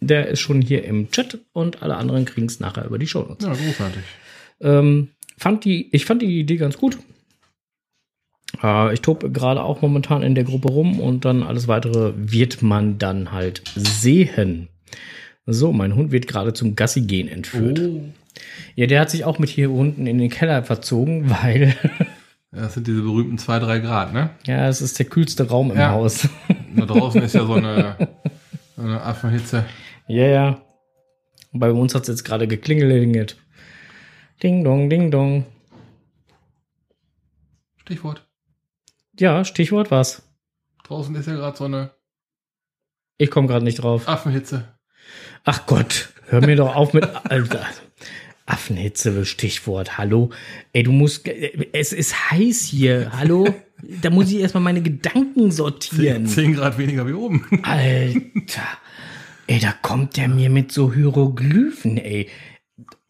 Der 0.00 0.28
ist 0.28 0.40
schon 0.40 0.60
hier 0.60 0.84
im 0.84 1.10
Chat 1.10 1.38
und 1.52 1.82
alle 1.82 1.96
anderen 1.96 2.24
kriegen 2.24 2.46
es 2.46 2.60
nachher 2.60 2.84
über 2.84 2.98
die 2.98 3.06
Shownotes. 3.06 3.46
Ja, 3.46 3.52
großartig. 3.52 4.02
Ähm, 4.60 5.08
fand 5.38 5.64
die, 5.64 5.94
ich 5.94 6.04
fand 6.04 6.22
die 6.22 6.40
Idee 6.40 6.56
ganz 6.56 6.76
gut. 6.76 6.98
Äh, 8.62 8.92
ich 8.94 9.00
tobe 9.00 9.30
gerade 9.30 9.62
auch 9.62 9.82
momentan 9.82 10.22
in 10.22 10.34
der 10.34 10.44
Gruppe 10.44 10.68
rum 10.68 11.00
und 11.00 11.24
dann 11.24 11.42
alles 11.42 11.68
weitere 11.68 12.12
wird 12.16 12.62
man 12.62 12.98
dann 12.98 13.32
halt 13.32 13.62
sehen. 13.74 14.68
So, 15.46 15.72
mein 15.72 15.94
Hund 15.94 16.12
wird 16.12 16.28
gerade 16.28 16.52
zum 16.52 16.76
Gassi 16.76 17.02
gehen 17.02 17.28
entführt. 17.28 17.80
Oh. 17.80 18.02
Ja, 18.76 18.86
der 18.86 19.00
hat 19.00 19.10
sich 19.10 19.24
auch 19.24 19.38
mit 19.38 19.50
hier 19.50 19.70
unten 19.70 20.06
in 20.06 20.18
den 20.18 20.30
Keller 20.30 20.62
verzogen, 20.62 21.30
weil 21.42 21.74
Das 22.50 22.74
sind 22.74 22.86
diese 22.86 23.02
berühmten 23.02 23.38
2, 23.38 23.58
3 23.58 23.78
Grad, 23.80 24.12
ne? 24.12 24.30
ja, 24.46 24.68
es 24.68 24.80
ist 24.80 24.98
der 24.98 25.06
kühlste 25.06 25.48
Raum 25.48 25.70
im 25.70 25.78
Ja. 25.78 25.90
Haus. 25.92 26.28
Da 26.74 26.86
draußen 26.86 27.20
ist 27.20 27.34
ja 27.34 27.44
so 27.44 27.52
eine, 27.52 27.96
so 28.76 28.82
eine 28.82 29.02
Affenhitze. 29.02 29.66
Ja, 30.08 30.26
ja. 30.26 30.62
Und 31.52 31.60
bei 31.60 31.70
uns 31.70 31.94
hat 31.94 32.02
es 32.02 32.08
jetzt 32.08 32.24
gerade 32.24 32.48
geklingelt. 32.48 33.36
Ding 34.42 34.64
dong, 34.64 34.88
ding 34.88 35.10
dong. 35.10 35.44
Stichwort. 37.76 38.26
Ja, 39.22 39.44
Stichwort 39.44 39.92
was? 39.92 40.22
Draußen 40.82 41.14
ist 41.14 41.28
ja 41.28 41.36
gerade 41.36 41.56
so 41.56 41.66
eine 41.66 41.92
Ich 43.18 43.30
komme 43.30 43.46
gerade 43.46 43.64
nicht 43.64 43.76
drauf. 43.76 44.08
Affenhitze. 44.08 44.76
Ach 45.44 45.64
Gott, 45.66 46.08
hör 46.26 46.44
mir 46.44 46.56
doch 46.56 46.74
auf 46.74 46.92
mit 46.92 47.04
Alter. 47.30 47.64
Affenhitze, 48.46 49.24
Stichwort. 49.24 49.96
Hallo. 49.96 50.30
Ey, 50.72 50.82
du 50.82 50.90
musst. 50.90 51.28
Es 51.28 51.92
ist 51.92 52.32
heiß 52.32 52.62
hier. 52.62 53.12
Hallo. 53.16 53.46
Da 53.80 54.10
muss 54.10 54.28
ich 54.28 54.40
erstmal 54.40 54.64
meine 54.64 54.82
Gedanken 54.82 55.52
sortieren. 55.52 56.26
10 56.26 56.54
Grad 56.56 56.76
weniger 56.76 57.06
wie 57.06 57.12
oben. 57.12 57.46
Alter. 57.62 58.66
Ey, 59.46 59.60
da 59.60 59.72
kommt 59.82 60.16
der 60.16 60.26
mir 60.26 60.50
mit 60.50 60.72
so 60.72 60.92
Hieroglyphen, 60.92 61.96
ey. 61.96 62.28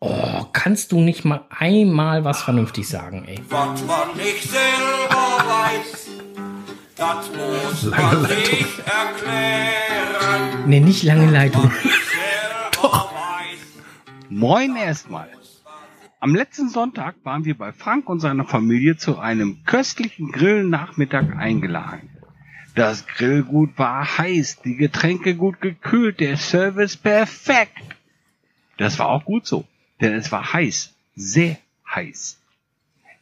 Oh, 0.04 0.44
kannst 0.52 0.90
du 0.90 1.00
nicht 1.00 1.24
mal 1.24 1.46
einmal 1.48 2.24
was 2.24 2.42
vernünftig 2.42 2.88
sagen, 2.88 3.24
ey? 3.24 3.38
Was 3.48 3.82
man 3.86 4.16
nicht 4.16 4.42
selber 4.42 5.38
weiß, 5.46 6.01
das 7.02 7.30
muss 7.32 7.82
man 7.90 8.26
sich 8.26 8.78
erklären. 8.78 10.68
Ne, 10.68 10.80
nicht 10.80 11.02
lange 11.02 11.28
Leitung. 11.30 11.72
Weiß. 12.82 13.58
Moin 14.28 14.76
erstmal. 14.76 15.28
Am 16.20 16.36
letzten 16.36 16.68
Sonntag 16.68 17.16
waren 17.24 17.44
wir 17.44 17.58
bei 17.58 17.72
Frank 17.72 18.08
und 18.08 18.20
seiner 18.20 18.44
Familie 18.44 18.96
zu 18.96 19.18
einem 19.18 19.64
köstlichen 19.64 20.30
Grillnachmittag 20.30 21.36
eingeladen. 21.36 22.08
Das 22.76 23.04
Grillgut 23.08 23.76
war 23.76 24.18
heiß, 24.18 24.62
die 24.62 24.76
Getränke 24.76 25.34
gut 25.34 25.60
gekühlt, 25.60 26.20
der 26.20 26.36
Service 26.36 26.96
perfekt. 26.96 27.82
Das 28.78 29.00
war 29.00 29.08
auch 29.08 29.24
gut 29.24 29.44
so, 29.44 29.66
denn 30.00 30.14
es 30.14 30.30
war 30.30 30.52
heiß, 30.52 30.94
sehr 31.16 31.58
heiß. 31.92 32.38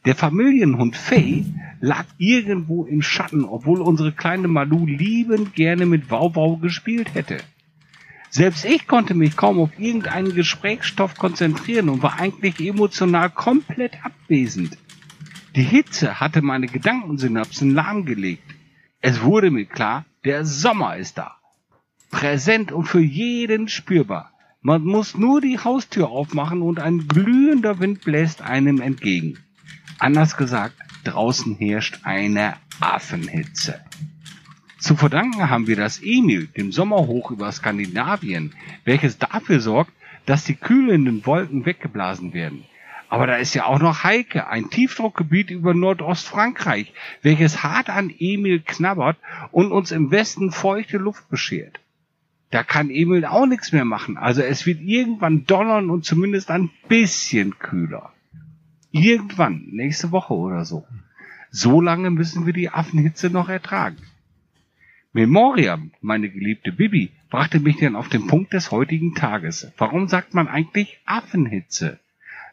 Der 0.05 0.15
Familienhund 0.15 0.95
Faye 0.95 1.45
lag 1.79 2.05
irgendwo 2.17 2.85
im 2.85 3.03
Schatten, 3.03 3.45
obwohl 3.45 3.81
unsere 3.81 4.11
kleine 4.11 4.47
Malu 4.47 4.87
liebend 4.87 5.53
gerne 5.53 5.85
mit 5.85 6.09
Wauwau 6.09 6.57
gespielt 6.57 7.13
hätte. 7.13 7.37
Selbst 8.31 8.65
ich 8.65 8.87
konnte 8.87 9.13
mich 9.13 9.37
kaum 9.37 9.59
auf 9.59 9.77
irgendeinen 9.77 10.33
Gesprächsstoff 10.33 11.15
konzentrieren 11.17 11.89
und 11.89 12.01
war 12.01 12.19
eigentlich 12.19 12.59
emotional 12.59 13.29
komplett 13.29 14.03
abwesend. 14.03 14.75
Die 15.55 15.63
Hitze 15.63 16.19
hatte 16.19 16.41
meine 16.41 16.67
Gedankensynapsen 16.67 17.71
lahmgelegt. 17.71 18.55
Es 19.01 19.21
wurde 19.21 19.51
mir 19.51 19.65
klar, 19.65 20.05
der 20.25 20.45
Sommer 20.45 20.97
ist 20.97 21.19
da. 21.19 21.35
Präsent 22.09 22.71
und 22.71 22.85
für 22.85 23.01
jeden 23.01 23.67
spürbar. 23.67 24.31
Man 24.61 24.83
muss 24.83 25.17
nur 25.17 25.41
die 25.41 25.59
Haustür 25.59 26.09
aufmachen 26.09 26.61
und 26.61 26.79
ein 26.79 27.07
glühender 27.07 27.79
Wind 27.79 28.01
bläst 28.01 28.41
einem 28.41 28.81
entgegen. 28.81 29.37
Anders 30.01 30.35
gesagt, 30.35 30.73
draußen 31.03 31.57
herrscht 31.57 31.99
eine 32.05 32.55
Affenhitze. 32.79 33.81
Zu 34.79 34.95
verdanken 34.95 35.51
haben 35.51 35.67
wir 35.67 35.75
das 35.75 36.01
Emil, 36.01 36.47
dem 36.47 36.71
Sommerhoch 36.71 37.29
über 37.29 37.51
Skandinavien, 37.51 38.55
welches 38.83 39.19
dafür 39.19 39.59
sorgt, 39.59 39.91
dass 40.25 40.43
die 40.43 40.55
kühlenden 40.55 41.23
Wolken 41.27 41.67
weggeblasen 41.67 42.33
werden. 42.33 42.65
Aber 43.09 43.27
da 43.27 43.35
ist 43.35 43.53
ja 43.53 43.65
auch 43.65 43.77
noch 43.77 44.03
Heike, 44.03 44.47
ein 44.47 44.71
Tiefdruckgebiet 44.71 45.51
über 45.51 45.75
Nordostfrankreich, 45.75 46.91
welches 47.21 47.61
hart 47.61 47.91
an 47.91 48.11
Emil 48.17 48.61
knabbert 48.61 49.17
und 49.51 49.71
uns 49.71 49.91
im 49.91 50.09
Westen 50.09 50.51
feuchte 50.51 50.97
Luft 50.97 51.29
beschert. 51.29 51.79
Da 52.49 52.63
kann 52.63 52.89
Emil 52.89 53.23
auch 53.23 53.45
nichts 53.45 53.71
mehr 53.71 53.85
machen, 53.85 54.17
also 54.17 54.41
es 54.41 54.65
wird 54.65 54.81
irgendwann 54.81 55.45
donnern 55.45 55.91
und 55.91 56.05
zumindest 56.05 56.49
ein 56.49 56.71
bisschen 56.87 57.59
kühler. 57.59 58.11
Irgendwann, 58.91 59.67
nächste 59.71 60.11
Woche 60.11 60.33
oder 60.33 60.65
so. 60.65 60.85
So 61.49 61.81
lange 61.81 62.11
müssen 62.11 62.45
wir 62.45 62.53
die 62.53 62.69
Affenhitze 62.69 63.29
noch 63.29 63.49
ertragen. 63.49 63.97
Memoriam, 65.13 65.91
meine 66.01 66.29
geliebte 66.29 66.71
Bibi, 66.71 67.11
brachte 67.29 67.59
mich 67.59 67.77
dann 67.77 67.95
auf 67.95 68.09
den 68.09 68.27
Punkt 68.27 68.53
des 68.53 68.71
heutigen 68.71 69.15
Tages. 69.15 69.71
Warum 69.77 70.07
sagt 70.07 70.33
man 70.33 70.47
eigentlich 70.47 70.99
Affenhitze? 71.05 71.99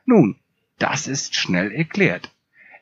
Nun, 0.06 0.36
das 0.78 1.06
ist 1.06 1.34
schnell 1.36 1.72
erklärt. 1.72 2.32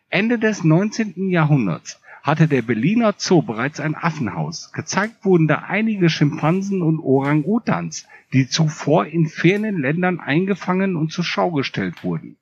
Ende 0.09 0.39
des 0.39 0.65
19. 0.65 1.29
Jahrhunderts 1.29 2.01
hatte 2.23 2.49
der 2.49 2.63
Berliner 2.63 3.15
Zoo 3.17 3.43
bereits 3.43 3.81
ein 3.81 3.95
Affenhaus. 3.95 4.73
Gezeigt 4.73 5.25
wurden 5.25 5.47
da 5.47 5.65
einige 5.69 6.11
Schimpansen 6.11 6.83
und 6.83 6.99
Orang-Utans, 6.99 8.07
die 8.33 8.49
zuvor 8.49 9.07
in 9.07 9.29
fernen 9.29 9.81
Ländern 9.81 10.21
eingefangen 10.21 10.97
und 10.97 11.13
zur 11.13 11.25
Schau 11.25 11.53
gestellt 11.53 12.03
wurden. 12.03 12.37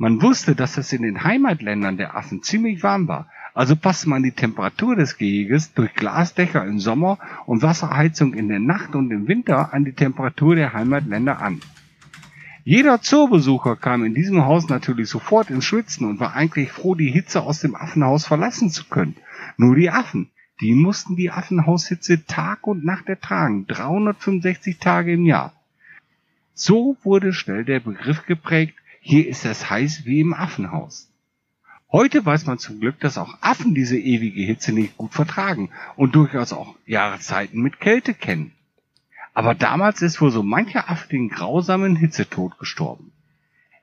Man 0.00 0.22
wusste, 0.22 0.54
dass 0.54 0.78
es 0.78 0.92
in 0.92 1.02
den 1.02 1.24
Heimatländern 1.24 1.96
der 1.96 2.16
Affen 2.16 2.44
ziemlich 2.44 2.84
warm 2.84 3.08
war, 3.08 3.28
also 3.52 3.74
passte 3.74 4.08
man 4.08 4.22
die 4.22 4.30
Temperatur 4.30 4.94
des 4.94 5.18
Geheges 5.18 5.74
durch 5.74 5.92
Glasdächer 5.94 6.64
im 6.64 6.78
Sommer 6.78 7.18
und 7.46 7.62
Wasserheizung 7.62 8.32
in 8.32 8.46
der 8.46 8.60
Nacht 8.60 8.94
und 8.94 9.10
im 9.10 9.26
Winter 9.26 9.74
an 9.74 9.84
die 9.84 9.94
Temperatur 9.94 10.54
der 10.54 10.72
Heimatländer 10.72 11.40
an. 11.40 11.60
Jeder 12.62 13.02
Zoobesucher 13.02 13.74
kam 13.74 14.04
in 14.04 14.14
diesem 14.14 14.44
Haus 14.44 14.68
natürlich 14.68 15.08
sofort 15.08 15.50
ins 15.50 15.64
Schwitzen 15.64 16.08
und 16.08 16.20
war 16.20 16.34
eigentlich 16.34 16.70
froh, 16.70 16.94
die 16.94 17.10
Hitze 17.10 17.42
aus 17.42 17.58
dem 17.58 17.74
Affenhaus 17.74 18.24
verlassen 18.24 18.70
zu 18.70 18.84
können. 18.84 19.16
Nur 19.56 19.74
die 19.74 19.90
Affen, 19.90 20.30
die 20.60 20.74
mussten 20.74 21.16
die 21.16 21.32
Affenhaushitze 21.32 22.24
Tag 22.24 22.68
und 22.68 22.84
Nacht 22.84 23.08
ertragen, 23.08 23.66
365 23.66 24.78
Tage 24.78 25.14
im 25.14 25.24
Jahr. 25.24 25.54
So 26.54 26.96
wurde 27.02 27.32
schnell 27.32 27.64
der 27.64 27.80
Begriff 27.80 28.26
geprägt, 28.26 28.77
hier 29.00 29.28
ist 29.28 29.44
es 29.44 29.70
heiß 29.70 30.04
wie 30.04 30.20
im 30.20 30.34
Affenhaus. 30.34 31.10
Heute 31.90 32.26
weiß 32.26 32.44
man 32.44 32.58
zum 32.58 32.80
Glück, 32.80 33.00
dass 33.00 33.16
auch 33.16 33.38
Affen 33.40 33.74
diese 33.74 33.98
ewige 33.98 34.42
Hitze 34.42 34.72
nicht 34.72 34.98
gut 34.98 35.14
vertragen 35.14 35.70
und 35.96 36.14
durchaus 36.14 36.52
auch 36.52 36.74
Jahreszeiten 36.84 37.62
mit 37.62 37.80
Kälte 37.80 38.12
kennen. 38.12 38.52
Aber 39.32 39.54
damals 39.54 40.02
ist 40.02 40.20
wohl 40.20 40.30
so 40.30 40.42
mancher 40.42 40.90
Affe 40.90 41.08
den 41.08 41.28
grausamen 41.28 41.96
Hitzetod 41.96 42.58
gestorben. 42.58 43.12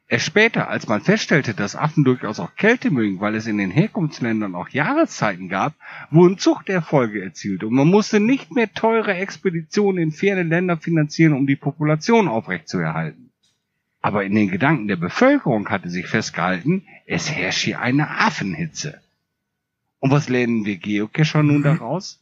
Erst 0.07 0.27
später, 0.27 0.67
als 0.67 0.87
man 0.87 1.01
feststellte, 1.01 1.55
dass 1.55 1.75
Affen 1.75 2.03
durchaus 2.03 2.39
auch 2.39 2.55
Kälte 2.55 2.91
mögen, 2.91 3.21
weil 3.21 3.33
es 3.33 3.47
in 3.47 3.57
den 3.57 3.71
Herkunftsländern 3.71 4.53
auch 4.53 4.69
Jahreszeiten 4.69 5.49
gab, 5.49 5.73
wurden 6.11 6.37
Zuchterfolge 6.37 7.23
erzielt 7.23 7.63
und 7.63 7.73
man 7.73 7.87
musste 7.87 8.19
nicht 8.19 8.51
mehr 8.51 8.71
teure 8.71 9.15
Expeditionen 9.15 10.03
in 10.03 10.11
ferne 10.11 10.43
Länder 10.43 10.77
finanzieren, 10.77 11.33
um 11.33 11.47
die 11.47 11.55
Population 11.55 12.27
aufrechtzuerhalten. 12.27 13.24
Aber 14.05 14.23
in 14.23 14.35
den 14.35 14.51
Gedanken 14.51 14.87
der 14.87 14.97
Bevölkerung 14.97 15.67
hatte 15.69 15.89
sich 15.89 16.05
festgehalten, 16.05 16.83
es 17.07 17.31
herrscht 17.31 17.63
hier 17.63 17.79
eine 17.79 18.07
Affenhitze. 18.07 19.01
Und 19.97 20.11
was 20.11 20.29
lernen 20.29 20.63
wir 20.63 20.77
Geocacher 20.77 21.41
nun 21.41 21.63
daraus? 21.63 22.21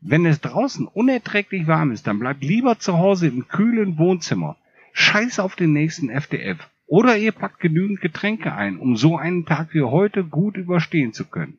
Wenn 0.00 0.24
es 0.24 0.40
draußen 0.40 0.86
unerträglich 0.86 1.66
warm 1.66 1.90
ist, 1.90 2.06
dann 2.06 2.18
bleibt 2.18 2.42
lieber 2.42 2.78
zu 2.78 2.96
Hause 2.96 3.26
im 3.26 3.46
kühlen 3.46 3.98
Wohnzimmer. 3.98 4.56
Scheiß 4.94 5.38
auf 5.38 5.54
den 5.54 5.74
nächsten 5.74 6.08
FDF. 6.08 6.66
Oder 6.86 7.18
ihr 7.18 7.32
packt 7.32 7.60
genügend 7.60 8.00
Getränke 8.00 8.54
ein, 8.54 8.78
um 8.78 8.96
so 8.96 9.18
einen 9.18 9.44
Tag 9.44 9.74
wie 9.74 9.82
heute 9.82 10.24
gut 10.24 10.56
überstehen 10.56 11.12
zu 11.12 11.26
können. 11.26 11.58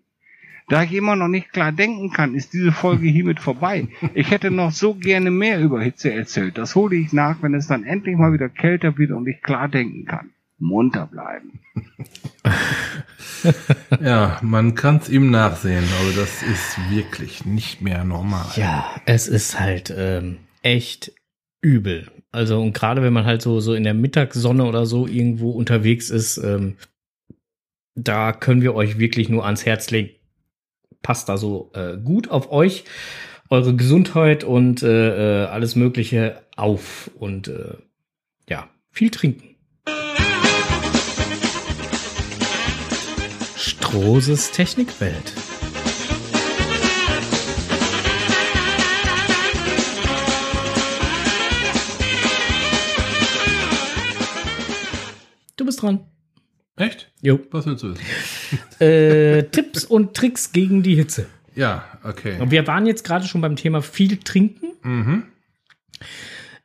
Da 0.69 0.83
jemand 0.83 1.19
noch 1.19 1.29
nicht 1.29 1.53
klar 1.53 1.71
denken 1.71 2.11
kann, 2.11 2.35
ist 2.35 2.51
diese 2.51 2.73
Folge 2.73 3.07
hiermit 3.07 3.39
vorbei. 3.39 3.87
Ich 4.13 4.31
hätte 4.31 4.51
noch 4.51 4.71
so 4.71 4.95
gerne 4.95 5.31
mehr 5.31 5.61
über 5.61 5.81
Hitze 5.81 6.11
erzählt. 6.11 6.57
Das 6.57 6.75
hole 6.75 6.97
ich 6.97 7.13
nach, 7.13 7.41
wenn 7.41 7.53
es 7.53 7.67
dann 7.67 7.85
endlich 7.85 8.17
mal 8.17 8.33
wieder 8.33 8.49
kälter 8.49 8.97
wird 8.97 9.11
und 9.11 9.27
ich 9.27 9.41
klar 9.41 9.69
denken 9.69 10.05
kann. 10.05 10.31
Munter 10.59 11.07
bleiben. 11.07 11.59
Ja, 14.01 14.39
man 14.41 14.75
kann 14.75 14.97
es 14.97 15.09
ihm 15.09 15.29
nachsehen, 15.29 15.83
aber 16.01 16.11
das 16.19 16.43
ist 16.43 16.77
wirklich 16.89 17.45
nicht 17.45 17.81
mehr 17.81 18.03
normal. 18.03 18.47
Ja, 18.55 18.89
es 19.05 19.27
ist 19.27 19.59
halt 19.59 19.93
ähm, 19.95 20.37
echt 20.63 21.13
übel. 21.61 22.07
Also 22.31 22.59
und 22.61 22.73
gerade 22.73 23.01
wenn 23.03 23.13
man 23.13 23.25
halt 23.25 23.41
so 23.41 23.59
so 23.59 23.73
in 23.73 23.83
der 23.83 23.93
Mittagssonne 23.93 24.65
oder 24.65 24.85
so 24.85 25.07
irgendwo 25.07 25.51
unterwegs 25.51 26.09
ist, 26.09 26.37
ähm, 26.37 26.77
da 27.95 28.33
können 28.33 28.61
wir 28.61 28.75
euch 28.75 28.97
wirklich 28.99 29.29
nur 29.29 29.45
ans 29.45 29.65
Herz 29.65 29.91
legen. 29.91 30.16
Passt 31.07 31.29
da 31.29 31.37
so 31.37 31.71
äh, 31.73 31.95
gut 31.95 32.31
auf 32.31 32.51
euch, 32.51 32.83
eure 33.49 33.73
Gesundheit 33.73 34.43
und 34.43 34.83
äh, 34.83 35.43
äh, 35.43 35.45
alles 35.45 35.77
Mögliche 35.77 36.43
auf 36.57 37.09
und 37.17 37.47
äh, 37.47 37.77
ja, 38.49 38.67
viel 38.91 39.09
trinken. 39.09 39.55
Strohses 43.55 44.51
Technikwelt. 44.51 45.31
Du 55.55 55.63
bist 55.63 55.81
dran. 55.81 56.01
Echt? 56.77 57.11
Jo. 57.21 57.39
Was 57.51 57.65
willst 57.65 57.83
du 57.83 57.91
wissen? 57.91 58.03
Äh, 58.79 59.43
Tipps 59.51 59.83
und 59.83 60.13
Tricks 60.15 60.51
gegen 60.51 60.83
die 60.83 60.95
Hitze. 60.95 61.25
Ja, 61.55 61.83
okay. 62.03 62.39
Und 62.39 62.51
wir 62.51 62.67
waren 62.67 62.85
jetzt 62.85 63.03
gerade 63.03 63.25
schon 63.25 63.41
beim 63.41 63.55
Thema 63.55 63.81
viel 63.81 64.17
trinken. 64.17 64.67
Mhm. 64.83 65.23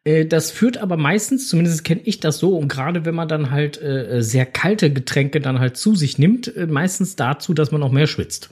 Äh, 0.05 0.27
Das 0.27 0.51
führt 0.51 0.77
aber 0.77 0.99
meistens, 0.99 1.49
zumindest 1.49 1.83
kenne 1.85 2.03
ich 2.05 2.21
das 2.21 2.39
so, 2.39 2.59
und 2.59 2.69
gerade 2.69 3.07
wenn 3.07 3.15
man 3.15 3.27
dann 3.29 3.51
halt 3.51 3.81
äh, 3.81 4.23
sehr 4.23 4.45
kalte 4.45 4.93
Getränke 4.93 5.41
dann 5.41 5.59
halt 5.61 5.79
zu 5.79 5.95
sich 5.95 6.19
nimmt, 6.19 6.55
äh, 6.55 6.67
meistens 6.67 7.17
dazu, 7.17 7.55
dass 7.55 7.73
man 7.73 7.81
noch 7.81 7.91
mehr 7.93 8.07
schwitzt. 8.07 8.51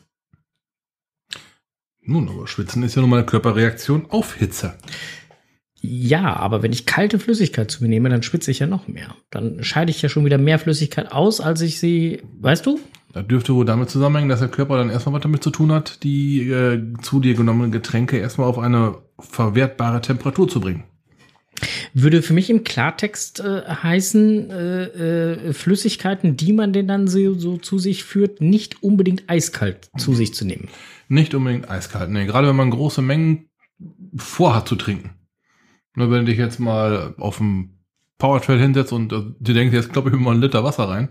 Nun, 2.03 2.29
aber 2.31 2.47
Schwitzen 2.47 2.83
ist 2.83 2.95
ja 2.95 3.03
nun 3.03 3.11
mal 3.11 3.19
eine 3.19 3.27
Körperreaktion 3.27 4.07
auf 4.11 4.35
Hitze. 4.35 4.79
Ja, 5.83 6.37
aber 6.37 6.62
wenn 6.62 6.72
ich 6.72 6.85
kalte 6.85 7.18
Flüssigkeit 7.18 7.70
zu 7.70 7.83
mir 7.83 7.89
nehme, 7.89 8.11
dann 8.11 8.22
schwitze 8.22 8.51
ich 8.51 8.59
ja 8.59 8.66
noch 8.66 8.87
mehr. 8.87 9.14
Dann 9.31 9.64
scheide 9.64 9.91
ich 9.91 10.03
ja 10.03 10.09
schon 10.09 10.26
wieder 10.26 10.37
mehr 10.37 10.59
Flüssigkeit 10.59 11.11
aus, 11.11 11.41
als 11.41 11.62
ich 11.62 11.81
sie, 11.81 12.22
weißt 12.39 12.66
du? 12.66 12.78
Das 13.12 13.26
dürfte 13.26 13.55
wohl 13.55 13.64
damit 13.64 13.91
zusammenhängen, 13.91 14.28
dass 14.28 14.41
der 14.41 14.49
Körper 14.49 14.76
dann 14.76 14.91
erstmal 14.91 15.14
was 15.14 15.22
damit 15.22 15.43
zu 15.43 15.51
tun 15.51 15.72
hat, 15.72 16.05
die 16.05 16.49
äh, 16.51 16.81
zu 17.03 17.20
dir 17.20 17.35
genommenen 17.35 17.72
Getränke 17.72 18.18
erstmal 18.18 18.47
auf 18.47 18.59
eine 18.59 18.99
verwertbare 19.18 20.01
Temperatur 20.01 20.49
zu 20.49 20.61
bringen. 20.61 20.85
Würde 21.93 22.22
für 22.22 22.35
mich 22.35 22.51
im 22.51 22.62
Klartext 22.62 23.41
äh, 23.41 23.62
heißen, 23.66 24.51
äh, 24.51 24.85
äh, 24.85 25.53
Flüssigkeiten, 25.53 26.37
die 26.37 26.53
man 26.53 26.72
denn 26.72 26.89
dann 26.89 27.09
so, 27.09 27.35
so 27.35 27.57
zu 27.57 27.78
sich 27.78 28.05
führt, 28.05 28.41
nicht 28.41 28.83
unbedingt 28.83 29.24
eiskalt 29.28 29.91
zu 29.99 30.14
sich 30.14 30.35
zu 30.35 30.45
nehmen. 30.45 30.68
Nicht 31.09 31.35
unbedingt 31.35 31.68
eiskalt. 31.68 32.11
Nee, 32.11 32.26
gerade 32.26 32.49
wenn 32.49 32.57
man 32.57 32.70
große 32.70 33.03
Mengen 33.03 33.49
vorhat 34.14 34.68
zu 34.68 34.76
trinken. 34.76 35.11
Nur 36.01 36.11
wenn 36.11 36.21
du 36.21 36.31
dich 36.31 36.39
jetzt 36.39 36.59
mal 36.59 37.15
auf 37.19 37.37
dem 37.37 37.79
Powertrail 38.17 38.59
hinsetzt 38.59 38.93
und 38.93 39.13
äh, 39.13 39.23
du 39.39 39.53
denkst, 39.53 39.75
jetzt 39.75 39.93
glaube 39.93 40.09
ich 40.09 40.15
mir 40.17 40.21
mal 40.23 40.33
einen 40.33 40.41
Liter 40.41 40.65
Wasser 40.65 40.89
rein, 40.89 41.11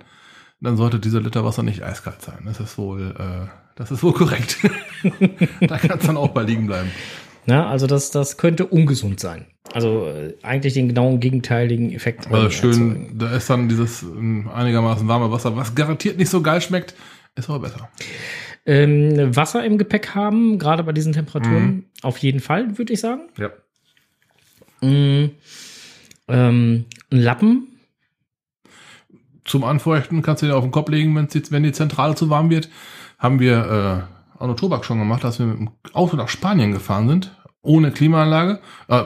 dann 0.61 0.77
sollte 0.77 0.99
dieser 0.99 1.21
Liter 1.21 1.45
Wasser 1.45 1.61
nicht 1.61 1.83
eiskalt 1.83 2.23
sein. 2.23 2.39
Das 2.45 2.59
ist 2.59 2.77
wohl, 2.79 3.13
äh, 3.17 3.47
das 3.75 3.91
ist 3.91 4.01
wohl 4.01 4.13
korrekt. 4.13 4.57
da 5.61 5.77
kann 5.77 5.99
es 5.99 6.07
dann 6.07 6.17
auch 6.17 6.29
bei 6.29 6.41
liegen 6.41 6.65
bleiben. 6.65 6.89
Ja, 7.45 7.67
also 7.67 7.85
das, 7.85 8.09
das 8.09 8.37
könnte 8.37 8.65
ungesund 8.65 9.19
sein. 9.19 9.45
Also 9.73 10.07
äh, 10.07 10.33
eigentlich 10.41 10.73
den 10.73 10.87
genauen 10.87 11.19
gegenteiligen 11.19 11.91
Effekt. 11.91 12.25
Also 12.31 12.45
erzeugen. 12.45 12.73
schön, 12.73 13.19
da 13.19 13.35
ist 13.35 13.47
dann 13.49 13.69
dieses 13.69 14.01
ähm, 14.01 14.49
einigermaßen 14.51 15.07
warme 15.07 15.31
Wasser, 15.31 15.55
was 15.55 15.75
garantiert 15.75 16.17
nicht 16.17 16.29
so 16.29 16.41
geil 16.41 16.61
schmeckt, 16.61 16.95
ist 17.35 17.47
aber 17.47 17.59
besser. 17.59 17.89
Ähm, 18.65 19.35
Wasser 19.35 19.63
im 19.63 19.77
Gepäck 19.77 20.15
haben, 20.15 20.57
gerade 20.57 20.83
bei 20.83 20.93
diesen 20.93 21.13
Temperaturen, 21.13 21.85
auf 22.01 22.17
jeden 22.17 22.39
Fall, 22.39 22.77
würde 22.79 22.93
ich 22.93 22.99
sagen. 22.99 23.29
Ja. 23.37 23.51
Mm, 24.81 25.25
ähm, 26.27 26.85
ein 27.11 27.17
Lappen, 27.17 27.67
Zum 29.45 29.63
Anfeuchten 29.63 30.21
kannst 30.21 30.43
du 30.43 30.47
dir 30.47 30.55
auf 30.55 30.63
den 30.63 30.71
Kopf 30.71 30.89
legen, 30.89 31.15
wenn 31.15 31.63
die 31.63 31.71
Zentrale 31.71 32.15
zu 32.15 32.29
warm 32.29 32.49
wird. 32.49 32.69
Haben 33.17 33.39
wir 33.39 34.07
äh, 34.37 34.39
Arno 34.39 34.53
Tobak 34.53 34.85
schon 34.85 34.99
gemacht, 34.99 35.23
dass 35.23 35.39
wir 35.39 35.47
mit 35.47 35.57
dem 35.59 35.69
Auto 35.93 36.15
nach 36.15 36.29
Spanien 36.29 36.71
gefahren 36.71 37.07
sind. 37.09 37.35
Ohne 37.61 37.91
Klimaanlage. 37.91 38.59
Äh, 38.87 39.03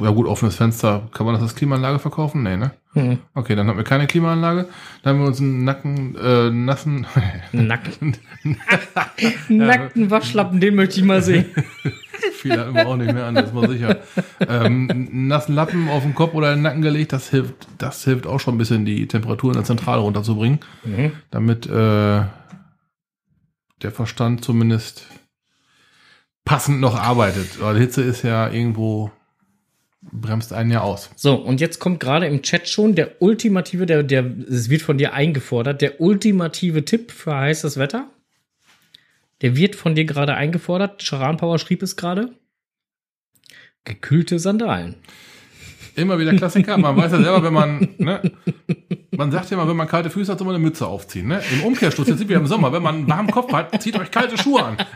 ja 0.00 0.10
gut, 0.10 0.26
offenes 0.26 0.56
Fenster. 0.56 1.08
Kann 1.12 1.26
man 1.26 1.34
das 1.34 1.42
als 1.42 1.56
Klimaanlage 1.56 1.98
verkaufen? 1.98 2.42
Nee, 2.42 2.56
ne? 2.56 2.72
Hm, 2.92 3.18
Okay, 3.34 3.54
dann 3.54 3.66
hatten 3.68 3.78
wir 3.78 3.84
keine 3.84 4.06
Klimaanlage. 4.06 4.68
Dann 5.02 5.14
haben 5.14 5.20
wir 5.22 5.28
uns 5.28 5.40
einen 5.40 5.64
nacken, 5.64 6.16
äh, 6.16 6.50
nassen, 6.50 7.06
nackten, 7.52 8.16
nackten 9.48 10.10
Waschlappen, 10.10 10.60
den 10.60 10.74
möchte 10.74 10.98
ich 11.00 11.06
mal 11.06 11.22
sehen. 11.22 11.46
fiel 12.34 12.56
da 12.56 12.68
immer 12.68 12.86
auch 12.86 12.96
nicht 12.96 13.12
mehr 13.12 13.26
an, 13.26 13.34
das 13.34 13.46
ist 13.46 13.54
mal 13.54 13.68
sicher. 13.68 13.98
Ähm, 14.48 15.08
nassen 15.28 15.54
Lappen 15.54 15.88
auf 15.88 16.02
den 16.02 16.14
Kopf 16.14 16.34
oder 16.34 16.50
in 16.52 16.58
den 16.58 16.62
Nacken 16.62 16.82
gelegt, 16.82 17.12
das 17.12 17.30
hilft, 17.30 17.68
das 17.78 18.04
hilft 18.04 18.26
auch 18.26 18.40
schon 18.40 18.54
ein 18.54 18.58
bisschen, 18.58 18.84
die 18.84 19.06
Temperatur 19.06 19.50
in 19.50 19.56
der 19.56 19.64
Zentrale 19.64 20.00
runterzubringen, 20.02 20.58
Mhm. 20.84 21.12
damit 21.30 21.66
äh, 21.66 21.70
der 23.82 23.92
Verstand 23.92 24.44
zumindest 24.44 25.06
passend 26.44 26.80
noch 26.80 26.98
arbeitet. 26.98 27.60
Weil 27.62 27.78
Hitze 27.78 28.02
ist 28.02 28.22
ja 28.22 28.48
irgendwo, 28.50 29.10
bremst 30.02 30.52
einen 30.52 30.70
ja 30.70 30.80
aus. 30.80 31.10
So, 31.16 31.34
und 31.34 31.60
jetzt 31.60 31.78
kommt 31.78 32.00
gerade 32.00 32.26
im 32.26 32.42
Chat 32.42 32.68
schon 32.68 32.94
der 32.94 33.20
ultimative, 33.20 33.86
der, 33.86 34.02
der, 34.02 34.24
es 34.48 34.70
wird 34.70 34.82
von 34.82 34.98
dir 34.98 35.12
eingefordert, 35.12 35.82
der 35.82 36.00
ultimative 36.00 36.84
Tipp 36.84 37.10
für 37.10 37.34
heißes 37.34 37.76
Wetter. 37.76 38.08
Der 39.42 39.56
wird 39.56 39.74
von 39.76 39.94
dir 39.94 40.04
gerade 40.04 40.34
eingefordert. 40.34 41.02
Charan 41.02 41.36
Power 41.36 41.58
schrieb 41.58 41.82
es 41.82 41.96
gerade. 41.96 42.30
Gekühlte 43.84 44.38
Sandalen. 44.38 44.96
Immer 45.96 46.18
wieder 46.18 46.34
Klassiker. 46.34 46.76
Man 46.76 46.96
weiß 46.96 47.12
ja 47.12 47.22
selber, 47.22 47.42
wenn 47.42 47.54
man, 47.54 47.88
ne, 47.98 48.20
man 49.10 49.30
sagt 49.32 49.50
ja 49.50 49.56
mal, 49.56 49.66
wenn 49.68 49.76
man 49.76 49.88
kalte 49.88 50.10
Füße 50.10 50.30
hat, 50.30 50.38
soll 50.38 50.46
man 50.46 50.54
eine 50.54 50.64
Mütze 50.64 50.86
aufziehen. 50.86 51.28
Ne? 51.28 51.42
Im 51.52 51.64
Umkehrschluss, 51.64 52.08
jetzt 52.08 52.18
sind 52.18 52.28
wir 52.28 52.36
im 52.36 52.46
Sommer, 52.46 52.72
wenn 52.72 52.82
man 52.82 52.96
einen 52.96 53.08
warmen 53.08 53.30
Kopf 53.30 53.52
hat, 53.52 53.82
zieht 53.82 53.98
euch 53.98 54.10
kalte 54.10 54.36
Schuhe 54.38 54.62
an. 54.62 54.76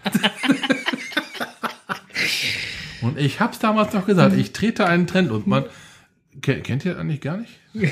Und 3.05 3.19
ich 3.19 3.41
hab's 3.41 3.59
damals 3.59 3.93
noch 3.95 4.07
gesagt, 4.07 4.37
ich 4.37 4.53
trete 4.53 4.87
einen 4.87 5.07
Trend 5.07 5.31
und 5.31 5.47
man, 5.47 5.65
ke- 6.43 6.61
kennt 6.61 6.85
ihr 6.85 6.99
eigentlich 6.99 7.21
gar 7.21 7.37
nicht? 7.37 7.53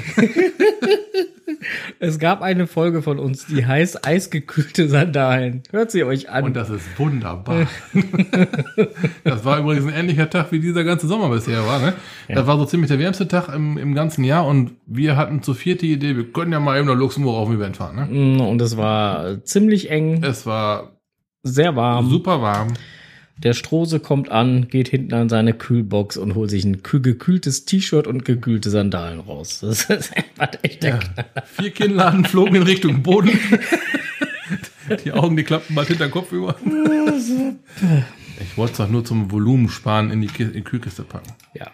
Es 2.00 2.18
gab 2.18 2.42
eine 2.42 2.66
Folge 2.66 3.02
von 3.02 3.18
uns, 3.20 3.46
die 3.46 3.64
heißt 3.64 4.04
Eisgekühlte 4.06 4.88
Sandalen. 4.88 5.62
Hört 5.70 5.92
sie 5.92 6.02
euch 6.02 6.28
an. 6.28 6.44
Und 6.44 6.54
das 6.56 6.70
ist 6.70 6.84
wunderbar. 6.98 7.68
das 9.24 9.44
war 9.44 9.58
übrigens 9.60 9.86
ein 9.86 9.94
ähnlicher 9.94 10.28
Tag, 10.28 10.50
wie 10.50 10.58
dieser 10.58 10.82
ganze 10.82 11.06
Sommer 11.06 11.28
bisher 11.28 11.64
war. 11.66 11.78
Ne? 11.78 11.92
Das 12.28 12.46
war 12.48 12.58
so 12.58 12.64
ziemlich 12.64 12.88
der 12.88 12.98
wärmste 12.98 13.28
Tag 13.28 13.48
im, 13.54 13.78
im 13.78 13.94
ganzen 13.94 14.24
Jahr 14.24 14.46
und 14.46 14.72
wir 14.86 15.16
hatten 15.16 15.42
zu 15.42 15.54
viert 15.54 15.82
die 15.82 15.92
Idee, 15.92 16.16
wir 16.16 16.32
können 16.32 16.52
ja 16.52 16.58
mal 16.60 16.78
eben 16.78 16.88
nach 16.88 16.96
Luxemburg 16.96 17.36
auf 17.36 17.48
ein 17.48 17.54
Event 17.56 17.76
fahren. 17.76 17.96
Ne? 17.96 18.06
Mm, 18.06 18.40
Und 18.40 18.60
es 18.60 18.76
war 18.76 19.44
ziemlich 19.44 19.90
eng, 19.90 20.22
Es 20.24 20.44
war 20.46 20.96
sehr 21.44 21.76
warm. 21.76 22.08
super 22.10 22.42
warm. 22.42 22.68
Der 23.42 23.54
Strose 23.54 23.98
kommt 24.00 24.30
an, 24.30 24.68
geht 24.68 24.88
hinten 24.88 25.14
an 25.14 25.28
seine 25.28 25.52
Kühlbox 25.52 26.16
und 26.16 26.34
holt 26.34 26.50
sich 26.50 26.64
ein 26.64 26.82
kühl 26.82 27.00
gekühltes 27.00 27.64
T-Shirt 27.64 28.06
und 28.06 28.24
gekühlte 28.24 28.70
Sandalen 28.70 29.20
raus. 29.20 29.58
Das 29.60 29.84
ist 29.90 30.16
einfach 30.16 30.50
echt 30.62 30.82
der 30.82 31.00
Ja. 31.00 31.42
Vier 31.44 31.70
Kinnladen 31.70 32.24
flogen 32.24 32.54
in 32.56 32.62
Richtung 32.62 33.02
Boden. 33.02 33.30
Die 35.04 35.12
Augen, 35.12 35.36
die 35.36 35.44
klappten 35.44 35.74
bald 35.76 35.88
hinter 35.88 36.06
den 36.06 36.10
Kopf 36.10 36.32
über. 36.32 36.56
Ich 38.40 38.56
wollte 38.56 38.72
es 38.72 38.78
doch 38.78 38.88
nur 38.88 39.04
zum 39.04 39.30
Volumen 39.30 39.68
sparen 39.68 40.10
in 40.10 40.20
die, 40.20 40.26
Ki- 40.26 40.42
in 40.42 40.52
die 40.52 40.62
Kühlkiste 40.62 41.02
packen. 41.04 41.32
Ja, 41.54 41.68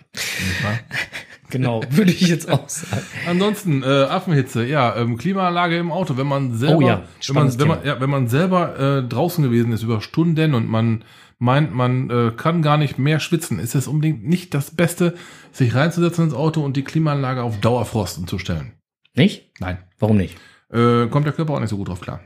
genau, 1.51 1.83
würde 1.91 2.11
ich 2.13 2.21
jetzt 2.21 2.49
auch 2.51 2.69
sagen. 2.69 3.03
Ansonsten, 3.27 3.83
äh, 3.83 3.87
Affenhitze, 3.87 4.65
ja, 4.67 4.95
ähm, 4.97 5.17
Klimaanlage 5.17 5.79
im 5.79 5.91
Auto, 5.91 6.17
wenn 6.17 6.27
man 6.27 6.55
selber, 6.57 6.77
Oh 6.77 6.81
ja, 6.83 7.03
wenn, 7.27 7.35
man, 7.35 7.59
wenn, 7.59 7.69
man, 7.69 7.79
ja, 7.85 8.01
wenn 8.01 8.11
man 8.11 8.29
selber 8.29 8.79
äh, 8.99 9.09
draußen 9.09 9.43
gewesen 9.43 9.73
ist 9.73 9.83
über 9.83 10.01
Stunden 10.01 10.55
und 10.55 10.69
man 10.69 11.03
meint, 11.39 11.75
man 11.75 12.11
äh, 12.11 12.33
kann 12.37 12.63
gar 12.63 12.77
nicht 12.77 12.99
mehr 12.99 13.21
schwitzen, 13.21 13.59
ist 13.59 13.75
es 13.75 13.89
unbedingt 13.89 14.27
nicht 14.27 14.55
das 14.55 14.75
Beste, 14.75 15.15
sich 15.53 15.75
reinzusetzen 15.75 16.25
ins 16.25 16.35
Auto 16.35 16.63
und 16.65 16.77
die 16.77 16.85
Klimaanlage 16.85 17.43
auf 17.43 17.61
Dauerfrosten 17.61 18.27
zu 18.27 18.39
stellen. 18.39 18.73
Nicht? 19.15 19.53
Nein. 19.61 19.79
Warum 19.99 20.17
nicht? 20.17 20.37
Äh, 20.71 21.07
kommt 21.07 21.27
der 21.27 21.33
Körper 21.33 21.55
auch 21.55 21.61
nicht 21.61 21.71
so 21.71 21.77
gut 21.77 21.89
drauf 21.89 22.01
klar. 22.01 22.21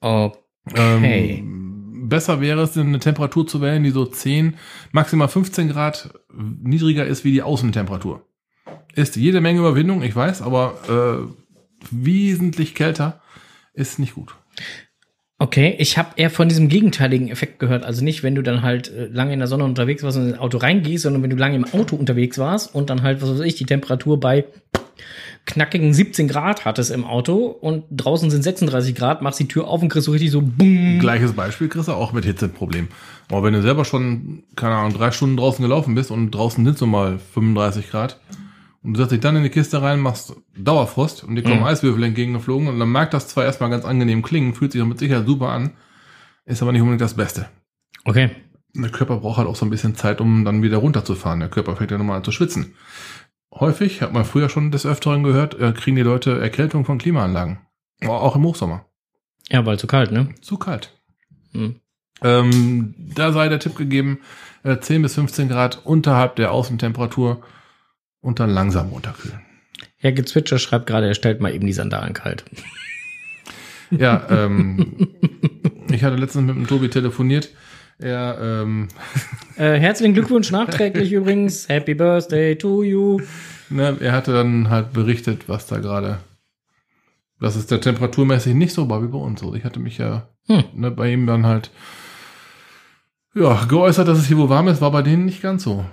Okay. 0.00 0.38
Ähm, 0.76 2.08
besser 2.08 2.40
wäre 2.40 2.62
es, 2.62 2.76
eine 2.76 2.98
Temperatur 2.98 3.46
zu 3.46 3.60
wählen, 3.60 3.82
die 3.82 3.90
so 3.90 4.04
10, 4.04 4.56
maximal 4.92 5.28
15 5.28 5.68
Grad 5.68 6.10
niedriger 6.32 7.06
ist 7.06 7.24
wie 7.24 7.32
die 7.32 7.42
Außentemperatur. 7.42 8.24
Ist 8.94 9.16
jede 9.16 9.40
Menge 9.40 9.60
Überwindung, 9.60 10.02
ich 10.02 10.14
weiß, 10.14 10.42
aber 10.42 11.28
äh, 11.30 11.86
wesentlich 11.90 12.74
kälter 12.74 13.20
ist 13.72 13.98
nicht 13.98 14.14
gut. 14.14 14.34
Okay, 15.40 15.76
ich 15.78 15.96
habe 15.96 16.10
eher 16.16 16.30
von 16.30 16.48
diesem 16.48 16.68
gegenteiligen 16.68 17.28
Effekt 17.28 17.60
gehört. 17.60 17.84
Also 17.84 18.02
nicht, 18.02 18.24
wenn 18.24 18.34
du 18.34 18.42
dann 18.42 18.62
halt 18.62 18.92
äh, 18.92 19.06
lange 19.06 19.32
in 19.32 19.38
der 19.38 19.46
Sonne 19.46 19.62
unterwegs 19.64 20.02
warst 20.02 20.16
und 20.16 20.30
ins 20.30 20.38
Auto 20.38 20.58
reingehst, 20.58 21.04
sondern 21.04 21.22
wenn 21.22 21.30
du 21.30 21.36
lange 21.36 21.54
im 21.54 21.64
Auto 21.64 21.94
unterwegs 21.94 22.38
warst 22.38 22.74
und 22.74 22.90
dann 22.90 23.02
halt, 23.02 23.22
was 23.22 23.30
weiß 23.30 23.40
ich, 23.40 23.54
die 23.54 23.64
Temperatur 23.64 24.18
bei 24.18 24.44
knackigen 25.46 25.94
17 25.94 26.26
Grad 26.26 26.64
hattest 26.64 26.90
im 26.90 27.04
Auto 27.04 27.46
und 27.46 27.84
draußen 27.92 28.30
sind 28.30 28.42
36 28.42 28.96
Grad, 28.96 29.22
machst 29.22 29.38
die 29.38 29.46
Tür 29.46 29.68
auf 29.68 29.80
und 29.80 29.88
kriegst 29.88 30.06
so 30.06 30.12
richtig 30.12 30.32
so 30.32 30.42
bumm. 30.42 30.98
Gleiches 30.98 31.32
Beispiel 31.32 31.68
kriegst 31.68 31.86
du 31.86 31.92
auch 31.92 32.12
mit 32.12 32.24
Hitze 32.24 32.46
ein 32.46 32.52
Problem. 32.52 32.88
Aber 33.30 33.44
wenn 33.44 33.54
du 33.54 33.62
selber 33.62 33.84
schon, 33.84 34.42
keine 34.56 34.74
Ahnung, 34.74 34.92
drei 34.92 35.12
Stunden 35.12 35.36
draußen 35.36 35.62
gelaufen 35.62 35.94
bist 35.94 36.10
und 36.10 36.32
draußen 36.32 36.64
sind 36.64 36.76
so 36.76 36.86
mal 36.86 37.20
35 37.34 37.90
Grad 37.90 38.18
und 38.88 38.94
du 38.94 39.00
setzt 39.00 39.12
dich 39.12 39.20
dann 39.20 39.36
in 39.36 39.42
die 39.42 39.50
Kiste 39.50 39.82
rein, 39.82 40.00
machst 40.00 40.34
Dauerfrost 40.56 41.22
und 41.22 41.36
dir 41.36 41.42
kommen 41.42 41.58
Mhm. 41.58 41.64
Eiswürfel 41.64 42.04
entgegengeflogen 42.04 42.68
und 42.68 42.78
dann 42.78 42.88
mag 42.88 43.10
das 43.10 43.28
zwar 43.28 43.44
erstmal 43.44 43.68
ganz 43.68 43.84
angenehm 43.84 44.22
klingen, 44.22 44.54
fühlt 44.54 44.72
sich 44.72 44.80
auch 44.80 44.86
mit 44.86 44.98
Sicherheit 44.98 45.26
super 45.26 45.50
an, 45.50 45.72
ist 46.46 46.62
aber 46.62 46.72
nicht 46.72 46.80
unbedingt 46.80 47.02
das 47.02 47.12
Beste. 47.12 47.50
Okay. 48.06 48.30
Der 48.74 48.88
Körper 48.88 49.18
braucht 49.18 49.36
halt 49.36 49.46
auch 49.46 49.56
so 49.56 49.66
ein 49.66 49.70
bisschen 49.70 49.94
Zeit, 49.94 50.22
um 50.22 50.46
dann 50.46 50.62
wieder 50.62 50.78
runterzufahren. 50.78 51.40
Der 51.40 51.50
Körper 51.50 51.76
fängt 51.76 51.90
ja 51.90 51.98
nochmal 51.98 52.16
an 52.16 52.24
zu 52.24 52.32
schwitzen. 52.32 52.76
Häufig, 53.52 54.00
hat 54.00 54.14
man 54.14 54.24
früher 54.24 54.48
schon 54.48 54.70
des 54.70 54.86
Öfteren 54.86 55.22
gehört, 55.22 55.60
äh, 55.60 55.72
kriegen 55.72 55.96
die 55.96 56.02
Leute 56.02 56.40
Erkältung 56.40 56.86
von 56.86 56.96
Klimaanlagen. 56.96 57.58
Auch 58.06 58.36
im 58.36 58.44
Hochsommer. 58.44 58.86
Ja, 59.50 59.66
weil 59.66 59.78
zu 59.78 59.86
kalt, 59.86 60.12
ne? 60.12 60.30
Zu 60.40 60.56
kalt. 60.56 60.96
Hm. 61.52 61.76
Ähm, 62.22 62.94
da 62.96 63.32
sei 63.32 63.50
der 63.50 63.58
Tipp 63.58 63.76
gegeben, 63.76 64.20
äh, 64.62 64.78
10 64.78 65.02
bis 65.02 65.14
15 65.14 65.50
Grad 65.50 65.84
unterhalb 65.84 66.36
der 66.36 66.52
Außentemperatur 66.52 67.42
und 68.20 68.40
dann 68.40 68.50
langsam 68.50 68.88
runterkühlen. 68.88 69.40
Herr 69.96 70.12
Gezwitscher 70.12 70.58
schreibt 70.58 70.86
gerade, 70.86 71.06
er 71.08 71.14
stellt 71.14 71.40
mal 71.40 71.54
eben 71.54 71.66
die 71.66 71.72
Sandalen 71.72 72.12
kalt. 72.14 72.44
Ja, 73.90 74.26
ähm, 74.30 75.08
ich 75.90 76.04
hatte 76.04 76.16
letztens 76.16 76.46
mit 76.46 76.56
dem 76.56 76.66
Tobi 76.66 76.88
telefoniert. 76.88 77.50
Er, 77.98 78.38
ähm, 78.40 78.88
Äh, 79.56 79.80
herzlichen 79.80 80.14
Glückwunsch 80.14 80.52
nachträglich 80.52 81.12
übrigens. 81.12 81.68
Happy 81.68 81.94
Birthday 81.94 82.54
to 82.56 82.84
you. 82.84 83.20
ne, 83.70 83.96
er 84.00 84.12
hatte 84.12 84.32
dann 84.32 84.70
halt 84.70 84.92
berichtet, 84.92 85.48
was 85.48 85.66
da 85.66 85.78
gerade, 85.78 86.18
dass 87.40 87.56
es 87.56 87.66
der 87.66 87.80
temperaturmäßig 87.80 88.54
nicht 88.54 88.72
so 88.72 88.88
war 88.88 89.02
wie 89.02 89.08
bei 89.08 89.18
uns. 89.18 89.42
Also 89.42 89.54
ich 89.56 89.64
hatte 89.64 89.80
mich 89.80 89.98
ja 89.98 90.28
Hm. 90.46 90.64
ne, 90.74 90.90
bei 90.92 91.12
ihm 91.12 91.26
dann 91.26 91.44
halt 91.44 91.70
ja, 93.34 93.64
geäußert, 93.64 94.06
dass 94.08 94.18
es 94.18 94.26
hier 94.26 94.38
wo 94.38 94.48
warm 94.48 94.68
ist, 94.68 94.80
war 94.80 94.90
bei 94.92 95.02
denen 95.02 95.24
nicht 95.24 95.42
ganz 95.42 95.64
so. 95.64 95.84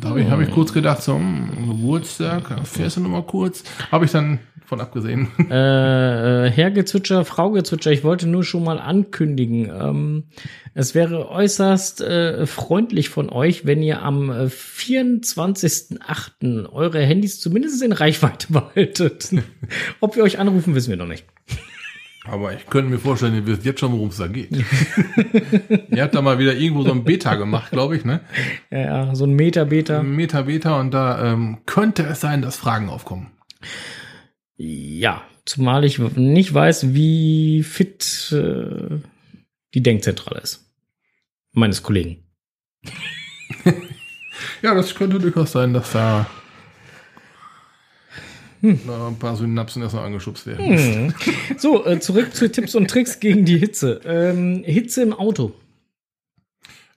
Da 0.00 0.08
habe 0.08 0.22
ich, 0.22 0.30
hab 0.30 0.40
ich 0.40 0.50
kurz 0.50 0.72
gedacht, 0.72 1.02
so, 1.02 1.16
hm, 1.16 1.68
Geburtstag, 1.68 2.66
fährst 2.66 2.96
du 2.96 3.02
noch 3.02 3.10
mal 3.10 3.22
kurz? 3.22 3.62
Habe 3.90 4.06
ich 4.06 4.10
dann 4.10 4.38
von 4.64 4.80
abgesehen. 4.80 5.28
Äh, 5.50 6.46
äh, 6.46 6.50
Herr 6.50 6.70
Gezwitscher, 6.70 7.26
Frau 7.26 7.50
Gezwitscher, 7.50 7.92
ich 7.92 8.04
wollte 8.04 8.26
nur 8.26 8.42
schon 8.42 8.64
mal 8.64 8.78
ankündigen, 8.78 9.70
ähm, 9.70 10.24
es 10.72 10.94
wäre 10.94 11.28
äußerst 11.28 12.00
äh, 12.00 12.46
freundlich 12.46 13.10
von 13.10 13.28
euch, 13.28 13.66
wenn 13.66 13.82
ihr 13.82 14.02
am 14.02 14.30
äh, 14.30 14.46
24.08. 14.46 16.72
eure 16.72 17.02
Handys 17.02 17.38
zumindest 17.38 17.82
in 17.82 17.92
Reichweite 17.92 18.50
behaltet. 18.52 19.28
Ob 20.00 20.16
wir 20.16 20.22
euch 20.22 20.38
anrufen, 20.38 20.74
wissen 20.74 20.88
wir 20.88 20.96
noch 20.96 21.06
nicht. 21.06 21.26
Aber 22.24 22.54
ich 22.54 22.66
könnte 22.66 22.90
mir 22.90 22.98
vorstellen, 22.98 23.34
ihr 23.34 23.46
wisst 23.46 23.64
jetzt 23.64 23.80
schon, 23.80 23.92
worum 23.92 24.08
es 24.08 24.16
da 24.16 24.28
geht. 24.28 24.50
ihr 25.90 26.02
habt 26.02 26.14
da 26.14 26.22
mal 26.22 26.38
wieder 26.38 26.54
irgendwo 26.54 26.84
so 26.84 26.92
ein 26.92 27.02
Beta 27.02 27.34
gemacht, 27.34 27.72
glaube 27.72 27.96
ich, 27.96 28.04
ne? 28.04 28.20
Ja, 28.70 28.78
ja, 28.78 29.14
so 29.14 29.24
ein 29.24 29.34
Meter 29.34 29.64
Beta. 29.64 30.02
Meta 30.02 30.42
Beta 30.42 30.78
und 30.78 30.92
da 30.92 31.32
ähm, 31.32 31.58
könnte 31.66 32.04
es 32.04 32.20
sein, 32.20 32.42
dass 32.42 32.56
Fragen 32.56 32.88
aufkommen. 32.88 33.32
Ja, 34.56 35.22
zumal 35.44 35.84
ich 35.84 35.98
nicht 35.98 36.54
weiß, 36.54 36.94
wie 36.94 37.64
fit 37.64 38.32
äh, 38.32 39.00
die 39.74 39.82
Denkzentrale 39.82 40.40
ist. 40.40 40.70
Meines 41.52 41.82
Kollegen. 41.82 42.24
Ja, 44.62 44.74
das 44.74 44.94
könnte 44.94 45.18
durchaus 45.18 45.52
sein, 45.52 45.74
dass 45.74 45.92
da 45.92 46.26
Hm. 48.62 48.78
na, 48.86 49.08
ein 49.08 49.18
paar 49.18 49.34
Synapsen 49.34 49.82
erstmal 49.82 50.06
angeschubst 50.06 50.46
werden. 50.46 51.14
So, 51.58 51.84
äh, 51.84 51.98
zurück 51.98 52.34
zu 52.34 52.50
Tipps 52.50 52.74
und 52.76 52.88
Tricks 52.88 53.18
gegen 53.18 53.44
die 53.44 53.58
Hitze. 53.58 54.00
Ähm, 54.04 54.62
Hitze 54.64 55.02
im 55.02 55.12
Auto. 55.12 55.52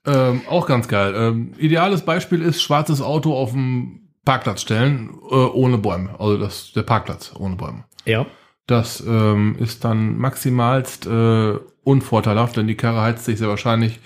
Ähm, 0.06 0.42
auch 0.48 0.68
ganz 0.68 0.88
geil. 0.88 1.14
Ähm, 1.18 1.54
ideales 1.58 2.04
Beispiel 2.04 2.42
ist 2.42 2.62
schwarzes 2.62 3.02
Auto 3.02 3.34
auf 3.34 3.52
dem 3.52 4.02
Parkplatz 4.24 4.62
stellen, 4.62 5.10
äh, 5.32 5.36
ohne 5.36 5.80
Bäume. 5.80 6.12
Also 6.20 6.38
das 6.38 6.72
der 6.74 6.84
Parkplatz 6.84 7.34
ohne 7.38 7.56
Bäume. 7.56 7.86
Ja. 8.06 8.28
Das 8.68 9.04
ähm, 9.06 9.56
ist 9.60 9.84
dann 9.84 10.18
maximalst 10.18 11.08
äh, 11.08 11.54
unvorteilhaft, 11.84 12.58
denn 12.58 12.68
die 12.68 12.76
Karre 12.76 13.02
heizt 13.02 13.26
sich 13.26 13.38
sehr 13.40 13.48
wahrscheinlich 13.48 14.00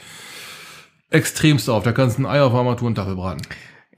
extremst 1.10 1.70
auf. 1.70 1.84
Da 1.84 1.92
kannst 1.92 2.18
du 2.18 2.24
ein 2.24 2.26
Ei 2.26 2.42
auf 2.42 2.54
Armatur 2.54 2.88
und 2.88 2.98
Dachel 2.98 3.16
braten. 3.16 3.42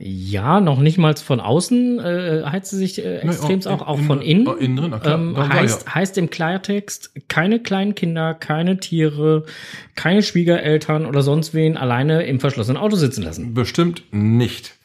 Ja, 0.03 0.61
noch 0.61 0.79
nicht 0.79 0.97
mal 0.97 1.15
von 1.15 1.39
außen 1.39 1.99
äh, 1.99 2.41
heizt 2.45 2.71
sie 2.71 2.77
sich 2.77 3.05
äh, 3.05 3.17
extrem 3.19 3.59
Ne, 3.59 3.69
auch, 3.69 3.87
auch 3.87 3.99
in- 3.99 4.05
von 4.05 4.21
innen. 4.21 4.47
oh, 4.47 4.53
innen 4.53 4.75
drin, 4.77 4.99
klar, 4.99 5.13
ähm, 5.19 5.37
heißt, 5.37 5.93
heißt 5.93 6.17
im 6.17 6.31
Klartext, 6.31 7.11
keine 7.27 7.59
kleinen 7.59 7.93
Kinder, 7.93 8.33
keine 8.33 8.79
Tiere, 8.79 9.45
keine 9.95 10.23
Schwiegereltern 10.23 11.05
oder 11.05 11.21
sonst 11.21 11.53
wen 11.53 11.77
alleine 11.77 12.23
im 12.23 12.39
verschlossenen 12.39 12.81
Auto 12.81 12.95
sitzen 12.95 13.21
lassen. 13.23 13.53
Bestimmt 13.53 14.03
nicht. 14.11 14.75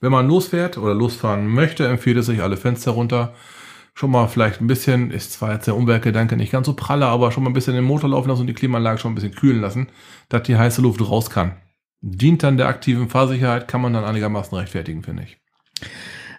Wenn 0.00 0.12
man 0.12 0.28
losfährt 0.28 0.76
oder 0.76 0.94
losfahren 0.94 1.46
möchte, 1.48 1.86
empfiehlt 1.88 2.18
es 2.18 2.26
sich 2.26 2.42
alle 2.42 2.58
Fenster 2.58 2.90
runter. 2.90 3.32
Schon 3.94 4.10
mal 4.10 4.28
vielleicht 4.28 4.60
ein 4.60 4.66
bisschen, 4.66 5.10
ist 5.10 5.32
zwar 5.32 5.54
jetzt 5.54 5.66
der 5.66 5.76
Umweltgedanke 5.76 6.36
nicht 6.36 6.52
ganz 6.52 6.66
so 6.66 6.74
pralle, 6.74 7.06
aber 7.06 7.32
schon 7.32 7.42
mal 7.42 7.50
ein 7.50 7.54
bisschen 7.54 7.74
den 7.74 7.84
Motor 7.84 8.10
laufen 8.10 8.28
lassen 8.28 8.42
und 8.42 8.46
die 8.48 8.54
Klimaanlage 8.54 8.98
schon 8.98 9.12
ein 9.12 9.14
bisschen 9.16 9.34
kühlen 9.34 9.60
lassen, 9.62 9.88
dass 10.28 10.42
die 10.42 10.56
heiße 10.56 10.82
Luft 10.82 11.00
raus 11.00 11.30
kann. 11.30 11.52
Dient 12.00 12.42
dann 12.42 12.56
der 12.56 12.68
aktiven 12.68 13.08
Fahrsicherheit, 13.08 13.68
kann 13.68 13.80
man 13.80 13.92
dann 13.92 14.04
einigermaßen 14.04 14.56
rechtfertigen, 14.56 15.02
finde 15.02 15.24
ich. 15.24 15.38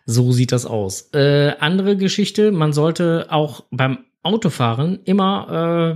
So 0.06 0.32
sieht 0.32 0.52
das 0.52 0.66
aus. 0.66 1.10
Äh, 1.14 1.54
andere 1.60 1.98
Geschichte, 1.98 2.52
man 2.52 2.74
sollte 2.74 3.28
auch 3.30 3.66
beim 3.70 4.00
Autofahren 4.24 5.00
immer 5.06 5.96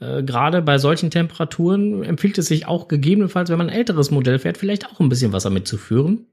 Äh, 0.00 0.22
Gerade 0.22 0.62
bei 0.62 0.78
solchen 0.78 1.10
Temperaturen 1.10 2.02
empfiehlt 2.02 2.38
es 2.38 2.46
sich 2.46 2.66
auch 2.66 2.88
gegebenenfalls, 2.88 3.50
wenn 3.50 3.58
man 3.58 3.70
ein 3.70 3.76
älteres 3.76 4.10
Modell 4.10 4.38
fährt, 4.38 4.58
vielleicht 4.58 4.86
auch 4.86 5.00
ein 5.00 5.08
bisschen 5.08 5.32
Wasser 5.32 5.50
mitzuführen. 5.50 6.26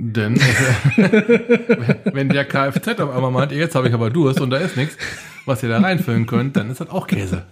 Denn 0.00 0.36
wenn- 0.96 1.96
wenn 2.14 2.28
der 2.28 2.44
Kfz 2.44 3.00
auf 3.00 3.14
einmal 3.14 3.30
meint, 3.32 3.50
jetzt 3.52 3.74
habe 3.74 3.88
ich 3.88 3.94
aber 3.94 4.10
Durst 4.10 4.40
und 4.40 4.50
da 4.50 4.58
ist 4.58 4.76
nichts, 4.76 4.96
was 5.44 5.62
ihr 5.64 5.68
da 5.68 5.80
reinfüllen 5.80 6.26
könnt, 6.26 6.56
dann 6.56 6.70
ist 6.70 6.80
das 6.80 6.88
auch 6.90 7.06
Käse. 7.08 7.44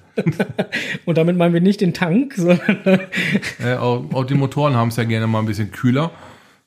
Und 1.07 1.18
damit 1.18 1.36
meinen 1.36 1.53
wir 1.55 1.61
nicht 1.61 1.80
den 1.80 1.92
Tank, 1.92 2.34
sondern 2.36 2.78
Äh, 3.64 3.74
auch, 3.76 4.05
auch 4.12 4.24
die 4.24 4.34
Motoren 4.34 4.74
haben 4.76 4.88
es 4.88 4.97
ja 4.97 5.05
gerne 5.05 5.26
mal 5.26 5.40
ein 5.40 5.47
bisschen 5.47 5.72
kühler. 5.72 6.11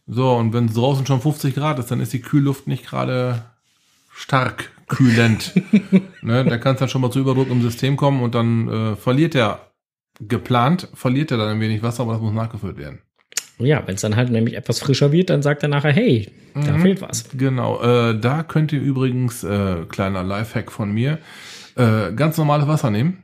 So, 0.05 0.33
und 0.35 0.53
wenn 0.53 0.65
es 0.65 0.73
draußen 0.73 1.05
schon 1.05 1.21
50 1.21 1.55
Grad 1.55 1.79
ist, 1.79 1.91
dann 1.91 1.99
ist 2.01 2.11
die 2.13 2.21
Kühlluft 2.21 2.67
nicht 2.67 2.85
gerade 2.85 3.43
stark 4.11 4.71
kühlend. 4.87 5.53
ne, 6.21 6.43
da 6.43 6.57
kann 6.57 6.73
es 6.73 6.79
dann 6.79 6.89
schon 6.89 7.01
mal 7.01 7.11
zu 7.11 7.19
Überdruck 7.19 7.49
im 7.49 7.61
System 7.61 7.95
kommen 7.95 8.21
und 8.21 8.35
dann 8.35 8.67
äh, 8.67 8.95
verliert 8.95 9.33
er 9.35 9.59
geplant, 10.19 10.89
verliert 10.93 11.31
er 11.31 11.37
dann 11.37 11.49
ein 11.49 11.59
wenig 11.61 11.83
Wasser, 11.83 12.03
aber 12.03 12.13
das 12.13 12.21
muss 12.21 12.33
nachgefüllt 12.33 12.77
werden. 12.77 12.99
Ja, 13.59 13.85
wenn 13.85 13.95
es 13.95 14.01
dann 14.01 14.15
halt 14.15 14.31
nämlich 14.31 14.55
etwas 14.55 14.79
frischer 14.79 15.11
wird, 15.11 15.29
dann 15.29 15.41
sagt 15.41 15.63
er 15.63 15.69
nachher, 15.69 15.91
hey, 15.91 16.31
da 16.53 16.77
fehlt 16.77 17.01
was. 17.01 17.29
Genau, 17.37 17.81
äh, 17.81 18.17
da 18.17 18.43
könnt 18.43 18.71
ihr 18.71 18.81
übrigens, 18.81 19.43
äh, 19.43 19.85
kleiner 19.89 20.23
Lifehack 20.23 20.71
von 20.71 20.91
mir, 20.91 21.19
äh, 21.75 22.13
ganz 22.13 22.37
normales 22.37 22.67
Wasser 22.67 22.89
nehmen. 22.89 23.23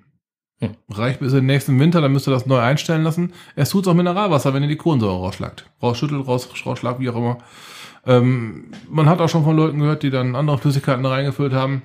Hm. 0.59 0.71
Reicht 0.89 1.19
bis 1.19 1.31
in 1.31 1.39
den 1.39 1.45
nächsten 1.47 1.79
Winter, 1.79 2.01
dann 2.01 2.11
müsst 2.11 2.27
ihr 2.27 2.31
das 2.31 2.45
neu 2.45 2.59
einstellen 2.59 3.03
lassen. 3.03 3.33
Es 3.55 3.69
tut 3.69 3.87
auch 3.87 3.93
Mineralwasser, 3.93 4.53
wenn 4.53 4.63
ihr 4.63 4.69
die 4.69 4.77
Kohlensäure 4.77 5.17
rausschlagt. 5.17 5.69
Rausschüttelt, 5.81 6.27
raus, 6.27 6.49
rausschlagt, 6.65 6.99
wie 6.99 7.09
auch 7.09 7.15
immer. 7.15 7.37
Ähm, 8.05 8.71
man 8.89 9.07
hat 9.07 9.19
auch 9.19 9.29
schon 9.29 9.43
von 9.43 9.55
Leuten 9.55 9.79
gehört, 9.79 10.03
die 10.03 10.11
dann 10.11 10.35
andere 10.35 10.57
Flüssigkeiten 10.57 11.05
reingefüllt 11.05 11.53
haben. 11.53 11.81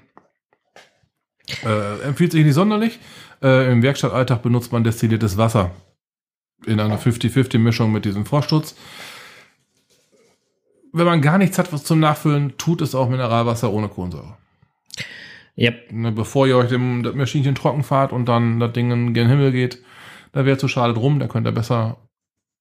Äh, 1.64 2.02
empfiehlt 2.02 2.32
sich 2.32 2.44
nicht 2.44 2.54
sonderlich. 2.54 3.00
Äh, 3.42 3.72
Im 3.72 3.82
Werkstattalltag 3.82 4.42
benutzt 4.42 4.72
man 4.72 4.84
destilliertes 4.84 5.36
Wasser 5.36 5.70
in 6.66 6.80
einer 6.80 6.98
50-50-Mischung 6.98 7.90
mit 7.92 8.04
diesem 8.04 8.26
Frostschutz 8.26 8.74
wenn 10.92 11.06
man 11.06 11.22
gar 11.22 11.38
nichts 11.38 11.58
hat 11.58 11.72
was 11.72 11.84
zum 11.84 12.00
Nachfüllen, 12.00 12.56
tut 12.58 12.80
es 12.80 12.94
auch 12.94 13.08
Mineralwasser 13.08 13.72
ohne 13.72 13.88
Kohlensäure. 13.88 14.36
Yep. 15.56 15.92
Ne, 15.92 16.12
bevor 16.12 16.46
ihr 16.46 16.56
euch 16.56 16.68
dem 16.68 17.02
das 17.02 17.14
Maschinchen 17.14 17.54
trocken 17.54 17.82
fahrt 17.82 18.12
und 18.12 18.26
dann 18.26 18.60
das 18.60 18.72
Ding 18.72 18.90
in 18.90 19.14
gen 19.14 19.28
Himmel 19.28 19.52
geht, 19.52 19.82
da 20.32 20.44
wäre 20.44 20.58
zu 20.58 20.68
schade 20.68 20.94
drum, 20.94 21.18
da 21.18 21.26
könnt 21.26 21.46
ihr 21.46 21.52
besser 21.52 21.98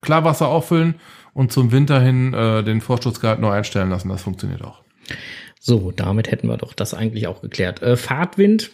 Klarwasser 0.02 0.48
auffüllen 0.48 0.96
und 1.34 1.52
zum 1.52 1.72
Winter 1.72 2.02
hin 2.02 2.34
äh, 2.34 2.64
den 2.64 2.82
Vorschutzgehalt 2.82 3.40
neu 3.40 3.52
einstellen 3.52 3.90
lassen. 3.90 4.10
Das 4.10 4.24
funktioniert 4.24 4.64
auch. 4.64 4.84
So, 5.60 5.92
damit 5.92 6.32
hätten 6.32 6.48
wir 6.48 6.58
doch 6.58 6.74
das 6.74 6.94
eigentlich 6.94 7.28
auch 7.28 7.42
geklärt. 7.42 7.82
Äh, 7.82 7.96
Fahrtwind, 7.96 8.72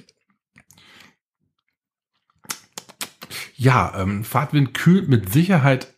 Ja, 3.57 3.93
ähm, 3.97 4.23
Fahrtwind 4.23 4.73
kühlt 4.73 5.07
mit 5.07 5.31
Sicherheit 5.31 5.95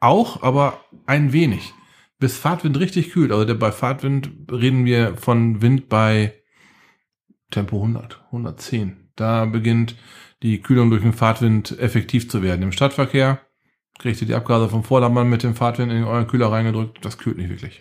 auch, 0.00 0.42
aber 0.42 0.84
ein 1.06 1.32
wenig. 1.32 1.72
Bis 2.18 2.36
Fahrtwind 2.36 2.78
richtig 2.78 3.12
kühlt, 3.12 3.30
also 3.30 3.56
bei 3.56 3.70
Fahrtwind 3.70 4.30
reden 4.50 4.84
wir 4.84 5.16
von 5.16 5.62
Wind 5.62 5.88
bei 5.88 6.34
Tempo 7.50 7.76
100, 7.76 8.24
110. 8.26 9.10
Da 9.14 9.44
beginnt 9.44 9.96
die 10.42 10.60
Kühlung 10.60 10.90
durch 10.90 11.02
den 11.02 11.12
Fahrtwind 11.12 11.78
effektiv 11.78 12.28
zu 12.28 12.42
werden. 12.42 12.62
Im 12.62 12.72
Stadtverkehr 12.72 13.40
kriegt 13.98 14.20
ihr 14.20 14.26
die 14.26 14.34
Abgase 14.34 14.68
vom 14.68 14.84
Vordermann 14.84 15.28
mit 15.28 15.42
dem 15.42 15.54
Fahrtwind 15.54 15.92
in 15.92 16.04
euren 16.04 16.26
Kühler 16.26 16.50
reingedrückt. 16.50 17.04
Das 17.04 17.18
kühlt 17.18 17.38
nicht 17.38 17.50
wirklich. 17.50 17.80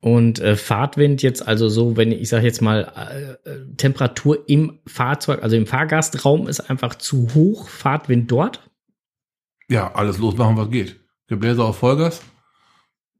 Und 0.00 0.40
äh, 0.40 0.56
Fahrtwind 0.56 1.22
jetzt 1.22 1.46
also 1.46 1.68
so, 1.68 1.96
wenn 1.96 2.10
ich 2.10 2.30
sage 2.30 2.46
jetzt 2.46 2.62
mal 2.62 2.90
äh, 2.96 3.50
äh, 3.50 3.74
Temperatur 3.76 4.48
im 4.48 4.78
Fahrzeug, 4.86 5.42
also 5.42 5.56
im 5.56 5.66
Fahrgastraum 5.66 6.48
ist 6.48 6.70
einfach 6.70 6.94
zu 6.94 7.28
hoch, 7.34 7.68
Fahrtwind 7.68 8.30
dort. 8.30 8.70
Ja, 9.68 9.92
alles 9.92 10.18
losmachen, 10.18 10.56
was 10.56 10.70
geht. 10.70 10.96
Gebläse 11.26 11.62
auf 11.62 11.78
Vollgas, 11.78 12.22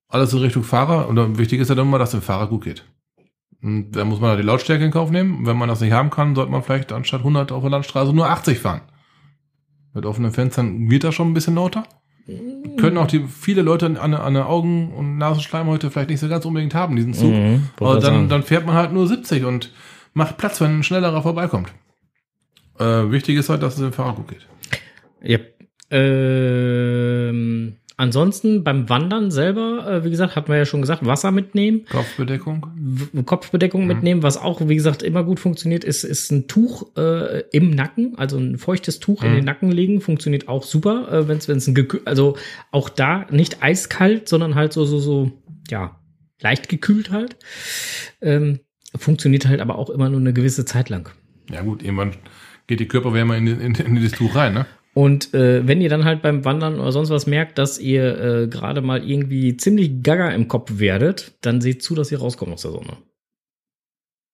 alles 0.08 0.32
in 0.32 0.40
Richtung 0.40 0.64
Fahrer. 0.64 1.06
Und 1.06 1.16
dann 1.16 1.38
wichtig 1.38 1.60
ist 1.60 1.68
ja 1.68 1.74
dann 1.74 1.86
immer, 1.86 1.98
dass 1.98 2.12
dem 2.12 2.22
Fahrer 2.22 2.48
gut 2.48 2.64
geht. 2.64 2.84
Und 3.62 3.92
da 3.92 4.06
muss 4.06 4.20
man 4.20 4.30
halt 4.30 4.40
die 4.40 4.46
Lautstärke 4.46 4.84
in 4.84 4.90
Kauf 4.90 5.10
nehmen. 5.10 5.46
Wenn 5.46 5.58
man 5.58 5.68
das 5.68 5.82
nicht 5.82 5.92
haben 5.92 6.08
kann, 6.08 6.34
sollte 6.34 6.50
man 6.50 6.62
vielleicht 6.62 6.92
anstatt 6.92 7.20
100 7.20 7.52
auf 7.52 7.62
der 7.62 7.70
Landstraße 7.70 8.12
nur 8.14 8.28
80 8.28 8.58
fahren. 8.58 8.80
Mit 9.92 10.06
offenen 10.06 10.32
Fenstern 10.32 10.90
wird 10.90 11.04
das 11.04 11.14
schon 11.14 11.30
ein 11.30 11.34
bisschen 11.34 11.56
lauter. 11.56 11.84
Können 12.76 12.98
auch 12.98 13.06
die 13.06 13.24
viele 13.26 13.62
Leute 13.62 13.86
an, 13.86 14.14
an 14.14 14.34
der 14.34 14.48
Augen- 14.48 14.92
und 14.92 15.18
Nasenschleimhäute 15.18 15.90
vielleicht 15.90 16.10
nicht 16.10 16.20
so 16.20 16.28
ganz 16.28 16.44
unbedingt 16.44 16.74
haben, 16.74 16.96
diesen 16.96 17.14
Zug. 17.14 17.32
Mhm, 17.32 17.68
grad 17.76 18.02
dann, 18.02 18.28
dann 18.28 18.42
fährt 18.42 18.66
man 18.66 18.74
halt 18.74 18.92
nur 18.92 19.06
70 19.06 19.44
und 19.44 19.72
macht 20.14 20.36
Platz, 20.36 20.60
wenn 20.60 20.78
ein 20.78 20.82
schnellerer 20.82 21.22
vorbeikommt. 21.22 21.72
Äh, 22.78 23.10
wichtig 23.10 23.36
ist 23.36 23.48
halt, 23.48 23.62
dass 23.62 23.74
es 23.74 23.80
dem 23.80 23.92
Fahrer 23.92 24.14
gut 24.14 24.28
geht. 24.28 24.46
Ja. 25.22 25.38
Ähm, 25.90 27.76
ansonsten 28.00 28.64
beim 28.64 28.88
Wandern 28.88 29.30
selber, 29.30 29.86
äh, 29.86 30.04
wie 30.04 30.10
gesagt, 30.10 30.34
hatten 30.34 30.48
wir 30.50 30.56
ja 30.58 30.64
schon 30.64 30.80
gesagt, 30.80 31.04
Wasser 31.06 31.30
mitnehmen, 31.30 31.84
Kopfbedeckung. 31.90 32.66
W- 32.74 33.22
Kopfbedeckung 33.22 33.86
mitnehmen. 33.86 34.22
Was 34.22 34.36
auch, 34.36 34.60
wie 34.68 34.74
gesagt, 34.74 35.02
immer 35.02 35.22
gut 35.22 35.38
funktioniert, 35.38 35.84
ist, 35.84 36.02
ist 36.04 36.32
ein 36.32 36.48
Tuch 36.48 36.96
äh, 36.96 37.40
im 37.52 37.70
Nacken, 37.70 38.14
also 38.18 38.38
ein 38.38 38.58
feuchtes 38.58 38.98
Tuch 39.00 39.22
in 39.22 39.30
Mhm. 39.30 39.34
den 39.36 39.44
Nacken 39.44 39.70
legen, 39.70 40.00
funktioniert 40.00 40.48
auch 40.48 40.64
super, 40.64 41.12
äh, 41.12 41.28
wenn 41.28 41.38
es 41.38 41.48
ein 41.68 41.74
gekühlt, 41.74 42.06
also 42.06 42.36
auch 42.72 42.88
da 42.88 43.26
nicht 43.30 43.62
eiskalt, 43.62 44.28
sondern 44.28 44.54
halt 44.56 44.72
so, 44.72 44.84
so, 44.84 44.98
so, 44.98 45.30
ja, 45.70 46.00
leicht 46.40 46.68
gekühlt 46.68 47.10
halt. 47.10 47.36
Ähm, 48.20 48.60
funktioniert 48.96 49.46
halt 49.46 49.60
aber 49.60 49.76
auch 49.78 49.90
immer 49.90 50.08
nur 50.08 50.20
eine 50.20 50.32
gewisse 50.32 50.64
Zeit 50.64 50.88
lang. 50.88 51.10
Ja 51.50 51.62
gut, 51.62 51.82
irgendwann 51.82 52.12
geht 52.66 52.80
die 52.80 52.88
Körperwärme 52.88 53.36
in, 53.36 53.46
in, 53.46 53.74
in 53.74 54.02
das 54.02 54.12
Tuch 54.12 54.34
rein, 54.34 54.54
ne? 54.54 54.66
Und 55.00 55.32
äh, 55.32 55.66
wenn 55.66 55.80
ihr 55.80 55.88
dann 55.88 56.04
halt 56.04 56.20
beim 56.20 56.44
Wandern 56.44 56.78
oder 56.78 56.92
sonst 56.92 57.08
was 57.08 57.26
merkt, 57.26 57.56
dass 57.56 57.78
ihr 57.78 58.20
äh, 58.20 58.46
gerade 58.48 58.82
mal 58.82 59.02
irgendwie 59.02 59.56
ziemlich 59.56 60.02
gaga 60.02 60.28
im 60.28 60.46
Kopf 60.46 60.72
werdet, 60.74 61.32
dann 61.40 61.62
seht 61.62 61.82
zu, 61.82 61.94
dass 61.94 62.12
ihr 62.12 62.18
rauskommt 62.20 62.52
aus 62.52 62.62
der 62.62 62.72
Sonne. 62.72 62.98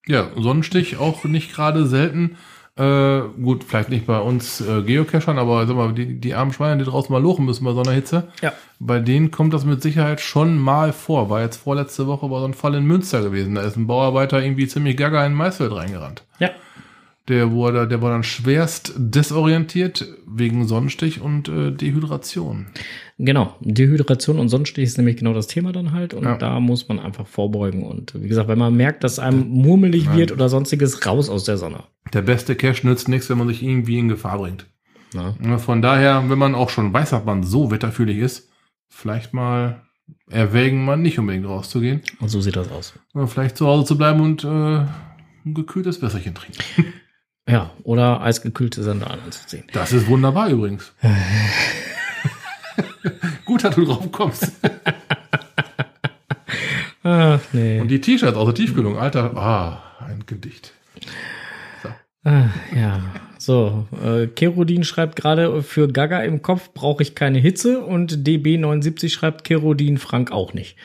Ja, 0.09 0.31
Sonnenstich 0.37 0.99
auch 0.99 1.23
nicht 1.25 1.53
gerade 1.55 1.87
selten. 1.87 2.37
Äh, 2.77 3.21
gut, 3.41 3.63
vielleicht 3.65 3.91
nicht 3.91 4.07
bei 4.07 4.19
uns 4.19 4.61
äh, 4.61 4.83
Geocachern, 4.83 5.39
aber 5.39 5.67
sag 5.69 5.77
mal, 5.77 5.95
die, 5.95 6.19
die 6.21 6.35
armen 6.35 6.53
Schweine, 6.53 6.83
die 6.83 6.91
draußen 6.91 7.13
mal 7.13 7.23
lochen 7.23 7.45
müssen 7.47 7.65
bei 7.65 7.73
so 7.73 7.81
einer 7.83 7.93
Hitze, 7.93 8.29
Ja. 8.43 8.53
bei 8.81 8.99
denen 8.99 9.31
kommt 9.31 9.55
das 9.55 9.65
mit 9.65 9.81
Sicherheit 9.83 10.21
schon 10.21 10.59
mal 10.59 10.93
vor. 10.93 11.31
War 11.31 11.43
jetzt 11.43 11.57
vorletzte 11.59 12.07
Woche 12.09 12.29
war 12.31 12.41
so 12.41 12.47
ein 12.47 12.55
Fall 12.55 12.75
in 12.75 12.85
Münster 12.87 13.23
gewesen. 13.23 13.55
Da 13.55 13.63
ist 13.63 13.77
ein 13.77 13.87
Bauarbeiter 13.87 14.43
irgendwie 14.43 14.67
ziemlich 14.67 14.97
gaga 14.97 15.25
in 15.25 15.33
ein 15.33 15.37
Maisfeld 15.37 15.73
reingerannt. 15.73 16.25
Ja. 16.41 16.51
Der 17.29 17.51
wurde, 17.51 17.89
der 17.89 18.01
war 18.03 18.11
dann 18.13 18.23
schwerst 18.23 18.93
desorientiert 18.97 20.07
wegen 20.29 20.67
Sonnenstich 20.69 21.21
und 21.21 21.49
äh, 21.49 21.73
Dehydration. 21.73 22.67
Genau. 23.19 23.57
Dehydration 23.61 24.39
und 24.39 24.49
Sonnenstich 24.49 24.85
ist 24.85 24.97
nämlich 24.97 25.17
genau 25.17 25.33
das 25.35 25.49
Thema 25.49 25.73
dann 25.73 25.91
halt. 25.93 26.15
Und 26.15 26.23
Ja. 26.25 26.37
da 26.37 26.61
muss 26.61 26.87
man 26.89 27.01
einfach 27.01 27.27
vorbeugen. 27.27 27.83
Und 27.83 28.15
wie 28.23 28.29
gesagt, 28.29 28.49
wenn 28.49 28.59
man 28.59 28.77
merkt, 28.77 29.03
dass 29.03 29.19
einem 29.19 29.49
murmelig 29.49 30.05
Nein. 30.05 30.19
wird 30.19 30.33
oder 30.33 30.49
sonstiges, 30.49 31.05
raus 31.05 31.29
aus 31.29 31.43
der 31.45 31.57
Sonne. 31.59 31.81
Der 32.13 32.23
beste 32.23 32.55
Cache 32.55 32.87
nützt 32.87 33.09
nichts, 33.09 33.29
wenn 33.29 33.39
man 33.39 33.49
sich 33.49 33.61
irgendwie 33.63 33.99
in 33.99 34.09
Gefahr 34.09 34.39
bringt. 34.39 34.67
Ja, 35.15 35.59
Von 35.59 35.83
daher, 35.83 36.25
wenn 36.29 36.39
man 36.39 36.55
auch 36.55 36.69
schon 36.71 36.93
weiß, 36.93 37.11
dass 37.11 37.25
man 37.25 37.43
so 37.43 37.71
wetterfühlig 37.71 38.19
ist, 38.19 38.51
vielleicht 38.89 39.33
mal 39.35 39.83
erwägen, 40.31 40.85
mal 40.85 40.97
nicht 40.97 41.19
unbedingt 41.19 41.47
rauszugehen, 41.47 42.03
Und 42.21 42.29
so 42.29 42.41
sieht 42.41 42.55
das 42.57 42.71
aus. 42.71 42.93
vielleicht 43.27 43.57
zu 43.57 43.67
Hause 43.67 43.85
zu 43.87 43.99
bleiben 43.99 44.21
und 44.21 44.45
äh, 44.45 44.49
ein 44.49 45.55
gekühltes 45.55 46.03
Wässerchen 46.03 46.35
trinken. 46.35 46.59
Ja, 47.49 47.71
oder 47.85 48.23
eisgekühlte 48.23 48.83
Sandalen 48.83 49.21
anzuziehen. 49.21 49.65
Das 49.73 49.93
ist 49.93 50.09
wunderbar 50.09 50.49
übrigens. 50.49 50.93
Gut, 53.45 53.63
dass 53.63 53.77
du 53.77 53.85
drauf 53.85 54.11
kommst. 54.11 54.53
Ach, 57.05 57.41
nee. 57.53 57.81
Und 57.81 57.89
die 57.89 58.01
T-Shirts 58.01 58.37
aus 58.37 58.47
der 58.47 58.55
Tiefkühlung, 58.55 58.99
Alter, 58.99 59.37
ah, 59.37 59.81
ein 60.01 60.27
Gedicht. 60.27 60.73
Ah, 62.25 62.49
ja, 62.75 63.01
so. 63.39 63.87
Äh, 64.03 64.27
Kerodin 64.27 64.83
schreibt 64.83 65.15
gerade, 65.15 65.63
für 65.63 65.87
Gaga 65.87 66.25
im 66.25 66.43
Kopf 66.43 66.71
brauche 66.75 67.05
ich 67.05 67.15
keine 67.15 67.39
Hitze 67.39 67.81
und 67.81 68.27
DB79 68.27 69.09
schreibt 69.09 69.45
Kerodin 69.45 69.99
Frank 69.99 70.33
auch 70.33 70.53
nicht. 70.53 70.77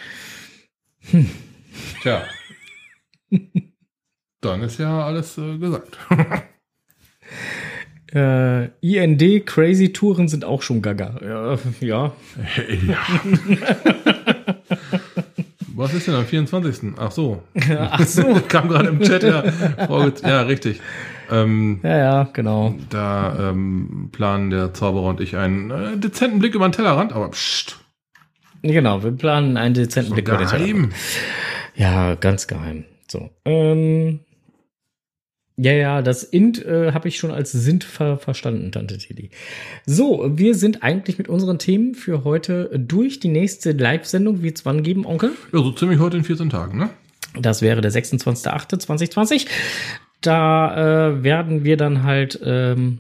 Tja. 2.04 2.24
Dann 4.42 4.62
ist 4.64 4.80
ja 4.80 5.06
alles 5.06 5.38
äh, 5.38 5.58
gesagt. 5.58 5.98
Äh, 8.14 8.66
IND 8.82 9.46
Crazy 9.46 9.94
Touren 9.94 10.28
sind 10.28 10.44
auch 10.44 10.62
schon 10.64 10.82
Gaga. 10.82 11.16
Ja, 11.24 11.58
ja. 11.80 12.12
ja. 12.86 12.98
Was 15.74 15.94
ist 15.94 16.08
denn 16.08 16.16
am 16.16 16.26
24.? 16.26 16.92
Ach 16.98 17.12
so. 17.12 17.42
Ach 17.80 18.06
so. 18.06 18.42
Kam 18.50 18.68
gerade 18.68 18.90
im 18.90 19.00
Chat, 19.00 19.24
ja. 19.24 19.46
Ja, 20.24 20.42
richtig. 20.42 20.82
Ähm, 21.30 21.80
Ja, 21.84 21.98
ja, 21.98 22.24
genau. 22.34 22.76
da 22.90 23.52
ähm, 23.52 24.10
planen 24.12 24.50
der 24.50 24.74
Zauberer 24.74 25.06
und 25.08 25.22
ich 25.22 25.38
einen 25.38 25.72
äh, 25.72 25.98
dezenten 25.98 26.40
Blick 26.40 26.54
über 26.54 26.68
den 26.68 26.74
Tellerrand, 26.74 27.14
aber 27.14 27.30
pst, 27.32 27.80
Genau, 28.62 29.02
wir 29.04 29.12
planen 29.14 29.56
einen 29.56 29.74
dezenten 29.74 30.10
so 30.10 30.16
Blick 30.16 30.28
über 30.28 30.38
den 30.38 30.48
Tellerrand. 30.50 30.74
geheim. 30.74 30.92
Ja, 31.76 32.16
ganz 32.16 32.48
geheim. 32.48 32.84
So. 33.08 33.30
Ähm, 33.46 34.20
Ja, 35.62 35.74
ja, 35.74 36.02
das 36.02 36.24
Int 36.24 36.66
äh, 36.66 36.92
habe 36.92 37.08
ich 37.08 37.18
schon 37.18 37.30
als 37.30 37.52
Sind 37.52 37.84
ver 37.84 38.18
verstanden, 38.18 38.72
Tante 38.72 38.98
Tilly. 38.98 39.30
So, 39.86 40.32
wir 40.36 40.56
sind 40.56 40.82
eigentlich 40.82 41.20
mit 41.20 41.30
unseren 41.30 41.60
Themen 41.60 41.94
für 41.94 42.24
heute 42.24 42.72
durch. 42.80 43.20
Die 43.20 43.28
nächste 43.28 43.74
Live-Sendung 43.74 44.42
wird 44.42 44.58
es 44.58 44.66
wann 44.66 44.82
geben, 44.82 45.06
Onkel? 45.06 45.34
Ja, 45.54 45.60
so 45.60 45.72
ziemlich 45.72 46.00
heute 46.00 46.18
in 46.18 46.24
14 46.24 46.50
Tagen, 46.50 46.80
ne? 46.80 46.90
Das 47.40 47.62
wäre 47.62 47.82
der 47.82 47.92
26.08.2020. 47.92 49.46
Da 50.22 51.10
äh, 51.10 51.24
werden 51.24 51.64
wir 51.64 51.78
dann 51.78 52.02
halt 52.02 52.40
ähm, 52.44 52.98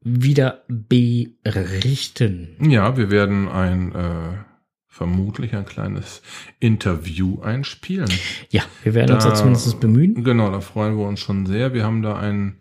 wieder 0.00 0.62
berichten. 0.68 2.50
Ja, 2.60 2.96
wir 2.96 3.10
werden 3.10 3.48
ein 3.48 3.92
äh, 3.96 4.53
vermutlich 4.94 5.56
ein 5.56 5.64
kleines 5.66 6.22
Interview 6.60 7.40
einspielen. 7.42 8.08
Ja, 8.50 8.62
wir 8.84 8.94
werden 8.94 9.12
uns 9.16 9.24
da 9.24 9.30
Da- 9.30 9.34
zumindest 9.34 9.80
bemühen. 9.80 10.22
Genau, 10.22 10.52
da 10.52 10.60
freuen 10.60 10.96
wir 10.96 11.04
uns 11.08 11.18
schon 11.18 11.46
sehr. 11.46 11.74
Wir 11.74 11.82
haben 11.84 12.00
da 12.02 12.16
einen 12.16 12.58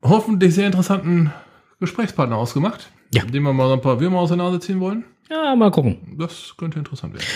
hoffentlich 0.00 0.54
sehr 0.54 0.66
interessanten 0.66 1.32
Gesprächspartner 1.80 2.36
ausgemacht, 2.36 2.90
Ja. 3.12 3.24
dem 3.24 3.42
wir 3.42 3.52
mal 3.52 3.66
so 3.66 3.74
ein 3.74 3.80
paar 3.80 3.98
Würmer 3.98 4.20
aus 4.20 4.28
der 4.28 4.36
Nase 4.38 4.60
ziehen 4.60 4.78
wollen. 4.78 5.04
Ja, 5.30 5.56
mal 5.56 5.70
gucken. 5.70 6.16
Das 6.18 6.54
könnte 6.56 6.78
interessant 6.78 7.14
werden. 7.14 7.26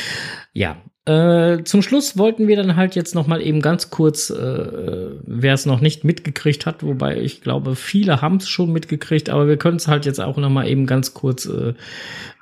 Ja, 0.52 0.76
äh, 1.06 1.64
zum 1.64 1.82
Schluss 1.82 2.18
wollten 2.18 2.46
wir 2.46 2.56
dann 2.56 2.76
halt 2.76 2.94
jetzt 2.94 3.14
noch 3.14 3.26
mal 3.26 3.40
eben 3.40 3.60
ganz 3.62 3.90
kurz, 3.90 4.30
äh, 4.30 5.10
wer 5.22 5.54
es 5.54 5.66
noch 5.66 5.80
nicht 5.80 6.04
mitgekriegt 6.04 6.66
hat, 6.66 6.84
wobei 6.84 7.18
ich 7.18 7.40
glaube, 7.40 7.74
viele 7.74 8.20
haben 8.20 8.36
es 8.36 8.48
schon 8.48 8.72
mitgekriegt, 8.72 9.30
aber 9.30 9.48
wir 9.48 9.56
können 9.56 9.78
es 9.78 9.88
halt 9.88 10.06
jetzt 10.06 10.20
auch 10.20 10.36
noch 10.36 10.50
mal 10.50 10.68
eben 10.68 10.86
ganz 10.86 11.14
kurz, 11.14 11.46
äh, 11.46 11.74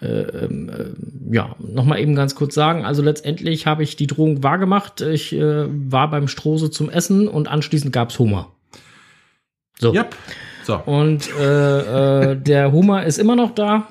äh, 0.03 0.07
ähm, 0.07 0.69
äh, 0.69 1.35
ja, 1.35 1.55
noch 1.59 1.85
mal 1.85 1.99
eben 1.99 2.15
ganz 2.15 2.35
kurz 2.35 2.55
sagen. 2.55 2.85
Also 2.85 3.01
letztendlich 3.01 3.67
habe 3.67 3.85
ich 3.85 3.97
die 3.97 4.07
Drohung 4.09 4.43
wahrgemacht. 4.43 5.01
Ich 5.01 5.33
äh, 5.33 5.67
war 5.91 6.11
beim 6.11 6.29
Strose 6.29 6.71
zum 6.71 6.91
Essen 6.91 7.27
und 7.29 7.49
anschließend 7.49 7.93
gab's 7.93 8.19
Hummer. 8.19 8.53
So. 9.79 9.95
Ja. 9.95 10.07
So. 10.65 10.77
Und 10.77 11.31
äh, 11.41 12.33
äh, 12.33 12.37
der 12.37 12.73
Hummer 12.73 13.07
ist 13.07 13.19
immer 13.19 13.37
noch 13.37 13.55
da. 13.55 13.89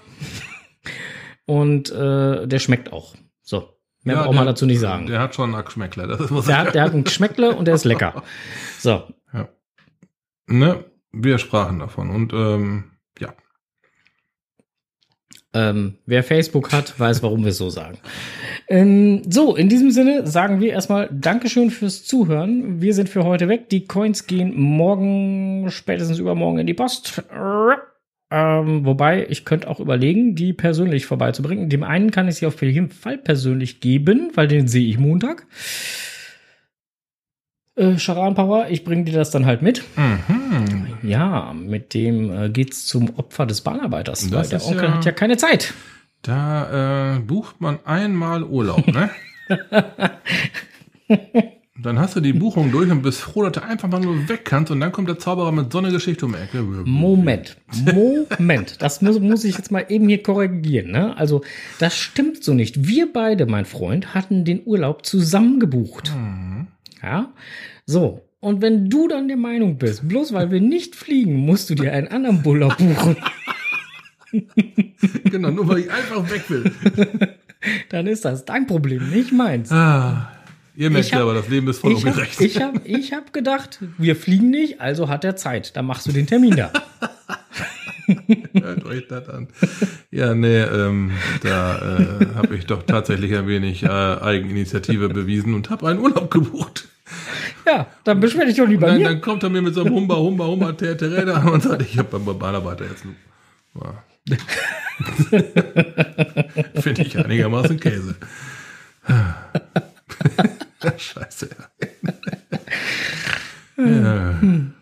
Und 1.47 1.91
äh, 1.91 2.45
der 2.45 2.59
schmeckt 2.59 2.93
auch. 2.93 3.15
So. 3.41 3.73
Mehr 4.03 4.17
Ja, 4.17 4.23
braucht 4.23 4.35
man 4.35 4.45
dazu 4.45 4.67
nicht 4.67 4.79
sagen. 4.79 5.07
Der 5.07 5.19
hat 5.19 5.33
schon 5.33 5.55
einen 5.55 5.65
Geschmäckler. 5.65 6.05
Das 6.05 6.29
muss 6.29 6.45
Der 6.45 6.59
hat, 6.59 6.75
der 6.75 6.83
hat 6.83 6.93
ein 6.93 7.03
Geschmäckle 7.03 7.55
und 7.55 7.65
der 7.65 7.75
ist 7.75 7.85
lecker. 7.85 8.21
So. 8.79 9.03
Ne? 10.47 10.85
Wir 11.11 11.37
sprachen 11.37 11.79
davon. 11.79 12.09
Und 12.09 12.33
ähm, 12.33 12.85
ja. 13.19 13.33
Ähm, 15.53 15.95
wer 16.05 16.23
Facebook 16.23 16.71
hat, 16.71 16.99
weiß, 16.99 17.21
warum 17.23 17.43
wir 17.43 17.49
es 17.49 17.57
so 17.57 17.69
sagen. 17.69 17.97
Ähm, 18.69 19.23
so, 19.29 19.55
in 19.55 19.69
diesem 19.69 19.91
Sinne 19.91 20.27
sagen 20.27 20.59
wir 20.59 20.71
erstmal 20.71 21.09
Dankeschön 21.11 21.71
fürs 21.71 22.05
Zuhören. 22.05 22.81
Wir 22.81 22.93
sind 22.93 23.09
für 23.09 23.23
heute 23.23 23.47
weg. 23.49 23.69
Die 23.69 23.85
Coins 23.85 24.27
gehen 24.27 24.53
morgen, 24.59 25.69
spätestens 25.69 26.19
übermorgen 26.19 26.59
in 26.59 26.67
die 26.67 26.73
Post. 26.73 27.23
Ähm, 28.29 28.85
wobei, 28.85 29.25
ich 29.29 29.45
könnte 29.45 29.69
auch 29.69 29.79
überlegen, 29.79 30.35
die 30.35 30.51
persönlich 30.53 31.05
vorbeizubringen. 31.05 31.69
Dem 31.69 31.83
einen 31.83 32.11
kann 32.11 32.27
ich 32.27 32.35
sie 32.35 32.45
auf 32.45 32.61
jeden 32.61 32.89
Fall 32.89 33.17
persönlich 33.17 33.79
geben, 33.79 34.31
weil 34.35 34.47
den 34.49 34.67
sehe 34.67 34.87
ich 34.89 34.97
Montag. 34.97 35.45
Äh, 37.75 37.97
Charan 37.97 38.35
Power, 38.35 38.67
ich 38.69 38.83
bringe 38.83 39.05
dir 39.05 39.13
das 39.13 39.31
dann 39.31 39.45
halt 39.45 39.61
mit. 39.61 39.83
Mhm. 39.95 40.87
Ja, 41.03 41.53
mit 41.53 41.93
dem 41.93 42.31
äh, 42.31 42.49
geht's 42.49 42.85
zum 42.85 43.17
Opfer 43.17 43.45
des 43.45 43.61
Bahnarbeiters, 43.61 44.29
Das 44.29 44.51
weil 44.51 44.59
der 44.59 44.67
Onkel 44.67 44.83
ja- 44.89 44.93
hat 44.95 45.05
ja 45.05 45.11
keine 45.13 45.37
Zeit. 45.37 45.73
Da 46.23 47.15
äh, 47.15 47.19
bucht 47.19 47.61
man 47.61 47.79
einmal 47.85 48.43
Urlaub, 48.43 48.85
ne? 48.87 49.09
dann 51.81 51.99
hast 51.99 52.15
du 52.15 52.21
die 52.21 52.33
Buchung 52.33 52.71
durch 52.71 52.89
und 52.89 53.01
bist 53.01 53.19
froh, 53.19 53.43
dass 53.43 53.53
du 53.53 53.63
einfach 53.63 53.87
mal 53.89 53.99
nur 53.99 54.27
weg 54.29 54.45
kannst 54.45 54.71
und 54.71 54.79
dann 54.79 54.91
kommt 54.91 55.09
der 55.09 55.19
Zauberer 55.19 55.51
mit 55.51 55.71
so 55.71 55.77
einer 55.77 55.91
Geschichte 55.91 56.25
um 56.25 56.33
die 56.33 56.39
Ecke. 56.39 56.61
Moment, 56.61 57.57
Moment, 57.93 58.81
das 58.81 59.01
muss, 59.01 59.19
muss 59.19 59.43
ich 59.43 59.57
jetzt 59.57 59.71
mal 59.71 59.85
eben 59.89 60.07
hier 60.07 60.23
korrigieren. 60.23 60.91
Ne? 60.91 61.15
Also, 61.17 61.43
das 61.79 61.97
stimmt 61.97 62.43
so 62.43 62.53
nicht. 62.53 62.87
Wir 62.87 63.11
beide, 63.11 63.45
mein 63.45 63.65
Freund, 63.65 64.13
hatten 64.13 64.45
den 64.45 64.61
Urlaub 64.65 65.05
zusammen 65.05 65.59
gebucht. 65.59 66.11
Ja, 67.01 67.33
so. 67.85 68.23
Und 68.39 68.61
wenn 68.61 68.89
du 68.89 69.07
dann 69.07 69.27
der 69.27 69.37
Meinung 69.37 69.77
bist, 69.77 70.07
bloß 70.07 70.33
weil 70.33 70.51
wir 70.51 70.61
nicht 70.61 70.95
fliegen, 70.95 71.37
musst 71.37 71.69
du 71.69 71.75
dir 71.75 71.91
einen 71.93 72.07
anderen 72.07 72.45
Urlaub 72.45 72.77
buchen, 72.77 73.17
Genau, 75.23 75.51
nur 75.51 75.67
weil 75.67 75.79
ich 75.79 75.91
einfach 75.91 76.29
weg 76.29 76.49
will. 76.49 76.71
dann 77.89 78.07
ist 78.07 78.25
das 78.25 78.45
dein 78.45 78.67
Problem, 78.67 79.09
nicht 79.09 79.31
meins. 79.31 79.71
Ah, 79.71 80.31
ihr 80.77 80.89
merkt 80.89 81.11
hab- 81.11 81.17
selber, 81.19 81.33
das 81.33 81.49
Leben 81.49 81.67
ist 81.67 81.79
voll 81.79 81.91
Ich 81.93 81.99
habe 81.99 82.09
ungerecht. 82.11 82.39
ich 82.41 82.61
hab, 82.61 82.85
ich 82.85 83.11
hab 83.13 83.33
gedacht, 83.33 83.79
wir 83.97 84.15
fliegen 84.15 84.49
nicht, 84.49 84.79
also 84.79 85.09
hat 85.09 85.25
er 85.25 85.35
Zeit. 85.35 85.75
Dann 85.75 85.85
machst 85.85 86.07
du 86.07 86.11
den 86.13 86.25
Termin 86.27 86.55
da. 86.55 86.71
Hört 88.53 88.85
euch 88.85 89.05
das 89.09 89.27
an. 89.27 89.49
Ja, 90.11 90.33
nee, 90.33 90.61
ähm, 90.61 91.11
da 91.43 91.97
äh, 91.97 92.25
habe 92.35 92.55
ich 92.55 92.65
doch 92.65 92.83
tatsächlich 92.83 93.35
ein 93.35 93.47
wenig 93.47 93.83
äh, 93.83 93.87
Eigeninitiative 93.89 95.09
bewiesen 95.09 95.53
und 95.53 95.69
habe 95.69 95.89
einen 95.89 95.99
Urlaub 95.99 96.31
gebucht. 96.31 96.87
Ja, 97.65 97.87
dann 98.05 98.21
beschwer 98.21 98.45
dich 98.45 98.55
doch 98.55 98.65
lieber 98.67 98.87
Dann, 98.87 98.99
mir. 98.99 99.03
dann 99.09 99.19
kommt 99.19 99.43
er 99.43 99.49
mir 99.49 99.61
mit 99.61 99.73
so 99.73 99.83
einem 99.83 99.93
Humba, 99.93 100.15
Humba, 100.15 100.45
Humba, 100.45 100.71
Terterä 100.71 101.29
an 101.33 101.49
und 101.49 101.63
sagt, 101.63 101.81
ich 101.81 101.97
habe 101.97 102.17
beim 102.17 102.39
Bahnarbeiter 102.39 102.85
jetzt. 102.85 103.03
Ja. 103.75 104.03
Finde 106.81 107.01
ich 107.01 107.17
einigermaßen 107.17 107.77
Käse. 107.79 108.15
Scheiße. 110.97 111.49
ja. 113.77 114.41
Hm. 114.41 114.73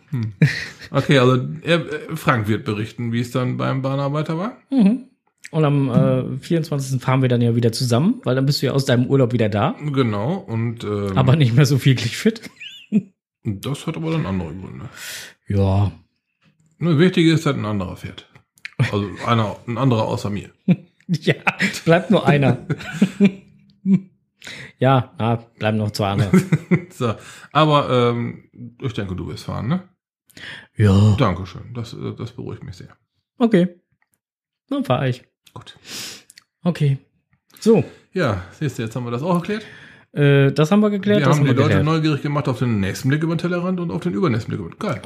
Okay, 0.90 1.18
also 1.18 1.46
er, 1.62 1.80
äh, 1.80 2.16
Frank 2.16 2.48
wird 2.48 2.64
berichten, 2.64 3.12
wie 3.12 3.20
es 3.20 3.30
dann 3.30 3.56
beim 3.56 3.82
Bahnarbeiter 3.82 4.38
war. 4.38 4.56
Und 4.70 5.64
am 5.64 5.90
äh, 5.90 6.38
24. 6.38 7.00
fahren 7.02 7.22
wir 7.22 7.28
dann 7.28 7.40
ja 7.42 7.54
wieder 7.56 7.72
zusammen, 7.72 8.20
weil 8.24 8.34
dann 8.34 8.46
bist 8.46 8.62
du 8.62 8.66
ja 8.66 8.72
aus 8.72 8.84
deinem 8.84 9.06
Urlaub 9.06 9.32
wieder 9.32 9.48
da, 9.48 9.74
Genau, 9.92 10.34
und 10.34 10.84
ähm, 10.84 11.16
aber 11.16 11.36
nicht 11.36 11.54
mehr 11.54 11.66
so 11.66 11.84
wirklich 11.84 12.16
fit. 12.16 12.42
das 13.44 13.86
hat 13.86 13.96
aber 13.96 14.12
dann 14.12 14.26
andere 14.26 14.54
Gründe. 14.54 14.88
Ja. 15.48 15.92
Nur 16.78 16.98
wichtig 16.98 17.26
ist, 17.26 17.46
dass 17.46 17.54
ein 17.56 17.64
anderer 17.64 17.96
fährt. 17.96 18.28
Also 18.78 19.08
einer, 19.26 19.56
ein 19.66 19.78
anderer 19.78 20.04
außer 20.06 20.30
mir. 20.30 20.50
Ja, 21.08 21.34
bleibt 21.84 22.10
nur 22.10 22.26
einer. 22.26 22.66
ja, 24.78 25.14
na, 25.18 25.36
bleiben 25.58 25.78
noch 25.78 25.90
zwei 25.92 26.08
andere. 26.10 26.30
So, 26.90 27.14
aber 27.52 27.90
ähm, 27.90 28.48
ich 28.80 28.92
denke, 28.94 29.14
du 29.16 29.26
wirst 29.28 29.44
fahren, 29.44 29.68
ne? 29.68 29.88
Ja. 30.76 31.14
Dankeschön, 31.18 31.74
das, 31.74 31.92
äh, 31.92 32.14
das 32.16 32.32
beruhigt 32.32 32.62
mich 32.64 32.76
sehr. 32.76 32.96
Okay. 33.38 33.80
Dann 34.68 34.84
fahr 34.84 35.06
ich. 35.06 35.24
Gut. 35.54 35.78
Okay. 36.62 36.98
So, 37.60 37.84
Ja, 38.12 38.44
siehst 38.52 38.78
du, 38.78 38.82
jetzt 38.82 38.96
haben 38.96 39.04
wir 39.04 39.10
das 39.10 39.22
auch 39.22 39.36
erklärt. 39.36 39.64
äh, 40.12 40.52
das 40.52 40.70
haben 40.70 40.80
wir 40.80 40.90
geklärt. 40.90 41.20
wir 41.20 41.26
das 41.26 41.36
haben 41.36 41.44
die 41.44 41.50
Leute 41.50 41.62
geklärt. 41.62 41.84
neugierig 41.84 42.22
gemacht 42.22 42.48
auf 42.48 42.58
den 42.58 42.80
nächsten 42.80 43.08
Blick 43.08 43.22
über 43.22 43.34
den 43.34 43.38
Tellerrand 43.38 43.78
und 43.80 43.90
auf 43.90 44.00
den 44.02 44.14
übernächsten 44.14 44.56
Blick 44.56 44.66
über 44.66 44.76
Geil. 44.76 45.02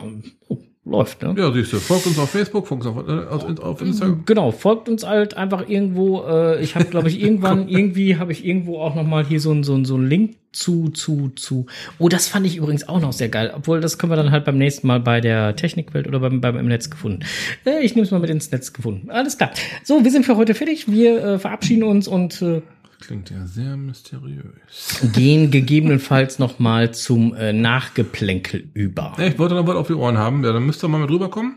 Oh, 0.48 0.58
läuft, 0.84 1.22
ne? 1.22 1.34
Ja, 1.36 1.52
siehst 1.52 1.72
du, 1.72 1.78
folgt 1.78 2.06
uns 2.06 2.18
auf 2.18 2.30
Facebook, 2.30 2.66
folgt 2.66 2.86
uns 2.86 2.96
auf, 2.96 3.08
äh, 3.08 3.26
auf, 3.26 3.58
auf 3.60 3.82
Instagram. 3.82 4.22
Genau, 4.24 4.50
folgt 4.50 4.88
uns 4.88 5.06
halt 5.06 5.36
einfach 5.36 5.68
irgendwo. 5.68 6.22
Äh, 6.22 6.62
ich 6.62 6.74
habe, 6.74 6.86
glaube 6.86 7.08
ich, 7.08 7.20
irgendwann, 7.20 7.68
irgendwie 7.68 8.16
habe 8.16 8.32
ich 8.32 8.44
irgendwo 8.44 8.78
auch 8.78 8.94
noch 8.94 9.04
mal 9.04 9.24
hier 9.24 9.40
so 9.40 9.52
ein 9.52 9.62
so 9.62 9.82
so 9.84 9.96
ein 9.96 10.06
Link 10.06 10.36
zu 10.52 10.88
zu 10.88 11.30
zu. 11.36 11.66
Oh, 11.98 12.08
das 12.08 12.28
fand 12.28 12.46
ich 12.46 12.56
übrigens 12.56 12.88
auch 12.88 13.00
noch 13.00 13.12
sehr 13.12 13.28
geil. 13.28 13.52
Obwohl, 13.54 13.80
das 13.80 13.98
können 13.98 14.10
wir 14.10 14.16
dann 14.16 14.30
halt 14.30 14.46
beim 14.46 14.56
nächsten 14.56 14.86
Mal 14.86 15.00
bei 15.00 15.20
der 15.20 15.54
Technikwelt 15.54 16.08
oder 16.08 16.20
beim 16.20 16.40
beim 16.40 16.56
im 16.56 16.66
Netz 16.66 16.88
gefunden. 16.88 17.20
Äh, 17.66 17.84
ich 17.84 17.94
nehme 17.94 18.06
es 18.06 18.10
mal 18.10 18.20
mit 18.20 18.30
ins 18.30 18.50
Netz 18.50 18.72
gefunden. 18.72 19.10
Alles 19.10 19.36
klar. 19.36 19.50
So, 19.84 20.02
wir 20.02 20.10
sind 20.10 20.24
für 20.24 20.36
heute 20.36 20.54
fertig. 20.54 20.90
Wir 20.90 21.22
äh, 21.22 21.38
verabschieden 21.38 21.82
uns 21.82 22.08
und 22.08 22.40
äh, 22.40 22.62
Klingt 23.00 23.30
ja 23.30 23.46
sehr 23.46 23.76
mysteriös. 23.76 25.00
gehen 25.14 25.50
gegebenenfalls 25.50 26.38
noch 26.38 26.58
mal 26.58 26.92
zum 26.92 27.34
äh, 27.34 27.52
Nachgeplänkel 27.52 28.68
über. 28.74 29.14
Ja, 29.18 29.24
ich 29.24 29.38
wollte 29.38 29.54
noch 29.54 29.66
was 29.66 29.76
auf 29.76 29.86
die 29.86 29.94
Ohren 29.94 30.18
haben. 30.18 30.44
Ja, 30.44 30.52
dann 30.52 30.64
müsst 30.64 30.84
ihr 30.84 30.88
mal 30.88 31.00
mit 31.00 31.10
rüberkommen. 31.10 31.56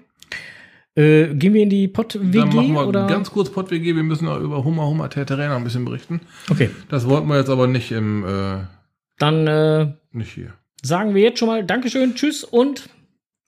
Äh, 0.96 1.34
gehen 1.34 1.54
wir 1.54 1.64
in 1.64 1.70
die 1.70 1.88
Pott-WG 1.88 2.38
Dann 2.38 2.56
machen 2.56 2.74
wir 2.74 2.88
oder? 2.88 3.08
ganz 3.08 3.32
kurz 3.32 3.50
Pott-WG. 3.50 3.96
Wir 3.96 4.04
müssen 4.04 4.28
auch 4.28 4.40
über 4.40 4.64
Hummer, 4.64 4.88
Hummer, 4.88 5.10
Terterä 5.10 5.54
ein 5.56 5.64
bisschen 5.64 5.86
berichten. 5.86 6.22
okay, 6.50 6.70
Das 6.90 7.08
wollten 7.08 7.28
wir 7.28 7.38
jetzt 7.38 7.50
aber 7.50 7.68
nicht 7.68 7.92
im, 7.92 8.24
äh, 8.24 8.60
dann 9.18 9.48
äh, 9.48 9.94
nicht 10.12 10.32
hier. 10.34 10.54
sagen 10.84 11.16
wir 11.16 11.24
jetzt 11.24 11.40
schon 11.40 11.48
mal 11.48 11.64
Dankeschön, 11.66 12.14
Tschüss 12.16 12.44
und 12.44 12.90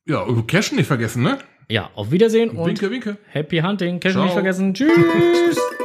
Ja, 0.08 0.26
Cashen 0.48 0.78
nicht 0.78 0.88
vergessen, 0.88 1.22
ne? 1.24 1.38
ja, 1.70 1.90
auf 1.96 2.12
Wiedersehen 2.12 2.50
und 2.52 2.68
Winke, 2.68 2.90
winke. 2.92 3.18
Happy 3.30 3.60
Hunting. 3.60 4.00
Cash 4.00 4.14
Ciao. 4.14 4.24
nicht 4.24 4.34
vergessen. 4.34 4.74
Tschüss. 4.74 4.90